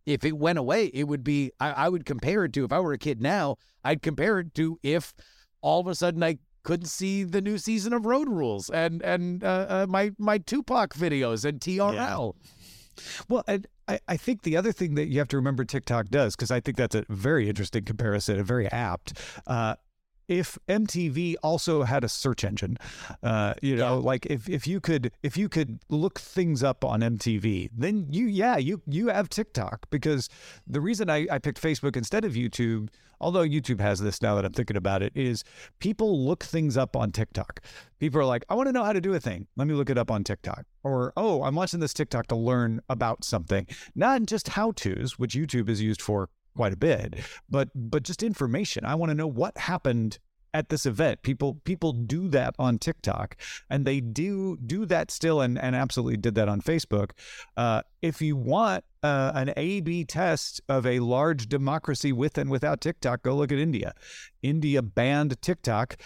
if 0.06 0.26
it 0.26 0.38
went 0.38 0.60
away, 0.60 0.88
it 0.88 1.06
would 1.06 1.24
be. 1.24 1.52
I, 1.60 1.72
I 1.72 1.90
would 1.90 2.06
compare 2.06 2.46
it 2.46 2.54
to 2.54 2.66
if 2.66 2.72
I 2.72 2.80
were 2.80 2.94
a 2.94 2.98
kid 2.98 3.22
now. 3.22 3.58
I'd 3.84 4.02
compare 4.02 4.40
it 4.40 4.54
to 4.56 4.80
if 4.84 5.14
all 5.62 5.80
of 5.80 5.88
a 5.88 5.96
sudden 5.96 6.24
I 6.24 6.40
couldn't 6.64 6.88
see 6.88 7.24
the 7.24 7.42
new 7.42 7.58
season 7.58 7.94
of 7.94 8.06
Road 8.06 8.30
Rules 8.30 8.70
and 8.70 9.02
and 9.02 9.44
uh, 9.44 9.66
uh, 9.70 9.86
my 9.90 10.12
my 10.18 10.38
Tupac 10.38 10.94
videos 10.94 11.46
and 11.46 11.60
TRL. 11.60 12.36
Well, 13.28 13.44
and 13.48 13.68
I, 13.88 14.00
I 14.08 14.18
think 14.18 14.44
the 14.44 14.58
other 14.58 14.72
thing 14.72 14.96
that 14.96 15.08
you 15.08 15.20
have 15.20 15.28
to 15.30 15.38
remember 15.38 15.66
TikTok 15.66 16.10
does, 16.10 16.36
because 16.36 16.52
I 16.52 16.60
think 16.60 16.78
that's 16.78 16.96
a 16.96 17.06
very 17.10 17.50
interesting 17.50 17.84
comparison 17.84 18.38
and 18.38 18.46
very 18.46 18.68
apt. 18.68 19.14
Uh, 19.46 19.76
if 20.28 20.58
MTV 20.68 21.36
also 21.44 21.84
had 21.84 22.04
a 22.04 22.10
search 22.10 22.44
engine, 22.44 22.78
uh, 23.22 23.54
you 23.62 23.76
know, 23.76 24.00
like 24.00 24.26
if, 24.28 24.50
if 24.50 24.68
you 24.68 24.80
could 24.80 25.12
if 25.22 25.38
you 25.38 25.50
could 25.50 25.80
look 25.90 26.20
things 26.20 26.64
up 26.64 26.84
on 26.86 27.02
MTV, 27.02 27.70
then 27.76 28.08
you 28.10 28.26
yeah 28.28 28.58
you 28.58 28.82
you 28.88 29.08
have 29.08 29.30
TikTok 29.30 29.90
because 29.90 30.30
the 30.68 30.82
reason 30.82 31.10
I, 31.10 31.28
I 31.30 31.40
picked 31.40 31.62
Facebook 31.62 31.96
instead 31.96 32.26
of 32.26 32.34
YouTube, 32.34 32.90
although 33.20 33.44
YouTube 33.44 33.80
has 33.80 34.00
this 34.00 34.22
now 34.22 34.36
that 34.36 34.46
I'm 34.46 34.54
thinking 34.54 34.78
about 34.78 35.02
it, 35.02 35.12
is 35.16 35.44
people 35.80 36.26
look 36.26 36.44
things 36.44 36.78
up 36.78 36.96
on 36.96 37.12
TikTok. 37.12 37.62
People 38.00 38.20
are 38.22 38.26
like, 38.26 38.44
I 38.50 38.56
want 38.56 38.68
to 38.68 38.74
know 38.74 38.84
how 38.84 38.94
to 38.94 39.02
do 39.02 39.14
a 39.14 39.20
thing. 39.20 39.48
Let 39.56 39.68
me 39.68 39.74
look 39.74 39.90
it 39.90 39.98
up 39.98 40.12
on 40.12 40.24
TikTok. 40.24 40.66
Or, 40.84 41.14
oh, 41.16 41.44
I'm 41.44 41.56
watching 41.56 41.80
this 41.80 41.94
TikTok 41.94 42.28
to 42.28 42.36
learn 42.36 42.82
about 42.90 43.24
something. 43.24 43.66
Not 43.96 44.24
just 44.26 44.50
how 44.50 44.72
to's, 44.72 45.18
which 45.18 45.36
YouTube 45.36 45.70
is 45.70 45.82
used 45.82 46.02
for 46.02 46.30
quite 46.56 46.74
a 46.74 46.78
bit, 46.78 47.16
but 47.50 47.70
but 47.76 48.04
just 48.04 48.24
information. 48.24 48.86
I 48.86 48.96
want 48.96 49.10
to 49.10 49.16
know 49.16 49.28
what 49.28 49.58
happened 49.58 50.20
at 50.54 50.70
this 50.70 50.86
event. 50.86 51.22
People 51.24 51.56
people 51.64 51.94
do 51.94 52.28
that 52.30 52.56
on 52.60 52.78
TikTok, 52.78 53.36
and 53.70 53.86
they 53.86 54.00
do 54.00 54.58
do 54.66 54.86
that 54.86 55.12
still, 55.12 55.42
and 55.42 55.58
and 55.58 55.76
absolutely 55.76 56.18
did 56.18 56.36
that 56.36 56.48
on 56.48 56.62
Facebook. 56.62 57.12
Uh, 57.58 57.82
if 58.02 58.22
you 58.22 58.36
want 58.36 58.84
uh, 59.02 59.32
an 59.36 59.54
A/B 59.58 60.06
test 60.06 60.62
of 60.70 60.86
a 60.86 61.00
large 61.00 61.50
democracy 61.50 62.12
with 62.12 62.38
and 62.38 62.50
without 62.50 62.82
TikTok, 62.82 63.24
go 63.24 63.36
look 63.36 63.52
at 63.52 63.60
India. 63.60 63.94
India 64.42 64.82
banned 64.82 65.42
TikTok 65.42 65.98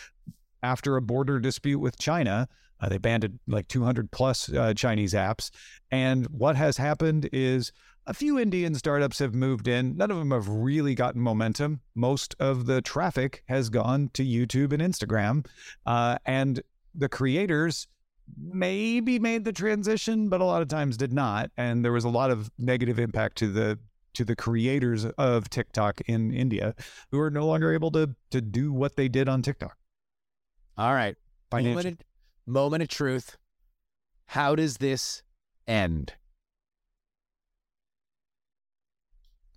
after 0.64 0.95
a 0.95 1.02
border 1.02 1.39
dispute 1.39 1.80
with 1.80 1.98
China. 2.00 2.48
Uh, 2.80 2.89
they 2.89 2.98
banned 3.00 3.39
like 3.48 3.68
200 3.68 4.12
plus 4.12 4.54
uh, 4.54 4.74
Chinese 4.76 5.14
apps. 5.14 5.50
And 5.89 6.28
what 6.28 6.56
has 6.56 6.78
happened 6.78 7.28
is 7.34 7.72
a 8.08 8.14
few 8.14 8.39
Indian 8.39 8.74
startups 8.74 9.20
have 9.20 9.36
moved 9.36 9.68
in. 9.68 9.97
None 9.97 10.10
of 10.10 10.18
them 10.18 10.32
have 10.32 10.47
really 10.47 10.95
gotten 10.95 11.22
momentum. 11.22 11.82
Most 11.93 12.36
of 12.39 12.66
the 12.66 12.82
traffic 12.82 13.43
has 13.47 13.70
gone 13.70 14.10
to 14.14 14.24
YouTube 14.24 14.72
and 14.72 14.82
Instagram. 14.82 15.45
Uh, 15.86 16.18
and 16.26 16.62
the 16.95 17.10
creators 17.10 17.88
maybe 18.38 19.20
made 19.20 19.43
the 19.43 19.51
transition, 19.51 20.30
but 20.30 20.39
a 20.39 20.45
lot 20.45 20.62
of 20.62 20.70
times 20.70 20.95
did 20.95 21.12
not. 21.12 21.51
And 21.58 21.84
there 21.84 21.91
was 21.91 22.05
a 22.05 22.10
lot 22.10 22.32
of 22.32 22.49
negative 22.58 22.97
impact 22.97 23.38
to 23.39 23.51
the 23.51 23.78
to 24.14 24.26
the 24.26 24.36
creators 24.36 25.05
of 25.05 25.47
TikTok 25.47 26.01
in 26.08 26.34
India 26.34 26.74
who 27.12 27.20
are 27.20 27.30
no 27.30 27.45
longer 27.45 27.74
able 27.74 27.91
to 27.91 28.16
to 28.32 28.41
do 28.41 28.72
what 28.72 28.95
they 28.95 29.10
did 29.10 29.30
on 29.30 29.41
TikTok. 29.41 29.78
All 30.78 30.93
right. 30.93 31.16
Financially. 31.51 31.76
Limited, 31.76 32.05
moment 32.45 32.84
of 32.84 32.89
truth. 32.89 33.38
How 34.28 34.55
does 34.55 34.78
this 34.78 35.24
end? 35.68 36.14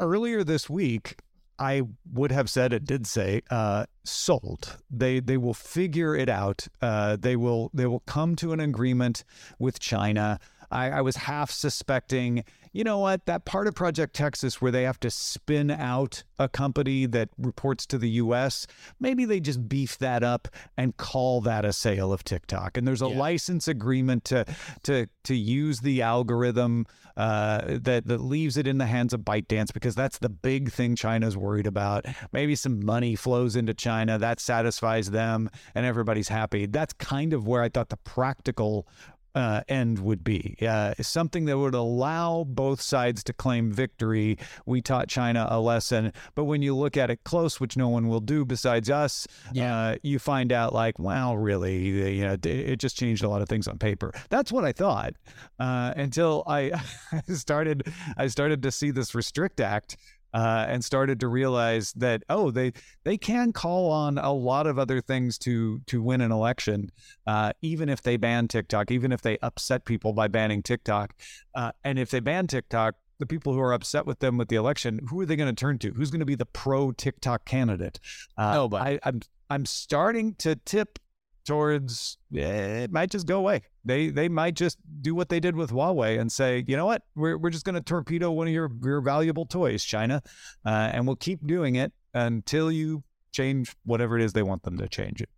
Earlier 0.01 0.43
this 0.43 0.71
week, 0.71 1.21
I 1.59 1.83
would 2.11 2.33
have 2.33 2.49
said 2.49 2.73
it 2.73 2.87
did 2.87 3.07
say 3.07 3.43
uh, 3.51 3.85
sold. 4.03 4.79
They 4.91 5.21
they 5.21 5.37
will 5.37 5.55
figure 5.55 6.17
it 6.17 6.31
out. 6.31 6.67
Uh, 6.81 7.17
they 7.17 7.37
will 7.37 7.71
they 7.75 7.87
will 7.87 8.01
come 8.01 8.35
to 8.37 8.53
an 8.53 8.61
agreement 8.61 9.25
with 9.59 9.79
China. 9.79 10.41
I, 10.71 10.91
I 10.91 11.01
was 11.01 11.17
half 11.17 11.51
suspecting 11.51 12.45
you 12.73 12.85
know 12.85 12.99
what, 12.99 13.27
that 13.27 13.45
part 13.45 13.67
of 13.67 13.75
Project 13.75 14.15
Texas 14.15 14.63
where 14.63 14.71
they 14.71 14.85
have 14.85 15.01
to 15.01 15.11
spin 15.11 15.71
out 15.71 16.23
a 16.39 16.49
company 16.49 17.05
that 17.07 17.29
reports 17.37 17.85
to 17.87 17.99
the 17.99 18.09
US, 18.11 18.67
maybe 19.01 19.25
they 19.25 19.41
just 19.41 19.69
beef 19.69 19.99
that 19.99 20.23
up 20.23 20.47
and 20.77 20.97
call 20.97 21.41
that 21.43 21.65
a 21.65 21.73
sale 21.73 22.13
of 22.13 22.23
TikTok. 22.23 22.77
And 22.77 22.87
there's 22.87 23.03
a 23.03 23.09
yeah. 23.09 23.19
license 23.19 23.67
agreement 23.67 24.25
to 24.27 24.45
to 24.85 25.09
to 25.25 25.35
use 25.35 25.81
the 25.81 26.03
algorithm 26.03 26.87
uh, 27.17 27.63
that 27.67 28.07
that 28.07 28.21
leaves 28.21 28.57
it 28.57 28.69
in 28.69 28.79
the 28.79 28.87
hands 28.87 29.13
of 29.13 29.21
ByteDance 29.21 29.73
because 29.73 29.97
that's 29.97 30.19
the 30.19 30.29
big 30.29 30.71
thing 30.71 30.95
China's 30.95 31.37
worried 31.37 31.67
about. 31.67 32.07
Maybe 32.33 32.55
some 32.55 32.85
money 32.85 33.17
flows 33.17 33.57
into 33.57 33.75
China 33.75 34.17
that 34.19 34.39
satisfies 34.39 35.11
them 35.11 35.51
and 35.75 35.85
everybody's 35.85 36.29
happy. 36.29 36.67
That's 36.67 36.93
kind 36.95 37.33
of 37.33 37.49
where 37.49 37.63
I 37.63 37.69
thought 37.69 37.89
the 37.89 37.97
practical 37.97 38.87
uh, 39.35 39.63
end 39.69 39.99
would 40.01 40.25
be. 40.25 40.57
Uh, 40.61 40.95
something 41.01 41.45
that 41.47 41.59
would 41.59 41.75
allow 41.75 42.45
both 42.45 42.81
sides 42.81 43.23
to 43.25 43.33
claim 43.33 43.73
victory. 43.73 44.39
We 44.67 44.81
taught 44.81 45.09
China 45.09 45.47
a 45.51 45.61
lesson, 45.61 46.13
but 46.35 46.45
when 46.45 46.63
you 46.63 46.77
look 46.77 46.97
at 46.97 47.11
it 47.11 47.25
close, 47.25 47.61
which 47.61 47.77
no 47.77 47.89
one 47.89 48.09
will 48.09 48.21
do 48.21 48.45
besides 48.45 48.91
us, 48.91 49.27
yeah. 49.53 49.71
Uh, 49.71 49.97
you 50.03 50.19
find 50.19 50.53
out 50.53 50.73
like, 50.73 50.99
wow, 50.99 51.35
really, 51.35 51.79
you 52.17 52.23
know, 52.23 52.37
it 52.43 52.77
just 52.77 52.97
changed 52.97 53.23
a 53.23 53.29
lot 53.29 53.43
of 53.43 53.49
things 53.49 53.69
on 53.69 53.79
paper. 53.79 54.13
That's 54.29 54.51
what 54.51 54.65
I 54.65 54.73
thought 54.73 55.15
uh, 55.59 55.95
until 55.97 56.43
I 56.47 56.73
started. 57.29 57.93
I 58.17 58.27
started 58.27 58.63
to 58.63 58.73
see 58.73 58.91
this 58.91 59.15
Restrict 59.15 59.61
Act 59.61 59.97
uh, 60.35 60.67
and 60.69 60.85
started 60.85 61.21
to 61.21 61.29
realize 61.29 61.93
that 61.95 62.23
oh 62.29 62.51
they 62.51 62.73
they 63.05 63.17
can 63.17 63.53
call 63.53 63.91
on 63.91 64.19
a 64.19 64.33
lot 64.33 64.67
of 64.67 64.79
other 64.79 65.01
things 65.01 65.39
to 65.39 65.81
to 65.87 66.03
win 66.03 66.21
an 66.21 66.33
election 66.33 66.91
uh, 67.27 67.53
even 67.63 67.89
if 67.89 68.03
they 68.03 68.17
ban 68.17 68.49
TikTok 68.49 68.91
even 68.91 69.13
if 69.13 69.23
they 69.23 69.39
upset 69.43 69.85
people 69.85 70.13
by 70.13 70.29
banning 70.29 70.63
TikTok 70.63 71.15
uh, 71.55 71.73
and 71.85 71.99
if 71.99 72.11
they 72.11 72.21
ban 72.21 72.47
TikTok 72.47 72.95
the 73.19 73.27
people 73.27 73.53
who 73.53 73.61
are 73.61 73.73
upset 73.73 74.07
with 74.07 74.19
them 74.19 74.37
with 74.37 74.49
the 74.49 74.57
election 74.57 75.01
who 75.09 75.21
are 75.21 75.27
they 75.27 75.37
going 75.37 75.55
to 75.55 75.59
turn 75.59 75.79
to? 75.79 75.93
Who's 75.93 76.11
going 76.11 76.21
to 76.21 76.27
be 76.27 76.35
the 76.35 76.47
pro 76.47 76.91
TikTok 76.91 77.45
candidate? 77.45 78.01
Uh, 78.37 78.67
but 78.67 78.83
I, 78.83 78.99
I'm 79.05 79.21
I'm 79.51 79.67
starting 79.67 80.35
to 80.37 80.57
tip 80.57 80.99
towards 81.45 82.19
eh, 82.35 82.85
it 82.85 82.93
might 82.93 83.11
just 83.11 83.27
go 83.27 83.39
away. 83.39 83.63
They 83.85 84.09
they 84.11 84.29
might 84.29 84.55
just 84.55 84.79
do 85.01 85.15
what 85.15 85.29
they 85.29 85.41
did 85.41 85.57
with 85.57 85.71
Huawei 85.71 86.21
and 86.21 86.31
say, 86.31 86.65
you 86.67 86.77
know 86.77 86.87
what, 86.87 87.03
we're 87.15 87.39
we're 87.39 87.51
just 87.51 87.65
going 87.65 87.77
to 87.77 87.81
torpedo 87.81 88.31
one 88.31 88.47
of 88.47 88.53
your 88.53 88.71
your 88.83 89.01
valuable 89.01 89.47
toys, 89.47 89.85
China, 89.85 90.23
uh, 90.65 90.91
and 90.93 91.07
we'll 91.07 91.17
keep 91.17 91.47
doing 91.47 91.77
it 91.77 91.93
until 92.15 92.71
you 92.71 93.03
change 93.33 93.75
whatever 93.85 94.19
it 94.19 94.25
is 94.25 94.33
they 94.33 94.43
want 94.43 94.63
them 94.65 94.77
to 94.79 94.89
change 94.89 95.23
it. 95.23 95.29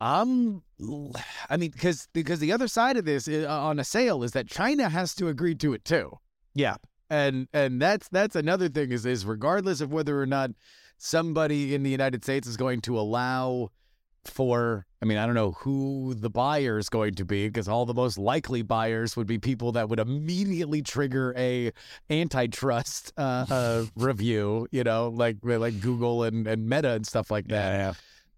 Um, 0.00 0.62
I 1.48 1.56
mean, 1.56 1.70
because 1.70 2.08
because 2.12 2.40
the 2.40 2.52
other 2.52 2.68
side 2.68 2.96
of 2.96 3.04
this 3.04 3.28
is, 3.28 3.46
uh, 3.46 3.60
on 3.60 3.78
a 3.78 3.84
sale 3.84 4.22
is 4.22 4.32
that 4.32 4.48
China 4.48 4.88
has 4.88 5.14
to 5.16 5.28
agree 5.28 5.54
to 5.56 5.72
it 5.72 5.84
too. 5.84 6.18
Yeah, 6.54 6.76
and 7.08 7.48
and 7.52 7.80
that's 7.80 8.08
that's 8.08 8.36
another 8.36 8.68
thing 8.68 8.90
is 8.92 9.06
is 9.06 9.24
regardless 9.24 9.80
of 9.80 9.92
whether 9.92 10.20
or 10.20 10.26
not 10.26 10.50
somebody 10.98 11.74
in 11.74 11.82
the 11.82 11.90
United 11.90 12.24
States 12.24 12.46
is 12.46 12.56
going 12.56 12.80
to 12.82 12.98
allow 12.98 13.70
for 14.28 14.86
I 15.02 15.06
mean, 15.06 15.18
I 15.18 15.26
don't 15.26 15.34
know 15.34 15.52
who 15.52 16.14
the 16.14 16.30
buyer 16.30 16.78
is 16.78 16.88
going 16.88 17.14
to 17.16 17.24
be 17.24 17.46
because 17.46 17.68
all 17.68 17.84
the 17.84 17.94
most 17.94 18.16
likely 18.16 18.62
buyers 18.62 19.16
would 19.16 19.26
be 19.26 19.38
people 19.38 19.72
that 19.72 19.88
would 19.88 20.00
immediately 20.00 20.80
trigger 20.80 21.34
a 21.36 21.72
antitrust 22.08 23.12
uh, 23.18 23.44
uh, 23.50 23.84
review, 23.96 24.66
you 24.70 24.82
know, 24.82 25.08
like 25.08 25.36
like 25.42 25.80
Google 25.80 26.22
and, 26.22 26.46
and 26.46 26.68
Meta 26.68 26.92
and 26.92 27.06
stuff 27.06 27.30
like 27.30 27.48
that. 27.48 27.72
Yeah, 27.72 27.76
yeah. 27.76 27.92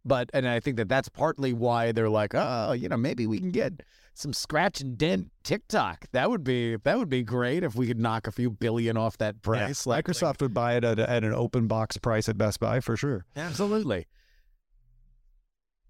But 0.05 0.30
and 0.34 0.49
I 0.49 0.61
think 0.61 0.76
that 0.76 0.89
that's 0.89 1.09
partly 1.09 1.53
why 1.53 1.93
they're 1.93 2.09
like, 2.09 2.34
oh, 2.34 2.72
you 2.72 2.89
know, 2.89 2.97
maybe 2.97 3.26
we 3.26 3.39
can 3.39 3.51
get 3.51 3.82
some 4.16 4.32
scratch 4.32 4.80
and 4.80 4.97
dent 4.97 5.30
TikTok. 5.45 6.07
That 6.12 6.30
would 6.30 6.43
be 6.43 6.76
that 6.76 6.99
would 6.99 7.09
be 7.09 7.22
great 7.22 7.62
if 7.62 7.74
we 7.74 7.87
could 7.87 8.01
knock 8.01 8.26
a 8.26 8.32
few 8.32 8.51
billion 8.51 8.97
off 8.97 9.18
that 9.18 9.43
price. 9.43 9.87
Yeah, 9.87 9.91
like, 9.91 10.07
Microsoft 10.07 10.22
like, 10.22 10.41
would 10.41 10.55
buy 10.55 10.76
it 10.76 10.84
at, 10.84 10.99
at 10.99 11.22
an 11.22 11.32
open 11.32 11.66
box 11.66 11.97
price 11.99 12.28
at 12.28 12.39
Best 12.39 12.59
Buy 12.61 12.80
for 12.80 12.97
sure. 12.97 13.24
Absolutely. 13.37 14.07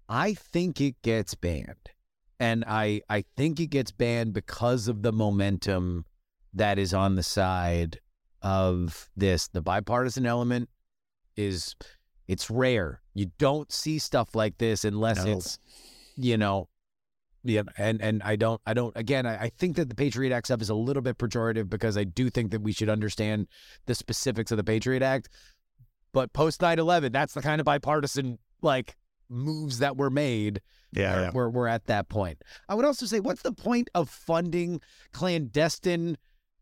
I 0.09 0.33
think 0.33 0.79
it 0.81 1.01
gets 1.01 1.35
banned. 1.35 1.89
And 2.39 2.63
I 2.67 3.01
I 3.09 3.23
think 3.35 3.59
it 3.59 3.67
gets 3.67 3.91
banned 3.91 4.33
because 4.33 4.87
of 4.87 5.01
the 5.01 5.11
momentum 5.11 6.05
that 6.53 6.77
is 6.77 6.93
on 6.93 7.15
the 7.15 7.23
side 7.23 7.99
of 8.41 9.09
this. 9.15 9.47
The 9.47 9.61
bipartisan 9.61 10.25
element 10.25 10.69
is 11.35 11.75
it's 12.27 12.49
rare. 12.49 13.01
You 13.13 13.31
don't 13.39 13.71
see 13.71 13.97
stuff 13.97 14.35
like 14.35 14.57
this 14.59 14.85
unless 14.85 15.25
no. 15.25 15.31
it's 15.31 15.59
you 16.15 16.37
know 16.37 16.69
yeah, 17.43 17.61
and 17.77 18.01
and 18.01 18.21
I 18.23 18.35
don't 18.35 18.59
I 18.65 18.73
don't 18.73 18.95
again 18.97 19.25
I, 19.25 19.43
I 19.43 19.49
think 19.57 19.77
that 19.77 19.89
the 19.89 19.95
Patriot 19.95 20.33
Act 20.33 20.47
stuff 20.47 20.61
is 20.61 20.69
a 20.69 20.75
little 20.75 21.01
bit 21.01 21.17
pejorative 21.17 21.69
because 21.69 21.97
I 21.97 22.03
do 22.03 22.29
think 22.29 22.51
that 22.51 22.61
we 22.61 22.71
should 22.71 22.89
understand 22.89 23.47
the 23.85 23.95
specifics 23.95 24.51
of 24.51 24.57
the 24.57 24.63
Patriot 24.63 25.01
Act. 25.01 25.29
But 26.13 26.33
post 26.33 26.61
9-11, 26.61 27.11
that's 27.11 27.33
the 27.33 27.41
kind 27.41 27.61
of 27.61 27.65
bipartisan 27.65 28.39
like 28.61 28.95
moves 29.29 29.79
that 29.79 29.97
were 29.97 30.09
made. 30.09 30.61
Yeah, 30.91 31.21
yeah. 31.21 31.31
We're 31.33 31.49
we're 31.49 31.67
at 31.67 31.85
that 31.87 32.09
point. 32.09 32.41
I 32.69 32.75
would 32.75 32.85
also 32.85 33.05
say, 33.05 33.19
what's 33.19 33.41
the 33.41 33.51
point 33.51 33.89
of 33.93 34.09
funding 34.09 34.81
clandestine 35.11 36.17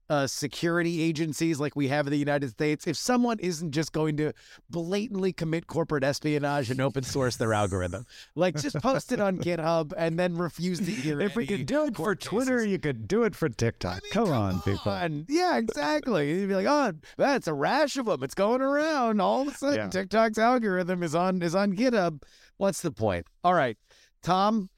uh, 0.09 0.27
security 0.27 1.01
agencies 1.01 1.59
like 1.59 1.75
we 1.75 1.87
have 1.87 2.05
in 2.07 2.11
the 2.11 2.17
United 2.17 2.49
States, 2.49 2.85
if 2.87 2.95
someone 2.95 3.39
isn't 3.39 3.71
just 3.71 3.91
going 3.91 4.17
to 4.17 4.33
blatantly 4.69 5.33
commit 5.33 5.67
corporate 5.67 6.03
espionage 6.03 6.69
and 6.69 6.79
open 6.79 7.03
source 7.03 7.35
their 7.37 7.53
algorithm, 7.53 8.05
like 8.35 8.55
just 8.55 8.75
post 8.77 9.11
it 9.11 9.19
on 9.19 9.37
GitHub 9.39 9.93
and 9.97 10.19
then 10.19 10.35
refuse 10.35 10.79
to 10.79 10.91
hear. 10.91 11.19
If 11.19 11.35
we 11.35 11.47
could 11.47 11.65
do 11.65 11.85
it 11.85 11.95
for 11.95 12.15
Twitter, 12.15 12.63
you 12.63 12.77
could 12.77 13.07
do 13.07 13.23
it 13.23 13.35
for 13.35 13.49
TikTok. 13.49 13.93
I 13.97 13.99
mean, 14.03 14.11
come, 14.11 14.25
come, 14.25 14.33
on, 14.33 14.61
people. 14.61 15.25
Yeah, 15.27 15.57
exactly. 15.57 16.29
You'd 16.29 16.49
be 16.49 16.55
like, 16.55 16.67
oh, 16.67 16.93
that's 17.17 17.47
a 17.47 17.53
rash 17.53 17.97
of 17.97 18.05
them. 18.05 18.23
It's 18.23 18.35
going 18.35 18.61
around. 18.61 19.21
All 19.21 19.41
of 19.41 19.47
a 19.49 19.51
sudden, 19.51 19.77
yeah. 19.77 19.89
TikTok's 19.89 20.37
algorithm 20.37 21.03
is 21.03 21.15
on 21.15 21.41
is 21.41 21.55
on 21.55 21.75
GitHub. 21.75 22.21
What's 22.57 22.81
the 22.81 22.91
point? 22.91 23.27
All 23.43 23.53
right, 23.53 23.77
Tom. 24.21 24.69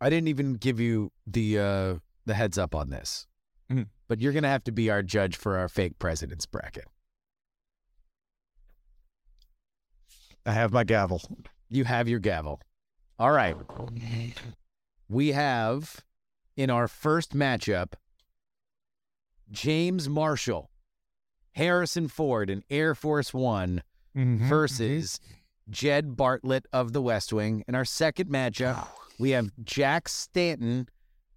I 0.00 0.10
didn't 0.10 0.28
even 0.28 0.54
give 0.54 0.78
you 0.78 1.10
the 1.26 1.58
uh, 1.58 1.94
the 2.24 2.34
heads 2.34 2.56
up 2.56 2.74
on 2.74 2.90
this. 2.90 3.26
Mm-hmm 3.70 3.82
but 4.08 4.20
you're 4.20 4.32
going 4.32 4.42
to 4.42 4.48
have 4.48 4.64
to 4.64 4.72
be 4.72 4.90
our 4.90 5.02
judge 5.02 5.36
for 5.36 5.58
our 5.58 5.68
fake 5.68 5.98
president's 5.98 6.46
bracket. 6.46 6.86
I 10.44 10.52
have 10.52 10.72
my 10.72 10.82
gavel. 10.82 11.20
You 11.68 11.84
have 11.84 12.08
your 12.08 12.18
gavel. 12.18 12.60
All 13.18 13.32
right. 13.32 13.54
We 15.08 15.32
have 15.32 16.02
in 16.56 16.70
our 16.70 16.88
first 16.88 17.36
matchup 17.36 17.92
James 19.50 20.08
Marshall, 20.08 20.70
Harrison 21.52 22.08
Ford 22.08 22.48
in 22.48 22.64
Air 22.70 22.94
Force 22.94 23.34
One 23.34 23.82
mm-hmm, 24.16 24.48
versus 24.48 25.20
mm-hmm. 25.22 25.34
Jed 25.70 26.16
Bartlet 26.16 26.64
of 26.72 26.92
the 26.92 27.02
West 27.02 27.32
Wing. 27.32 27.64
In 27.68 27.74
our 27.74 27.84
second 27.84 28.30
matchup, 28.30 28.88
we 29.18 29.30
have 29.30 29.50
Jack 29.62 30.08
Stanton 30.08 30.88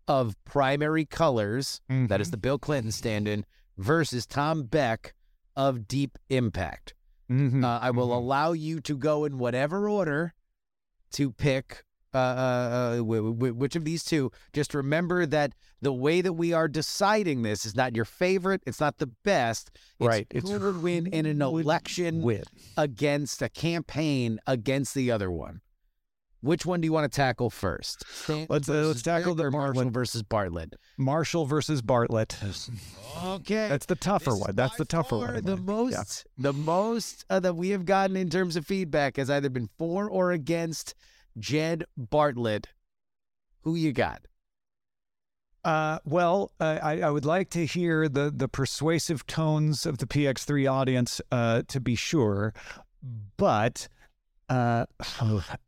of 0.07 0.36
primary 0.45 1.05
colors, 1.05 1.82
mm-hmm. 1.89 2.07
that 2.07 2.21
is 2.21 2.27
mm-hmm. 2.27 2.32
the 2.32 2.38
Bill 2.38 2.59
Clinton 2.59 2.91
stand 2.91 3.27
in, 3.27 3.45
versus 3.77 4.25
Tom 4.25 4.63
Beck 4.63 5.13
of 5.55 5.88
Deep 5.88 6.17
Impact. 6.29 6.93
Mm-hmm. 7.29 7.63
Uh, 7.63 7.79
I 7.79 7.91
will 7.91 8.07
mm-hmm. 8.07 8.15
allow 8.15 8.51
you 8.51 8.79
to 8.82 8.97
go 8.97 9.25
in 9.25 9.38
whatever 9.38 9.88
order 9.88 10.34
to 11.13 11.32
pick 11.32 11.84
uh, 12.14 12.18
uh, 12.18 12.22
uh 12.22 12.95
w- 12.97 13.34
w- 13.34 13.53
which 13.53 13.76
of 13.76 13.86
these 13.86 14.03
two. 14.03 14.32
Just 14.53 14.74
remember 14.74 15.26
that 15.26 15.53
the 15.82 15.93
way 15.93 16.22
that 16.22 16.34
we 16.34 16.53
are 16.53 16.68
deciding 16.68 17.41
this 17.41 17.66
is 17.66 17.76
not 17.76 17.95
your 17.95 18.05
favorite. 18.05 18.62
It's 18.66 18.80
not 18.80 18.97
the 18.97 19.07
best. 19.07 19.72
It's 19.99 20.07
right. 20.07 20.28
It's 20.30 20.49
who 20.49 20.59
would 20.59 20.84
win 20.84 21.07
in 21.07 21.26
an 21.26 21.41
election 21.41 22.22
win. 22.22 22.43
against 22.78 23.41
a 23.41 23.49
campaign 23.49 24.39
against 24.47 24.93
the 24.93 25.12
other 25.12 25.32
one. 25.32 25.62
Which 26.41 26.66
one 26.66 26.82
do 26.82 26.88
you 26.88 26.91
want 26.91 27.12
to 27.12 27.16
tackle 27.16 27.51
first? 27.51 28.03
let's 28.49 28.68
uh, 28.68 28.74
let's 28.74 29.03
tackle 29.03 29.36
the 29.36 29.51
Marshall 29.51 29.91
versus 29.91 30.24
Bartlet. 30.24 30.74
Marshall 30.97 31.45
versus 31.45 31.84
Bartlet. 31.84 32.36
Okay, 33.24 33.68
that's 33.68 33.86
the 33.86 33.95
tougher 33.95 34.36
one. 34.36 34.55
That's 34.55 34.76
the 34.76 34.86
tougher 34.86 35.18
one. 35.18 35.43
The 35.43 35.57
most, 35.57 35.91
yeah. 35.93 36.03
the 36.41 36.53
most 36.53 37.26
uh, 37.30 37.39
that 37.41 37.55
we 37.55 37.70
have 37.70 37.86
gotten 37.86 38.16
in 38.16 38.30
terms 38.30 38.55
of 38.55 38.66
feedback 38.66 39.18
has 39.18 39.30
either 39.30 39.49
been 39.49 39.70
for 39.78 40.09
or 40.09 40.32
against 40.32 40.95
Jed 41.38 41.86
Bartlet. 41.99 42.65
Who 43.61 43.75
you 43.75 43.93
got? 43.93 44.21
Uh, 45.63 45.99
well, 46.05 46.51
uh, 46.59 46.79
I, 46.82 47.01
I, 47.01 47.09
would 47.11 47.25
like 47.25 47.51
to 47.51 47.67
hear 47.67 48.09
the 48.09 48.32
the 48.36 48.47
persuasive 48.47 49.27
tones 49.27 49.86
of 49.86 49.99
the 49.99 50.07
PX3 50.07 50.71
audience 50.71 51.21
uh, 51.32 51.61
to 51.67 51.79
be 51.79 51.95
sure, 51.95 52.53
but 53.38 53.88
Uh, 54.51 54.86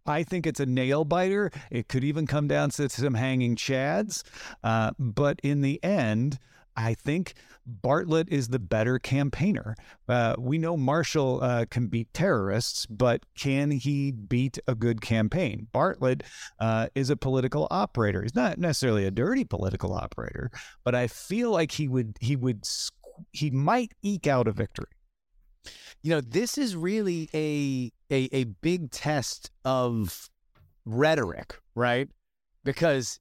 I 0.06 0.24
think 0.24 0.46
it's 0.46 0.60
a 0.60 0.66
nail 0.66 1.06
biter. 1.06 1.52
It 1.72 1.88
could 1.88 2.04
even 2.04 2.28
come 2.28 2.50
down 2.50 2.70
to 2.72 2.90
some 2.90 3.14
hanging 3.14 3.56
chads. 3.56 4.24
Uh, 4.62 4.92
but 5.00 5.40
in 5.42 5.62
the 5.62 5.82
end, 5.82 6.38
I 6.76 6.96
think 6.96 7.34
Bartlet 7.82 8.30
is 8.30 8.50
the 8.50 8.60
better 8.60 9.00
campaigner. 9.00 9.76
Uh, 10.08 10.36
we 10.38 10.58
know 10.58 10.76
Marshall 10.76 11.42
uh, 11.42 11.66
can 11.70 11.88
beat 11.88 12.14
terrorists, 12.14 12.86
but 12.86 13.26
can 13.38 13.72
he 13.72 14.12
beat 14.12 14.58
a 14.68 14.76
good 14.76 15.02
campaign? 15.02 15.68
Bartlet 15.74 16.24
uh, 16.60 16.88
is 16.96 17.10
a 17.10 17.16
political 17.16 17.68
operator. 17.72 18.22
He's 18.22 18.36
not 18.36 18.58
necessarily 18.58 19.06
a 19.06 19.12
dirty 19.12 19.44
political 19.44 19.94
operator, 19.94 20.52
but 20.84 20.96
I 20.96 21.08
feel 21.08 21.52
like 21.52 21.72
he 21.72 21.88
would 21.88 22.18
he 22.20 22.36
would 22.36 22.68
he 23.32 23.52
might 23.52 23.94
eke 24.02 24.28
out 24.28 24.48
a 24.48 24.52
victory. 24.52 24.88
You 26.02 26.10
know, 26.12 26.22
this 26.22 26.58
is 26.58 26.76
really 26.76 27.30
a 27.34 27.92
a, 28.14 28.30
a 28.36 28.44
big 28.46 28.92
test 28.92 29.52
of 29.64 30.30
rhetoric, 30.86 31.56
right? 31.76 32.10
Because 32.64 33.20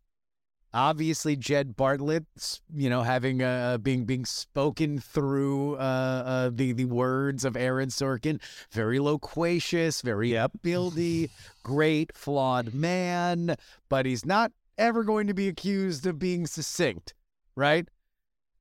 obviously 0.74 1.36
Jed 1.36 1.76
Bartlet, 1.76 2.60
you 2.74 2.90
know, 2.90 3.02
having 3.02 3.42
uh 3.42 3.78
being 3.78 4.04
being 4.04 4.24
spoken 4.24 4.98
through 4.98 5.76
uh, 5.76 5.78
uh 5.78 6.50
the 6.52 6.72
the 6.72 6.84
words 6.86 7.44
of 7.44 7.56
Aaron 7.56 7.88
Sorkin, 7.88 8.40
very 8.70 8.98
loquacious, 8.98 10.02
very 10.02 10.32
yep. 10.32 10.52
buildy, 10.62 11.30
great 11.62 12.16
flawed 12.16 12.74
man, 12.74 13.56
but 13.88 14.06
he's 14.06 14.24
not 14.24 14.52
ever 14.78 15.04
going 15.04 15.26
to 15.26 15.34
be 15.34 15.48
accused 15.48 16.06
of 16.06 16.18
being 16.18 16.46
succinct, 16.46 17.14
right? 17.54 17.88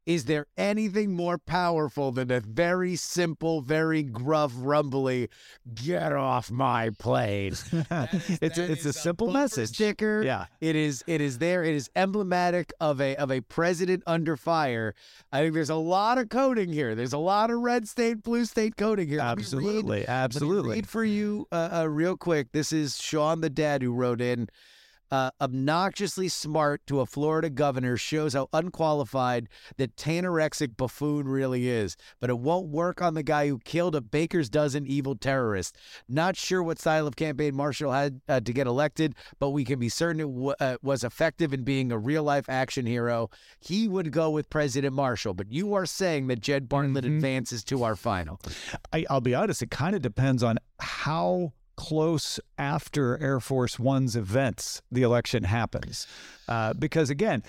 Is 0.05 0.25
there 0.25 0.47
anything 0.57 1.13
more 1.13 1.37
powerful 1.37 2.11
than 2.11 2.31
a 2.31 2.39
very 2.39 2.95
simple, 2.95 3.61
very 3.61 4.01
gruff, 4.01 4.51
rumbly 4.55 5.29
"Get 5.75 6.11
off 6.11 6.49
my 6.49 6.89
plane"? 6.97 7.53
it's 7.71 8.57
a, 8.57 8.71
it's 8.71 8.85
a, 8.85 8.89
a 8.89 8.93
simple 8.93 9.31
message. 9.31 9.69
Sticker. 9.69 10.23
Yeah, 10.23 10.45
it 10.59 10.75
is. 10.75 11.03
It 11.05 11.21
is 11.21 11.37
there. 11.37 11.63
It 11.63 11.75
is 11.75 11.89
emblematic 11.95 12.73
of 12.79 12.99
a 12.99 13.15
of 13.17 13.31
a 13.31 13.41
president 13.41 14.01
under 14.07 14.35
fire. 14.35 14.95
I 15.31 15.41
think 15.41 15.53
there's 15.53 15.69
a 15.69 15.75
lot 15.75 16.17
of 16.17 16.29
coding 16.29 16.73
here. 16.73 16.95
There's 16.95 17.13
a 17.13 17.19
lot 17.19 17.51
of 17.51 17.59
red 17.59 17.87
state, 17.87 18.23
blue 18.23 18.45
state 18.45 18.77
coding 18.77 19.07
here. 19.07 19.19
Absolutely, 19.19 19.99
read, 19.99 20.09
absolutely. 20.09 20.77
read 20.77 20.89
for 20.89 21.03
you 21.03 21.47
uh, 21.51 21.69
uh, 21.81 21.85
real 21.87 22.17
quick. 22.17 22.53
This 22.53 22.73
is 22.73 22.99
Sean 22.99 23.41
the 23.41 23.49
dad 23.51 23.83
who 23.83 23.93
wrote 23.93 24.19
in 24.19 24.49
uh, 25.11 25.31
obnoxiously 25.41 26.29
smart 26.29 26.81
to 26.87 27.01
a 27.01 27.05
Florida 27.05 27.49
governor 27.49 27.97
shows 27.97 28.33
how 28.33 28.47
unqualified 28.53 29.49
the 29.77 29.87
tanorexic 29.89 30.77
buffoon 30.77 31.27
really 31.27 31.67
is. 31.67 31.97
But 32.19 32.29
it 32.29 32.39
won't 32.39 32.69
work 32.69 33.01
on 33.01 33.13
the 33.13 33.23
guy 33.23 33.47
who 33.47 33.59
killed 33.59 33.95
a 33.95 34.01
baker's 34.01 34.49
dozen 34.49 34.87
evil 34.87 35.15
terrorists. 35.15 35.77
Not 36.07 36.37
sure 36.37 36.63
what 36.63 36.79
style 36.79 37.07
of 37.07 37.15
campaign 37.15 37.55
Marshall 37.55 37.91
had 37.91 38.21
uh, 38.29 38.39
to 38.39 38.53
get 38.53 38.67
elected, 38.67 39.15
but 39.39 39.49
we 39.49 39.65
can 39.65 39.79
be 39.79 39.89
certain 39.89 40.21
it 40.21 40.33
w- 40.33 40.53
uh, 40.59 40.77
was 40.81 41.03
effective 41.03 41.53
in 41.53 41.63
being 41.63 41.91
a 41.91 41.97
real 41.97 42.23
life 42.23 42.47
action 42.47 42.85
hero. 42.85 43.29
He 43.59 43.87
would 43.87 44.11
go 44.11 44.29
with 44.29 44.49
President 44.49 44.93
Marshall, 44.93 45.33
but 45.33 45.51
you 45.51 45.73
are 45.73 45.85
saying 45.85 46.27
that 46.27 46.39
Jed 46.39 46.69
Bartlet 46.69 47.01
mm-hmm. 47.03 47.15
advances 47.15 47.63
to 47.65 47.83
our 47.83 47.95
final. 47.95 48.39
I, 48.93 49.05
I'll 49.09 49.21
be 49.21 49.35
honest, 49.35 49.61
it 49.61 49.71
kind 49.71 49.95
of 49.95 50.01
depends 50.01 50.43
on 50.43 50.57
how 50.79 51.53
close 51.81 52.39
after 52.59 53.17
Air 53.19 53.39
Force 53.39 53.79
One's 53.79 54.15
events 54.15 54.83
the 54.91 55.01
election 55.01 55.43
happens. 55.43 56.05
Uh, 56.47 56.73
because 56.75 57.09
again, 57.09 57.41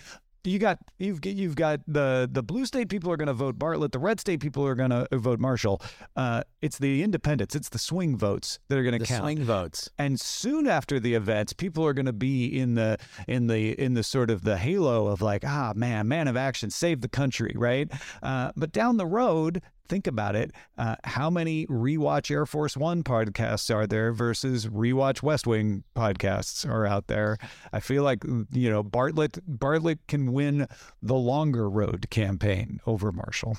you 0.42 0.58
got 0.58 0.78
you've 0.98 1.24
you've 1.24 1.54
got 1.54 1.80
the 1.86 2.28
the 2.32 2.42
blue 2.42 2.64
state 2.64 2.88
people 2.88 3.12
are 3.12 3.18
going 3.18 3.28
to 3.28 3.34
vote 3.34 3.58
Bartlet, 3.58 3.92
the 3.92 3.98
red 3.98 4.18
state 4.18 4.40
people 4.40 4.66
are 4.66 4.74
going 4.74 4.88
to 4.88 5.06
vote 5.12 5.38
Marshall. 5.38 5.82
Uh, 6.16 6.44
it's 6.62 6.78
the 6.78 7.02
independents, 7.02 7.54
it's 7.54 7.68
the 7.68 7.78
swing 7.78 8.16
votes 8.16 8.58
that 8.68 8.78
are 8.78 8.82
going 8.82 8.98
to 8.98 9.04
count. 9.04 9.22
Swing 9.22 9.44
votes. 9.44 9.90
And 9.98 10.18
soon 10.18 10.66
after 10.66 10.98
the 10.98 11.12
events, 11.12 11.52
people 11.52 11.84
are 11.86 11.92
going 11.92 12.06
to 12.06 12.12
be 12.14 12.46
in 12.46 12.74
the 12.74 12.96
in 13.28 13.48
the 13.48 13.78
in 13.78 13.92
the 13.92 14.02
sort 14.02 14.30
of 14.30 14.44
the 14.44 14.56
halo 14.56 15.08
of 15.08 15.20
like, 15.20 15.44
ah, 15.46 15.74
man, 15.76 16.08
man 16.08 16.26
of 16.26 16.38
action, 16.38 16.70
save 16.70 17.02
the 17.02 17.08
country, 17.08 17.52
right? 17.54 17.92
Uh, 18.22 18.50
but 18.56 18.72
down 18.72 18.96
the 18.96 19.06
road, 19.06 19.60
think 19.92 20.06
about 20.06 20.34
it. 20.34 20.52
Uh, 20.78 20.96
how 21.04 21.28
many 21.28 21.66
rewatch 21.66 22.30
Air 22.30 22.46
Force 22.46 22.78
One 22.78 23.02
podcasts 23.02 23.72
are 23.74 23.86
there 23.86 24.10
versus 24.12 24.66
rewatch 24.66 25.22
West 25.22 25.46
Wing 25.46 25.84
podcasts 25.94 26.66
are 26.66 26.86
out 26.86 27.08
there? 27.08 27.36
I 27.74 27.80
feel 27.80 28.02
like 28.02 28.24
you 28.24 28.70
know 28.70 28.82
Bartlet 28.82 29.38
Bartlet 29.46 29.98
can 30.08 30.32
win 30.32 30.66
the 31.02 31.14
longer 31.14 31.68
road 31.68 32.08
campaign 32.08 32.80
over 32.86 33.12
Marshall. 33.12 33.58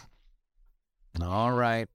All 1.21 1.51
right. 1.51 1.87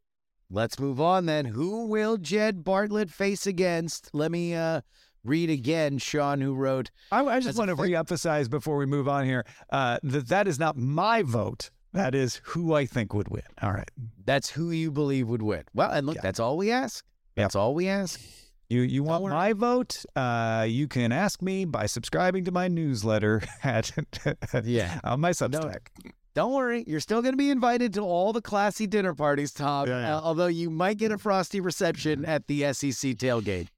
Let's 0.51 0.78
move 0.78 1.01
on 1.01 1.26
then. 1.26 1.45
Who 1.45 1.86
will 1.86 2.16
Jed 2.16 2.62
Bartlet 2.62 3.11
face 3.11 3.45
against? 3.47 4.09
Let 4.14 4.30
me 4.30 4.55
uh, 4.55 4.82
read 5.24 5.51
again, 5.51 5.99
Sean, 5.99 6.41
who 6.41 6.55
wrote. 6.55 6.93
I, 7.11 7.24
I 7.24 7.41
just 7.41 7.59
want 7.59 7.70
to 7.70 7.76
reemphasize 7.76 8.49
before 8.49 8.76
we 8.76 8.86
move 8.86 9.09
on 9.09 9.24
here 9.24 9.45
uh, 9.70 9.99
that 10.05 10.28
that 10.28 10.47
is 10.47 10.61
not 10.61 10.76
my 10.76 11.22
vote. 11.22 11.70
That 11.93 12.14
is 12.14 12.41
who 12.45 12.74
I 12.74 12.86
think 12.86 13.14
would 13.14 13.28
win. 13.28 13.43
All 13.62 13.72
right. 13.72 13.91
That's 14.24 14.51
who 14.51 14.70
you 14.70 14.91
believe 14.91 15.28
would 15.28 15.43
win. 15.43 15.64
Well, 15.74 15.91
and 15.91 16.07
look, 16.07 16.16
yeah. 16.16 16.22
that's 16.22 16.41
all 16.41 16.57
we 16.57 16.70
ask. 16.70 17.05
That's 17.34 17.55
yep. 17.55 17.61
all 17.61 17.74
we 17.74 17.89
ask. 17.89 18.20
You 18.68 18.82
you 18.82 19.03
want 19.03 19.24
my 19.24 19.55
vote? 19.55 20.05
Uh, 20.14 20.66
you 20.68 20.89
can 20.89 21.11
ask 21.11 21.41
me 21.41 21.64
by 21.64 21.86
subscribing 21.86 22.45
to 22.45 22.53
my 22.53 22.68
newsletter 22.68 23.43
at 23.64 23.93
yeah 24.64 25.01
on 25.05 25.20
my 25.20 25.30
Substack. 25.30 25.86
No, 26.05 26.11
don't 26.34 26.53
worry, 26.53 26.84
you're 26.86 27.01
still 27.01 27.22
going 27.22 27.32
to 27.32 27.39
be 27.39 27.51
invited 27.51 27.95
to 27.95 28.03
all 28.03 28.32
the 28.32 28.43
classy 28.43 28.86
dinner 28.86 29.14
parties, 29.14 29.53
Tom. 29.53 29.89
Yeah, 29.89 30.01
yeah. 30.01 30.16
Uh, 30.16 30.20
although 30.20 30.47
you 30.47 30.68
might 30.68 30.99
get 30.99 31.11
a 31.11 31.18
frosty 31.18 31.61
reception 31.61 32.24
at 32.26 32.47
the 32.47 32.61
SEC 32.74 33.16
tailgate. 33.16 33.68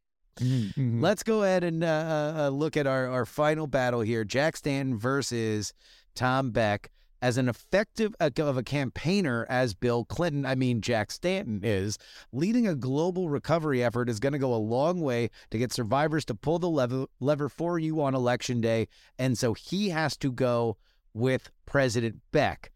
Mm-hmm. 0.40 1.00
Let's 1.00 1.22
go 1.22 1.42
ahead 1.42 1.64
and 1.64 1.84
uh, 1.84 1.86
uh, 1.86 2.34
uh, 2.36 2.48
look 2.48 2.76
at 2.76 2.86
our, 2.86 3.06
our 3.06 3.24
final 3.24 3.66
battle 3.66 4.00
here: 4.00 4.24
Jack 4.24 4.56
Stanton 4.56 4.98
versus 4.98 5.72
Tom 6.14 6.50
Beck 6.50 6.90
as 7.22 7.36
an 7.36 7.48
effective 7.48 8.14
uh, 8.20 8.30
of 8.38 8.56
a 8.56 8.62
campaigner 8.62 9.46
as 9.48 9.74
Bill 9.74 10.04
Clinton, 10.04 10.46
I 10.46 10.54
mean 10.54 10.80
Jack 10.80 11.10
Stanton 11.10 11.60
is, 11.62 11.98
leading 12.32 12.66
a 12.66 12.74
global 12.74 13.28
recovery 13.28 13.82
effort 13.82 14.08
is 14.08 14.20
going 14.20 14.32
to 14.32 14.38
go 14.38 14.54
a 14.54 14.56
long 14.56 15.00
way 15.00 15.30
to 15.50 15.58
get 15.58 15.72
survivors 15.72 16.24
to 16.26 16.34
pull 16.34 16.58
the 16.58 16.68
lever, 16.68 17.06
lever 17.20 17.48
for 17.48 17.78
you 17.78 18.00
on 18.00 18.14
election 18.14 18.60
day. 18.60 18.88
And 19.18 19.36
so 19.36 19.54
he 19.54 19.90
has 19.90 20.16
to 20.18 20.32
go 20.32 20.76
with 21.12 21.50
President 21.66 22.20
Beck. 22.32 22.70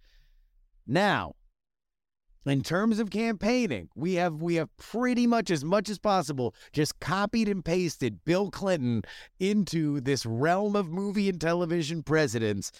Now, 0.86 1.34
in 2.46 2.62
terms 2.62 2.98
of 2.98 3.08
campaigning, 3.08 3.88
we 3.94 4.14
have 4.14 4.42
we 4.42 4.56
have 4.56 4.76
pretty 4.76 5.26
much 5.26 5.50
as 5.50 5.64
much 5.64 5.88
as 5.88 5.98
possible 5.98 6.54
just 6.72 7.00
copied 7.00 7.48
and 7.48 7.64
pasted 7.64 8.24
Bill 8.24 8.50
Clinton 8.50 9.02
into 9.40 10.00
this 10.00 10.26
realm 10.26 10.76
of 10.76 10.90
movie 10.90 11.30
and 11.30 11.40
television 11.40 12.02
presidents. 12.02 12.70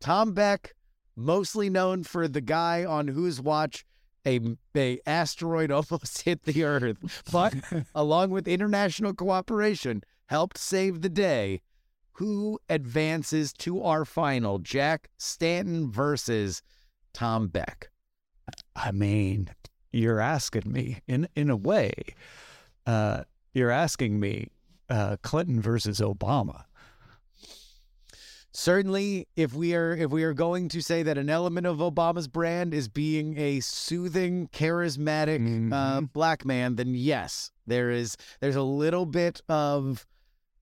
Tom 0.00 0.32
Beck 0.34 0.74
mostly 1.18 1.68
known 1.68 2.04
for 2.04 2.28
the 2.28 2.40
guy 2.40 2.84
on 2.84 3.08
whose 3.08 3.40
watch 3.40 3.84
a, 4.26 4.40
a 4.76 5.00
asteroid 5.06 5.70
almost 5.72 6.22
hit 6.22 6.44
the 6.44 6.64
Earth, 6.64 7.24
but 7.32 7.54
along 7.94 8.30
with 8.30 8.48
international 8.48 9.14
cooperation, 9.14 10.02
helped 10.26 10.58
save 10.58 11.00
the 11.00 11.08
day. 11.08 11.62
Who 12.12 12.58
advances 12.68 13.52
to 13.54 13.82
our 13.82 14.04
final? 14.04 14.58
Jack 14.58 15.08
Stanton 15.18 15.90
versus 15.90 16.62
Tom 17.12 17.46
Beck. 17.46 17.90
I 18.74 18.90
mean, 18.90 19.50
you're 19.92 20.20
asking 20.20 20.72
me 20.72 21.00
in 21.06 21.28
in 21.36 21.48
a 21.48 21.56
way. 21.56 21.92
Uh, 22.86 23.22
you're 23.52 23.70
asking 23.70 24.18
me 24.18 24.48
uh, 24.90 25.16
Clinton 25.22 25.60
versus 25.60 26.00
Obama 26.00 26.64
certainly 28.52 29.26
if 29.36 29.54
we 29.54 29.74
are 29.74 29.94
if 29.94 30.10
we 30.10 30.24
are 30.24 30.34
going 30.34 30.68
to 30.68 30.80
say 30.80 31.02
that 31.02 31.18
an 31.18 31.30
element 31.30 31.66
of 31.66 31.78
Obama's 31.78 32.28
brand 32.28 32.74
is 32.74 32.88
being 32.88 33.38
a 33.38 33.60
soothing, 33.60 34.48
charismatic 34.52 35.36
uh, 35.36 35.48
mm-hmm. 35.48 35.72
uh, 35.72 36.00
black 36.00 36.44
man, 36.44 36.76
then 36.76 36.94
yes, 36.94 37.50
there 37.66 37.90
is 37.90 38.16
there's 38.40 38.56
a 38.56 38.62
little 38.62 39.06
bit 39.06 39.40
of 39.48 40.06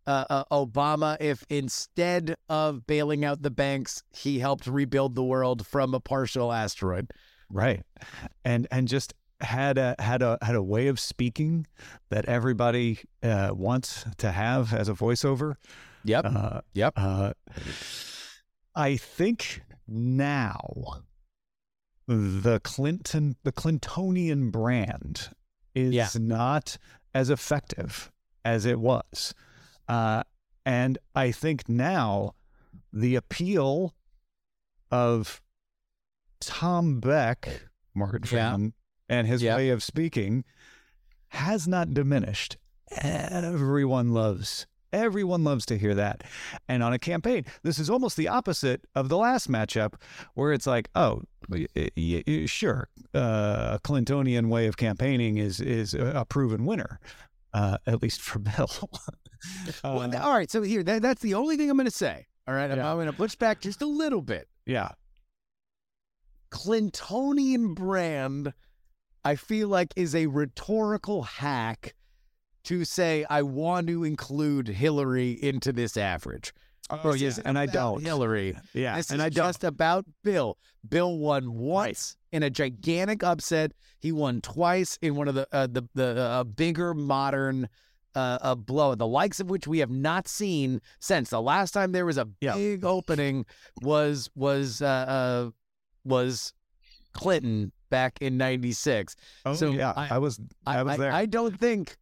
uh, 0.06 0.24
uh, 0.30 0.44
Obama 0.52 1.16
if 1.20 1.44
instead 1.48 2.36
of 2.48 2.86
bailing 2.86 3.24
out 3.24 3.42
the 3.42 3.50
banks, 3.50 4.02
he 4.10 4.38
helped 4.38 4.66
rebuild 4.66 5.14
the 5.14 5.24
world 5.24 5.66
from 5.66 5.94
a 5.94 6.00
partial 6.00 6.52
asteroid. 6.52 7.10
Right, 7.50 7.82
and 8.44 8.66
and 8.70 8.88
just 8.88 9.14
had 9.40 9.78
a 9.78 9.94
had 9.98 10.22
a 10.22 10.38
had 10.42 10.54
a 10.54 10.62
way 10.62 10.88
of 10.88 10.98
speaking 10.98 11.66
that 12.08 12.24
everybody 12.26 13.00
uh, 13.22 13.50
wants 13.52 14.04
to 14.18 14.32
have 14.32 14.72
as 14.72 14.88
a 14.88 14.94
voiceover 14.94 15.56
Yep. 16.06 16.24
Uh, 16.24 16.60
yep. 16.72 16.92
Uh, 16.96 17.32
I 18.74 18.96
think 18.96 19.62
now 19.88 21.02
the 22.06 22.60
Clinton, 22.62 23.36
the 23.42 23.52
Clintonian 23.52 24.52
brand 24.52 25.30
is 25.74 25.92
yeah. 25.92 26.08
not 26.14 26.78
as 27.12 27.28
effective 27.30 28.12
as 28.44 28.64
it 28.64 28.78
was. 28.78 29.34
Uh, 29.88 30.22
and 30.64 30.98
I 31.14 31.32
think 31.32 31.68
now 31.68 32.34
the 32.92 33.16
appeal 33.16 33.94
of 34.90 35.40
Tom 36.40 37.00
Beck, 37.00 37.68
Morgan 37.94 38.22
Freeman, 38.22 38.74
yeah. 39.08 39.16
and 39.16 39.26
his 39.26 39.42
yeah. 39.42 39.56
way 39.56 39.70
of 39.70 39.82
speaking 39.82 40.44
has 41.28 41.66
not 41.66 41.92
diminished. 41.92 42.56
everyone 43.02 44.12
loves. 44.12 44.66
Everyone 44.96 45.44
loves 45.44 45.66
to 45.66 45.76
hear 45.78 45.94
that. 45.94 46.24
And 46.68 46.82
on 46.82 46.92
a 46.92 46.98
campaign, 46.98 47.44
this 47.62 47.78
is 47.78 47.90
almost 47.90 48.16
the 48.16 48.28
opposite 48.28 48.86
of 48.94 49.08
the 49.08 49.16
last 49.18 49.50
matchup, 49.50 49.94
where 50.34 50.52
it's 50.52 50.66
like, 50.66 50.88
oh, 50.94 51.22
y- 51.48 51.66
y- 51.76 52.22
y- 52.26 52.46
sure, 52.46 52.88
uh, 53.14 53.76
a 53.76 53.80
Clintonian 53.84 54.48
way 54.48 54.66
of 54.66 54.76
campaigning 54.76 55.36
is 55.36 55.60
is 55.60 55.92
a 55.94 56.24
proven 56.28 56.64
winner, 56.64 56.98
uh, 57.52 57.76
at 57.86 58.02
least 58.02 58.20
for 58.22 58.38
Bill. 58.48 58.70
Well, 59.84 60.00
Uh, 60.14 60.18
all 60.18 60.32
right, 60.34 60.50
so 60.50 60.62
here 60.62 60.82
that, 60.82 61.02
that's 61.02 61.20
the 61.22 61.34
only 61.34 61.56
thing 61.56 61.68
I'm 61.70 61.76
going 61.76 61.84
to 61.84 61.90
say. 61.90 62.26
All 62.48 62.54
right, 62.54 62.70
I'm, 62.70 62.78
Yeah. 62.78 62.90
I'm 62.90 62.96
going 62.96 63.06
to 63.06 63.12
push 63.12 63.34
back 63.34 63.60
just 63.60 63.82
a 63.82 63.86
little 63.86 64.22
bit. 64.22 64.48
yeah, 64.64 64.90
Clintonian 66.50 67.74
brand, 67.74 68.52
I 69.24 69.34
feel 69.36 69.68
like 69.68 69.92
is 69.96 70.14
a 70.14 70.26
rhetorical 70.26 71.22
hack 71.24 71.94
to 72.66 72.84
say 72.84 73.24
I 73.30 73.42
want 73.42 73.86
to 73.88 74.04
include 74.04 74.68
Hillary 74.68 75.30
into 75.42 75.72
this 75.72 75.96
average. 75.96 76.52
Oh, 76.88 77.14
yes, 77.14 77.38
and 77.38 77.58
I 77.58 77.66
don't. 77.66 78.00
Hillary. 78.02 78.56
yeah, 78.72 78.96
This 78.96 79.10
and 79.10 79.20
is 79.20 79.24
I 79.26 79.28
don't. 79.30 79.46
just 79.48 79.64
about 79.64 80.04
Bill. 80.22 80.56
Bill 80.88 81.18
won 81.18 81.54
once 81.54 82.16
in 82.30 82.44
a 82.44 82.50
gigantic 82.50 83.24
upset. 83.24 83.72
He 83.98 84.12
won 84.12 84.40
twice 84.40 84.96
in 85.02 85.16
one 85.16 85.26
of 85.26 85.34
the 85.34 85.48
uh, 85.50 85.66
the 85.66 85.82
the 85.94 86.16
uh, 86.20 86.44
bigger 86.44 86.94
modern 86.94 87.68
uh, 88.14 88.38
uh, 88.40 88.54
blow, 88.54 88.94
the 88.94 89.06
likes 89.06 89.40
of 89.40 89.50
which 89.50 89.66
we 89.66 89.80
have 89.80 89.90
not 89.90 90.28
seen 90.28 90.80
since 91.00 91.30
the 91.30 91.42
last 91.42 91.72
time 91.72 91.90
there 91.90 92.06
was 92.06 92.18
a 92.18 92.28
Yeah. 92.40 92.54
big 92.54 92.84
opening 92.84 93.46
was 93.82 94.30
was 94.36 94.80
uh, 94.80 94.86
uh, 94.86 95.50
was 96.04 96.52
Clinton 97.12 97.72
back 97.90 98.18
in 98.20 98.36
'96. 98.36 99.16
Oh, 99.44 99.54
so 99.54 99.70
yeah, 99.72 99.92
I- 99.96 100.14
I, 100.14 100.18
was 100.18 100.38
I, 100.66 100.82
was 100.84 100.98
there. 100.98 101.12
I 101.12 101.26
don't 101.26 101.58
think. 101.58 101.96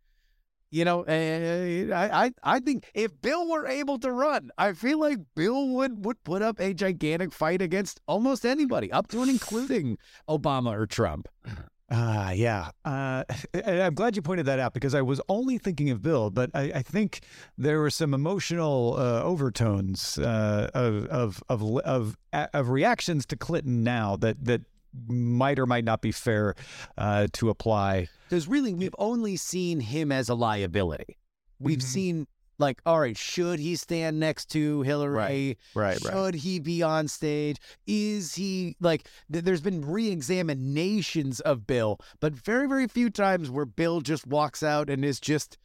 You 0.75 0.85
know, 0.85 1.05
uh, 1.05 1.95
I, 1.95 2.25
I 2.25 2.33
I 2.43 2.59
think 2.59 2.91
if 2.95 3.12
Bill 3.22 3.49
were 3.49 3.64
able 3.64 3.97
to 4.01 4.11
run, 4.11 4.51
I 4.59 4.72
feel 4.72 4.99
like 4.99 5.18
Bill 5.37 5.68
would 5.68 6.05
would 6.05 6.25
put 6.25 6.43
up 6.43 6.59
a 6.59 6.75
gigantic 6.75 7.33
fight 7.33 7.62
against 7.62 8.01
almost 8.09 8.45
anybody, 8.45 8.91
up 8.91 9.07
to 9.09 9.20
and 9.20 9.31
including 9.31 9.99
Obama 10.29 10.77
or 10.77 10.87
Trump. 10.87 11.29
Ah, 11.91 12.31
yeah. 12.31 12.70
Uh, 12.85 13.25
I'm 13.66 13.95
glad 13.95 14.16
you 14.16 14.22
pointed 14.22 14.47
that 14.47 14.59
out 14.59 14.72
because 14.72 14.95
I 14.95 15.03
was 15.03 15.20
only 15.29 15.59
thinking 15.59 15.91
of 15.91 16.01
Bill, 16.01 16.31
but 16.31 16.51
I, 16.55 16.72
I 16.77 16.83
think 16.83 17.20
there 17.59 17.79
were 17.79 17.91
some 17.91 18.14
emotional 18.14 18.97
uh, 18.99 19.22
overtones 19.22 20.18
uh, 20.18 20.70
of, 20.75 21.05
of 21.07 21.43
of 21.51 21.62
of 21.85 22.16
of 22.33 22.70
reactions 22.70 23.27
to 23.27 23.37
Clinton 23.37 23.85
now 23.85 24.16
that 24.16 24.43
that 24.47 24.62
might 25.09 25.59
or 25.59 25.66
might 25.66 25.84
not 25.84 26.01
be 26.01 26.12
fair 26.12 26.55
uh, 26.99 27.26
to 27.34 27.51
apply. 27.51 28.09
Because 28.28 28.49
really, 28.49 28.74
we've 28.74 28.95
only 28.99 29.36
seen 29.36 29.80
him 29.80 30.11
as 30.12 30.28
a 30.28 30.34
liability. 30.34 31.18
We've 31.59 31.78
Mhm. 31.78 31.82
seen 31.82 32.26
like, 32.59 32.80
all 32.86 33.01
right, 33.01 33.16
should 33.16 33.59
he 33.59 33.74
stand 33.74 34.20
next 34.20 34.47
to 34.51 34.82
Hillary? 34.82 35.59
Right, 35.74 35.99
right. 36.01 36.01
Should 36.01 36.34
he 36.36 36.61
be 36.61 36.82
on 36.84 37.09
stage? 37.09 37.57
Is 37.86 38.36
he 38.36 38.76
like? 38.80 39.09
Th- 39.32 39.45
there's 39.45 39.61
been 39.61 39.84
re-examinations 39.84 41.40
of 41.40 41.66
Bill, 41.66 41.99
but 42.20 42.32
very, 42.34 42.68
very 42.68 42.86
few 42.86 43.11
times 43.11 43.51
where 43.51 43.64
Bill 43.66 44.01
just 44.01 44.26
walks 44.26 44.62
out 44.62 44.88
and 44.88 45.05
is 45.05 45.18
just 45.18 45.59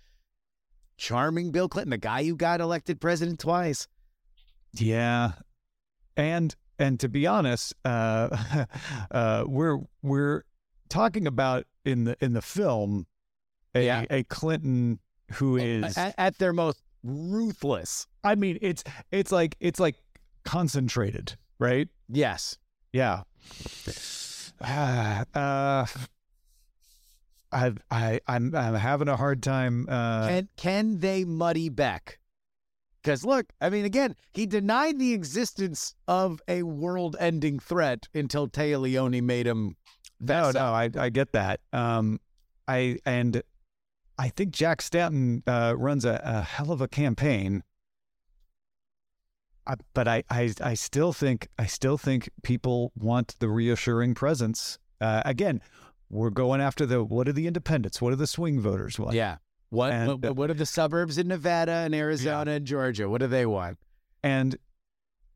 charming 0.97 1.51
Bill 1.51 1.69
Clinton, 1.69 1.91
the 1.91 1.97
guy 1.97 2.23
who 2.25 2.36
got 2.36 2.59
elected 2.59 2.99
president 2.99 3.39
twice. 3.39 3.88
Yeah, 4.73 5.34
and 6.17 6.55
and 6.80 6.99
to 7.01 7.09
be 7.09 7.27
honest, 7.27 7.73
uh, 7.86 8.65
uh, 9.11 9.43
we're 9.45 9.80
we're 10.01 10.43
talking 10.89 11.27
about 11.27 11.65
in 11.86 12.05
the 12.05 12.17
in 12.23 12.34
the 12.34 12.41
film 12.41 13.05
a, 13.75 13.86
Yeah. 13.86 14.05
a 14.09 14.23
Clinton 14.23 14.99
who 15.34 15.57
is. 15.57 15.97
at, 15.97 16.15
at 16.17 16.38
their 16.39 16.53
most 16.53 16.82
ruthless. 17.03 18.07
I 18.23 18.36
mean, 18.36 18.57
it's 18.61 18.84
it's 19.11 19.32
like 19.32 19.55
it's 19.59 19.80
like 19.80 19.95
concentrated, 20.45 21.38
right? 21.59 21.88
Yes. 22.07 22.57
Yeah. 22.91 23.23
Ah, 24.61 25.23
uh, 25.36 25.86
I 27.51 27.73
I 27.91 28.19
I'm 28.27 28.55
I'm 28.55 28.73
having 28.75 29.07
a 29.07 29.15
hard 29.15 29.41
time. 29.41 29.88
Uh, 29.89 30.27
can 30.27 30.49
can 30.57 30.99
they 30.99 31.23
muddy 31.25 31.69
Beck? 31.69 32.18
Because 33.02 33.24
look, 33.24 33.52
I 33.62 33.70
mean, 33.70 33.86
again, 33.86 34.16
he 34.32 34.45
denied 34.45 35.00
the 35.00 35.14
existence 35.14 35.95
of 36.08 36.41
a 36.47 36.64
world-ending 36.64 37.60
threat 37.60 38.08
until 38.14 38.47
Téa 38.47 38.80
Leoni 38.80 39.22
made 39.22 39.47
him. 39.47 39.78
no, 40.20 40.52
no. 40.52 40.74
I 40.74 40.89
I 40.97 41.10
get 41.10 41.32
that. 41.32 41.62
Um, 41.72 42.20
I 42.68 42.97
and 43.06 43.41
I 44.18 44.30
think 44.30 44.52
Jack 44.52 44.82
Stanton 44.82 45.43
uh, 45.47 45.76
runs 45.78 46.04
a, 46.04 46.22
a 46.24 46.41
hell 46.41 46.72
of 46.72 46.82
a 46.82 46.88
campaign. 46.88 47.64
I, 49.66 49.76
but 49.93 50.08
I, 50.08 50.24
I 50.30 50.54
I 50.62 50.74
still 50.74 51.14
think 51.14 51.47
I 51.58 51.68
still 51.68 51.97
think 51.97 52.30
people 52.43 52.91
want 52.95 53.36
the 53.39 53.47
reassuring 53.50 54.14
presence. 54.16 54.78
Uh, 55.00 55.22
again, 55.26 55.62
we're 56.10 56.32
going 56.32 56.60
after 56.60 56.86
the 56.86 57.04
what 57.04 57.30
are 57.30 57.34
the 57.34 57.47
independents? 57.47 58.02
What 58.02 58.12
are 58.12 58.18
the 58.18 58.28
swing 58.28 58.60
voters 58.60 59.00
want? 59.00 59.16
Yeah. 59.16 59.38
What, 59.70 59.91
And, 59.91 60.24
what 60.24 60.36
what 60.36 60.49
are 60.49 60.55
the 60.55 60.65
suburbs 60.65 61.17
in 61.17 61.28
Nevada 61.28 61.72
and 61.72 61.93
Arizona 61.93 62.51
and 62.51 62.65
Georgia? 62.65 63.07
What 63.07 63.22
do 63.22 63.28
they 63.28 63.45
want? 63.45 63.78
And 64.24 64.57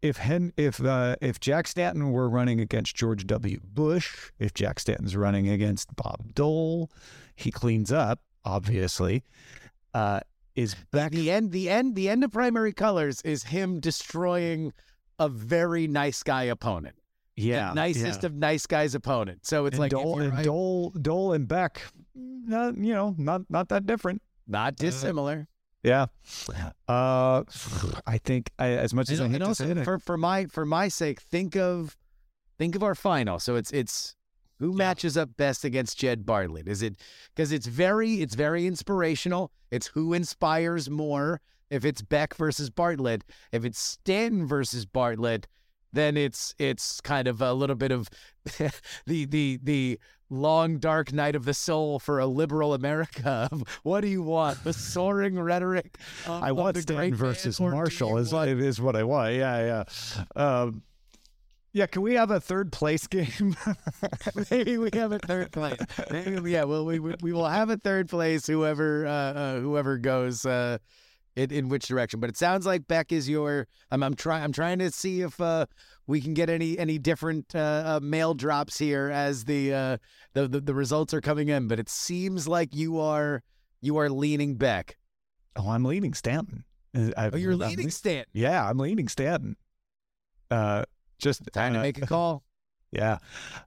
if 0.02 0.18
Hen, 0.18 0.52
if 0.58 0.84
uh, 0.84 1.16
if 1.22 1.40
Jack 1.40 1.68
Stanton 1.68 2.12
were 2.12 2.28
running 2.28 2.60
against 2.60 2.96
George 2.96 3.26
W. 3.28 3.60
Bush, 3.64 4.32
if 4.40 4.54
Jack 4.54 4.80
Stanton's 4.80 5.16
running 5.16 5.48
against 5.50 5.96
Bob 5.96 6.34
Dole, 6.34 6.92
he 7.36 7.52
cleans 7.52 7.92
up. 7.92 8.20
Obviously, 8.44 9.24
uh, 9.94 10.20
is 10.56 10.76
Beck? 10.92 11.12
The 11.12 11.32
end 11.32 11.52
the 11.52 11.70
end 11.70 11.96
the 11.96 12.10
end 12.10 12.24
of 12.24 12.32
primary 12.32 12.74
colors 12.74 13.22
is 13.22 13.44
him 13.44 13.80
destroying 13.80 14.74
a 15.20 15.30
very 15.30 15.88
nice 15.88 16.24
guy 16.24 16.44
opponent. 16.44 16.96
Yeah, 17.36 17.70
the 17.70 17.76
nicest 17.76 18.22
yeah. 18.22 18.28
of 18.28 18.36
nice 18.36 18.66
guys 18.68 18.94
opponent. 18.96 19.46
So 19.46 19.66
it's 19.66 19.76
and 19.76 19.80
like 19.80 19.94
if 19.94 20.00
Dole, 20.00 20.16
you're 20.16 20.24
and 20.26 20.34
right- 20.34 20.46
Dole, 20.46 20.92
Dole 20.92 21.34
and 21.34 21.48
Beck, 21.48 21.82
not, 22.16 22.78
you 22.78 22.94
know, 22.94 23.16
not 23.18 23.42
not 23.50 23.70
that 23.70 23.86
different. 23.86 24.22
not 24.48 24.76
dissimilar. 24.76 25.48
Yeah. 25.84 26.06
Uh, 26.88 27.44
I 28.08 28.18
think 28.18 28.50
I, 28.58 28.70
as 28.70 28.94
much 28.94 29.10
as 29.10 29.20
I 29.20 29.26
and, 29.26 29.34
hate 29.34 29.36
and 29.38 29.44
to 29.44 29.48
also 29.50 29.66
say 29.66 29.72
it, 29.72 29.84
for 29.84 30.00
for 30.00 30.18
my 30.18 30.46
for 30.46 30.66
my 30.66 30.88
sake, 30.88 31.20
think 31.22 31.56
of 31.58 31.98
think 32.58 32.76
of 32.76 32.84
our 32.84 32.96
final. 32.96 33.40
So 33.40 33.56
it's 33.56 33.72
it's 33.72 34.16
who 34.60 34.72
matches 34.72 35.18
up 35.18 35.36
best 35.36 35.66
against 35.66 35.98
Jed 35.98 36.26
Bartlet? 36.26 36.68
Is 36.68 36.82
it 36.82 36.96
because 37.36 37.52
it's 37.52 37.66
very 37.68 38.22
it's 38.22 38.36
very 38.36 38.66
inspirational. 38.66 39.52
It's 39.72 39.88
who 39.88 40.14
inspires 40.14 40.90
more. 40.90 41.42
If 41.70 41.84
it's 41.84 42.02
Beck 42.04 42.36
versus 42.36 42.70
Bartlet, 42.70 43.24
if 43.52 43.66
it's 43.66 43.80
Stanton 43.80 44.46
versus 44.48 44.86
Bartlet, 44.86 45.46
then 45.94 46.18
it's 46.18 46.54
it's 46.60 47.00
kind 47.02 47.28
of 47.28 47.42
a 47.42 47.54
little 47.54 47.76
bit 47.76 47.92
of 47.92 48.10
the 49.06 49.26
the 49.26 49.60
the 49.64 50.00
long 50.30 50.80
dark 50.80 51.14
night 51.14 51.36
of 51.36 51.46
the 51.46 51.54
soul 51.54 52.00
for 52.00 52.20
a 52.20 52.26
liberal 52.26 52.74
America. 52.74 53.50
What 53.84 54.02
do 54.02 54.08
you 54.08 54.24
want? 54.24 54.64
The 54.64 54.74
soaring 54.74 55.40
rhetoric. 55.40 55.98
of- 56.26 56.42
I 56.44 56.52
want 56.52 56.76
the 56.76 56.82
Stanton 56.82 57.14
versus 57.16 57.60
Marshall 57.60 58.18
is 58.18 58.34
want- 58.34 58.50
is 58.50 58.82
what 58.82 58.96
I 58.96 59.04
want. 59.04 59.36
Yeah, 59.36 59.84
yeah. 60.36 60.54
Um, 60.62 60.82
yeah, 61.76 61.88
can 61.88 62.04
we 62.04 62.14
have 62.16 62.30
a 62.32 62.40
third 62.40 62.72
place 62.72 63.08
game? 63.18 63.56
Maybe 64.52 64.78
we 64.78 64.90
have 64.94 65.12
a 65.12 65.20
third 65.20 65.52
place. 65.52 65.80
Maybe, 66.12 66.52
yeah, 66.52 66.64
well, 66.66 66.86
we 66.86 67.00
we 67.00 67.16
we 67.22 67.34
will 67.34 67.48
have 67.48 67.70
a 67.70 67.78
third 67.78 68.10
place. 68.10 68.46
Whoever 68.48 69.06
uh, 69.08 69.10
uh, 69.12 69.60
whoever 69.60 69.98
goes 69.98 70.46
uh, 70.46 70.78
in 71.36 71.52
in 71.52 71.70
which 71.70 71.88
direction. 71.88 72.20
But 72.20 72.30
it 72.30 72.38
sounds 72.38 72.66
like 72.66 72.88
Beck 72.88 73.12
is 73.12 73.30
your. 73.30 73.68
I'm 73.92 74.04
I'm 74.04 74.14
trying 74.16 74.44
I'm 74.44 74.52
trying 74.54 74.80
to 74.80 74.92
see 74.92 75.22
if 75.22 75.40
uh, 75.42 75.66
we 76.08 76.22
can 76.22 76.34
get 76.34 76.50
any 76.50 76.78
any 76.78 76.98
different 77.00 77.56
uh, 77.56 77.84
uh, 77.86 78.00
mail 78.02 78.34
drops 78.34 78.78
here 78.80 79.10
as 79.12 79.46
the, 79.46 79.74
uh, 79.74 79.98
the 80.34 80.48
the 80.48 80.60
the 80.62 80.74
results 80.74 81.14
are 81.14 81.22
coming 81.22 81.50
in. 81.50 81.68
But 81.68 81.80
it 81.80 81.90
seems 81.90 82.48
like 82.48 82.76
you 82.76 83.00
are 83.00 83.42
you 83.82 83.98
are 83.98 84.10
leaning 84.10 84.56
Beck. 84.56 84.98
oh, 85.56 85.70
I'm 85.70 85.84
leaning 85.86 86.14
Stanton. 86.14 86.64
Uh, 86.96 87.10
I, 87.18 87.30
Oh, 87.34 87.38
you're 87.38 87.54
I'm 87.54 87.60
leaning 87.60 87.86
le- 87.86 87.92
Stanton. 87.92 88.30
Yeah, 88.34 88.68
I'm 88.70 88.78
leaning 88.78 89.08
Stanton. 89.08 89.56
Uh, 90.52 90.84
just 91.20 91.42
Time 91.54 91.74
to 91.74 91.80
uh, 91.80 91.82
make 91.82 92.02
a 92.02 92.06
call. 92.08 92.44
Yeah, 92.92 93.18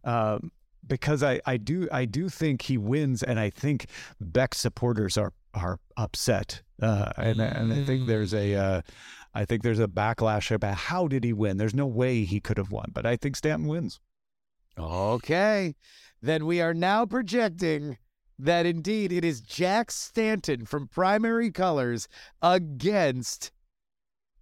um, 0.05 0.53
because 0.87 1.25
I, 1.25 1.41
I 1.45 1.57
do 1.57 1.89
I 1.91 2.05
do 2.05 2.29
think 2.29 2.63
he 2.63 2.79
wins, 2.79 3.25
and 3.25 3.41
I 3.41 3.51
think 3.51 3.87
Beck's 4.21 4.59
supporters 4.59 5.19
are 5.19 5.33
are 5.57 5.81
upset, 5.97 6.63
uh, 6.81 7.11
and 7.17 7.41
and 7.41 7.73
I 7.73 7.85
think 7.85 8.07
there's 8.07 8.35
a 8.35 8.55
uh, 8.55 8.83
I 9.35 9.45
think 9.45 9.63
there's 9.63 9.81
a 9.81 9.89
backlash 9.89 10.51
about 10.51 10.77
how 10.77 11.09
did 11.09 11.25
he 11.25 11.33
win? 11.33 11.57
There's 11.57 11.75
no 11.75 11.87
way 11.87 12.25
he 12.25 12.41
could 12.41 12.59
have 12.59 12.71
won, 12.71 12.91
but 12.93 13.05
I 13.05 13.17
think 13.17 13.37
Stanton 13.37 13.69
wins. 13.69 14.01
Okay. 14.79 15.75
Then 16.23 16.47
we 16.47 16.61
are 16.61 16.75
now 16.75 17.07
projecting 17.07 17.99
that 18.39 18.67
indeed 18.67 19.13
it 19.13 19.25
is 19.25 19.41
Jack 19.41 19.91
Stanton 19.91 20.67
from 20.67 20.89
Primary 20.89 21.51
Colors 21.51 22.09
against 22.43 23.53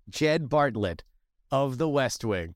Jed 0.09 0.49
Bartlet 0.49 1.01
of 1.51 1.79
the 1.79 1.89
West 1.89 2.25
Wing. 2.25 2.55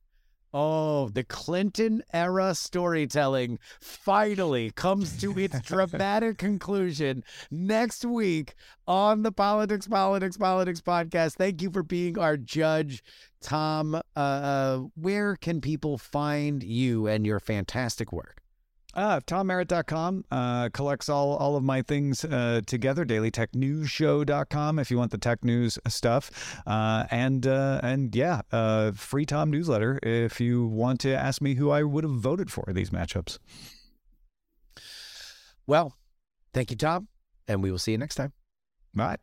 Oh, 0.54 1.10
the 1.10 1.24
Clinton 1.24 2.02
era 2.12 2.54
storytelling 2.54 3.58
finally 3.80 4.70
comes 4.70 5.18
to 5.20 5.38
its 5.38 5.60
dramatic 5.66 6.38
conclusion 6.38 7.22
next 7.50 8.04
week 8.04 8.54
on 8.86 9.22
the 9.22 9.32
Politics, 9.32 9.86
Politics, 9.86 10.38
Politics 10.38 10.80
podcast. 10.80 11.34
Thank 11.34 11.60
you 11.60 11.70
for 11.70 11.82
being 11.82 12.18
our 12.18 12.36
judge, 12.36 13.02
Tom. 13.42 13.94
Uh, 13.94 14.18
uh, 14.18 14.78
where 14.94 15.36
can 15.36 15.60
people 15.60 15.98
find 15.98 16.62
you 16.62 17.06
and 17.06 17.26
your 17.26 17.40
fantastic 17.40 18.12
work? 18.12 18.37
Uh, 18.94 19.20
TomMerritt.com 19.20 20.24
uh, 20.30 20.70
collects 20.70 21.08
all, 21.08 21.36
all 21.36 21.56
of 21.56 21.62
my 21.62 21.82
things 21.82 22.24
uh, 22.24 22.60
together. 22.66 23.04
DailyTechNewsShow.com 23.04 24.78
if 24.78 24.90
you 24.90 24.96
want 24.96 25.10
the 25.10 25.18
tech 25.18 25.44
news 25.44 25.78
stuff. 25.88 26.60
Uh, 26.66 27.04
and 27.10 27.46
uh, 27.46 27.80
and 27.82 28.14
yeah, 28.14 28.40
uh, 28.50 28.92
free 28.92 29.26
Tom 29.26 29.50
newsletter 29.50 29.98
if 30.02 30.40
you 30.40 30.66
want 30.66 31.00
to 31.00 31.14
ask 31.14 31.42
me 31.42 31.54
who 31.54 31.70
I 31.70 31.82
would 31.82 32.04
have 32.04 32.14
voted 32.14 32.50
for 32.50 32.64
these 32.72 32.90
matchups. 32.90 33.38
Well, 35.66 35.94
thank 36.54 36.70
you, 36.70 36.76
Tom, 36.76 37.08
and 37.46 37.62
we 37.62 37.70
will 37.70 37.78
see 37.78 37.92
you 37.92 37.98
next 37.98 38.14
time. 38.14 38.32
Bye. 38.94 39.18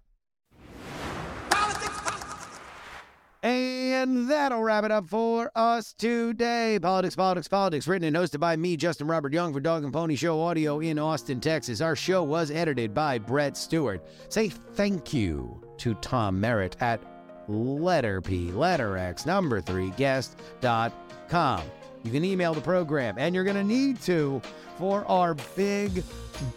And 3.46 4.28
that'll 4.28 4.64
wrap 4.64 4.86
it 4.86 4.92
up 4.92 5.08
for 5.08 5.52
us 5.54 5.94
today. 5.94 6.80
Politics, 6.82 7.16
Politics, 7.16 7.48
Politics, 7.48 7.88
written 7.88 8.08
and 8.08 8.18
hosted 8.18 8.40
by 8.40 8.56
me, 8.56 8.76
Justin 8.76 9.06
Robert 9.06 9.34
Young, 9.34 9.54
for 9.54 9.60
Dog 9.60 9.84
and 9.84 9.94
Pony 9.94 10.16
Show 10.16 10.42
Audio 10.42 10.80
in 10.80 10.98
Austin, 10.98 11.40
Texas. 11.40 11.80
Our 11.80 11.96
show 11.96 12.24
was 12.24 12.50
edited 12.50 12.96
by 12.96 13.20
Brett 13.20 13.56
Stewart. 13.56 14.04
Say 14.30 14.50
thank 14.50 15.14
you 15.14 15.62
to 15.78 15.94
Tom 15.94 16.42
Merritt 16.42 16.76
at 16.80 17.00
letter 17.48 18.20
P, 18.20 18.52
letter 18.52 18.98
X, 18.98 19.28
number 19.28 19.62
three, 19.62 19.92
guest.com. 19.92 21.62
You 22.04 22.12
can 22.12 22.26
email 22.26 22.56
the 22.56 22.62
program, 22.62 23.14
and 23.20 23.36
you're 23.36 23.44
going 23.44 23.58
to 23.58 23.64
need 23.64 24.02
to 24.02 24.42
for 24.80 25.06
our 25.06 25.36
big 25.56 26.04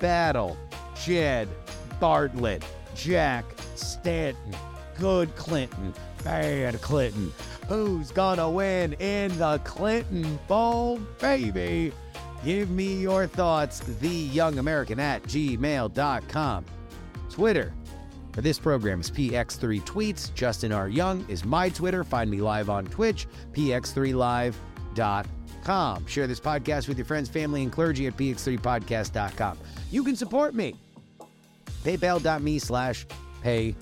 battle. 0.00 0.56
Jed 1.04 1.50
Bartlet, 2.00 2.62
Jack 2.94 3.44
Stanton, 3.74 4.56
Good 4.98 5.36
Clinton, 5.36 5.92
Bad 6.24 6.80
Clinton. 6.80 7.32
Who's 7.68 8.10
gonna 8.10 8.50
win 8.50 8.94
in 8.94 9.36
the 9.38 9.60
Clinton 9.64 10.38
Bowl, 10.48 10.98
baby? 11.20 11.92
Give 12.44 12.70
me 12.70 12.94
your 12.94 13.26
thoughts, 13.26 13.80
theyoungamerican 13.80 14.98
at 14.98 15.22
gmail.com. 15.24 16.64
Twitter 17.30 17.72
for 18.32 18.40
this 18.42 18.58
program 18.58 19.00
is 19.00 19.10
PX3 19.10 19.82
Tweets. 19.82 20.32
Justin 20.34 20.72
R. 20.72 20.88
Young 20.88 21.26
is 21.28 21.44
my 21.44 21.68
Twitter. 21.68 22.04
Find 22.04 22.30
me 22.30 22.40
live 22.40 22.70
on 22.70 22.86
Twitch, 22.86 23.26
px3live.com. 23.52 26.06
Share 26.06 26.26
this 26.26 26.40
podcast 26.40 26.88
with 26.88 26.96
your 26.98 27.04
friends, 27.04 27.28
family, 27.28 27.62
and 27.62 27.70
clergy 27.72 28.06
at 28.06 28.16
px3podcast.com. 28.16 29.58
You 29.90 30.04
can 30.04 30.16
support 30.16 30.54
me. 30.54 30.74
PayPal.me 31.84 32.58
slash 32.60 33.06
pay 33.42 33.74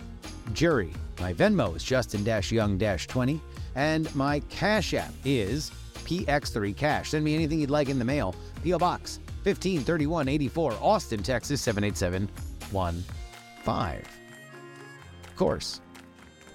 jury. 0.53 0.93
My 1.21 1.33
Venmo 1.33 1.75
is 1.75 1.83
Justin 1.83 2.25
Young 2.25 2.79
20, 2.79 3.41
and 3.75 4.15
my 4.15 4.41
Cash 4.51 4.95
App 4.95 5.13
is 5.25 5.71
PX3 6.05 6.77
Cash. 6.77 7.11
Send 7.11 7.25
me 7.25 7.35
anything 7.35 7.61
you'd 7.61 7.71
like 7.71 7.89
in 7.89 7.99
the 7.99 8.05
mail. 8.05 8.35
P.O. 8.63 8.79
Box 8.79 9.19
153184, 9.45 10.77
Austin, 10.81 11.23
Texas 11.23 11.61
78715. 11.63 14.03
Of 15.25 15.37
course, 15.37 15.81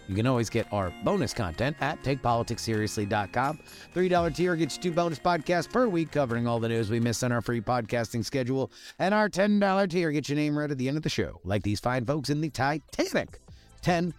you 0.07 0.15
can 0.15 0.27
always 0.27 0.49
get 0.49 0.71
our 0.73 0.93
bonus 1.03 1.33
content 1.33 1.77
at 1.79 2.01
TakePoliticsSeriously.com. 2.03 3.59
$3 3.95 4.35
tier 4.35 4.55
gets 4.55 4.77
you 4.77 4.83
two 4.83 4.91
bonus 4.91 5.19
podcasts 5.19 5.71
per 5.71 5.87
week 5.87 6.11
covering 6.11 6.47
all 6.47 6.59
the 6.59 6.69
news 6.69 6.89
we 6.89 6.99
miss 6.99 7.23
on 7.23 7.31
our 7.31 7.41
free 7.41 7.61
podcasting 7.61 8.25
schedule. 8.25 8.71
And 8.99 9.13
our 9.13 9.29
$10 9.29 9.89
tier 9.89 10.11
gets 10.11 10.29
your 10.29 10.35
name 10.35 10.57
read 10.57 10.71
at 10.71 10.77
the 10.77 10.87
end 10.87 10.97
of 10.97 11.03
the 11.03 11.09
show, 11.09 11.39
like 11.43 11.63
these 11.63 11.79
fine 11.79 12.05
folks 12.05 12.29
in 12.29 12.41
the 12.41 12.49
Titanic. 12.49 13.39
$10 13.83 14.13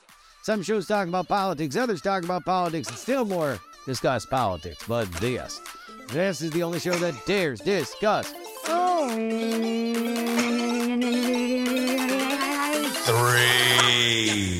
some 0.44 0.62
shows 0.62 0.86
talk 0.86 1.08
about 1.08 1.26
politics, 1.26 1.74
others 1.74 2.00
talk 2.00 2.22
about 2.22 2.44
politics, 2.44 2.86
and 2.86 2.96
still 2.96 3.24
more 3.24 3.58
discuss 3.84 4.26
politics. 4.26 4.84
But 4.86 5.10
this, 5.14 5.60
this 6.10 6.40
is 6.40 6.52
the 6.52 6.62
only 6.62 6.78
show 6.78 6.92
that 6.92 7.26
dares 7.26 7.58
discuss. 7.58 8.30
Three. 13.06 14.59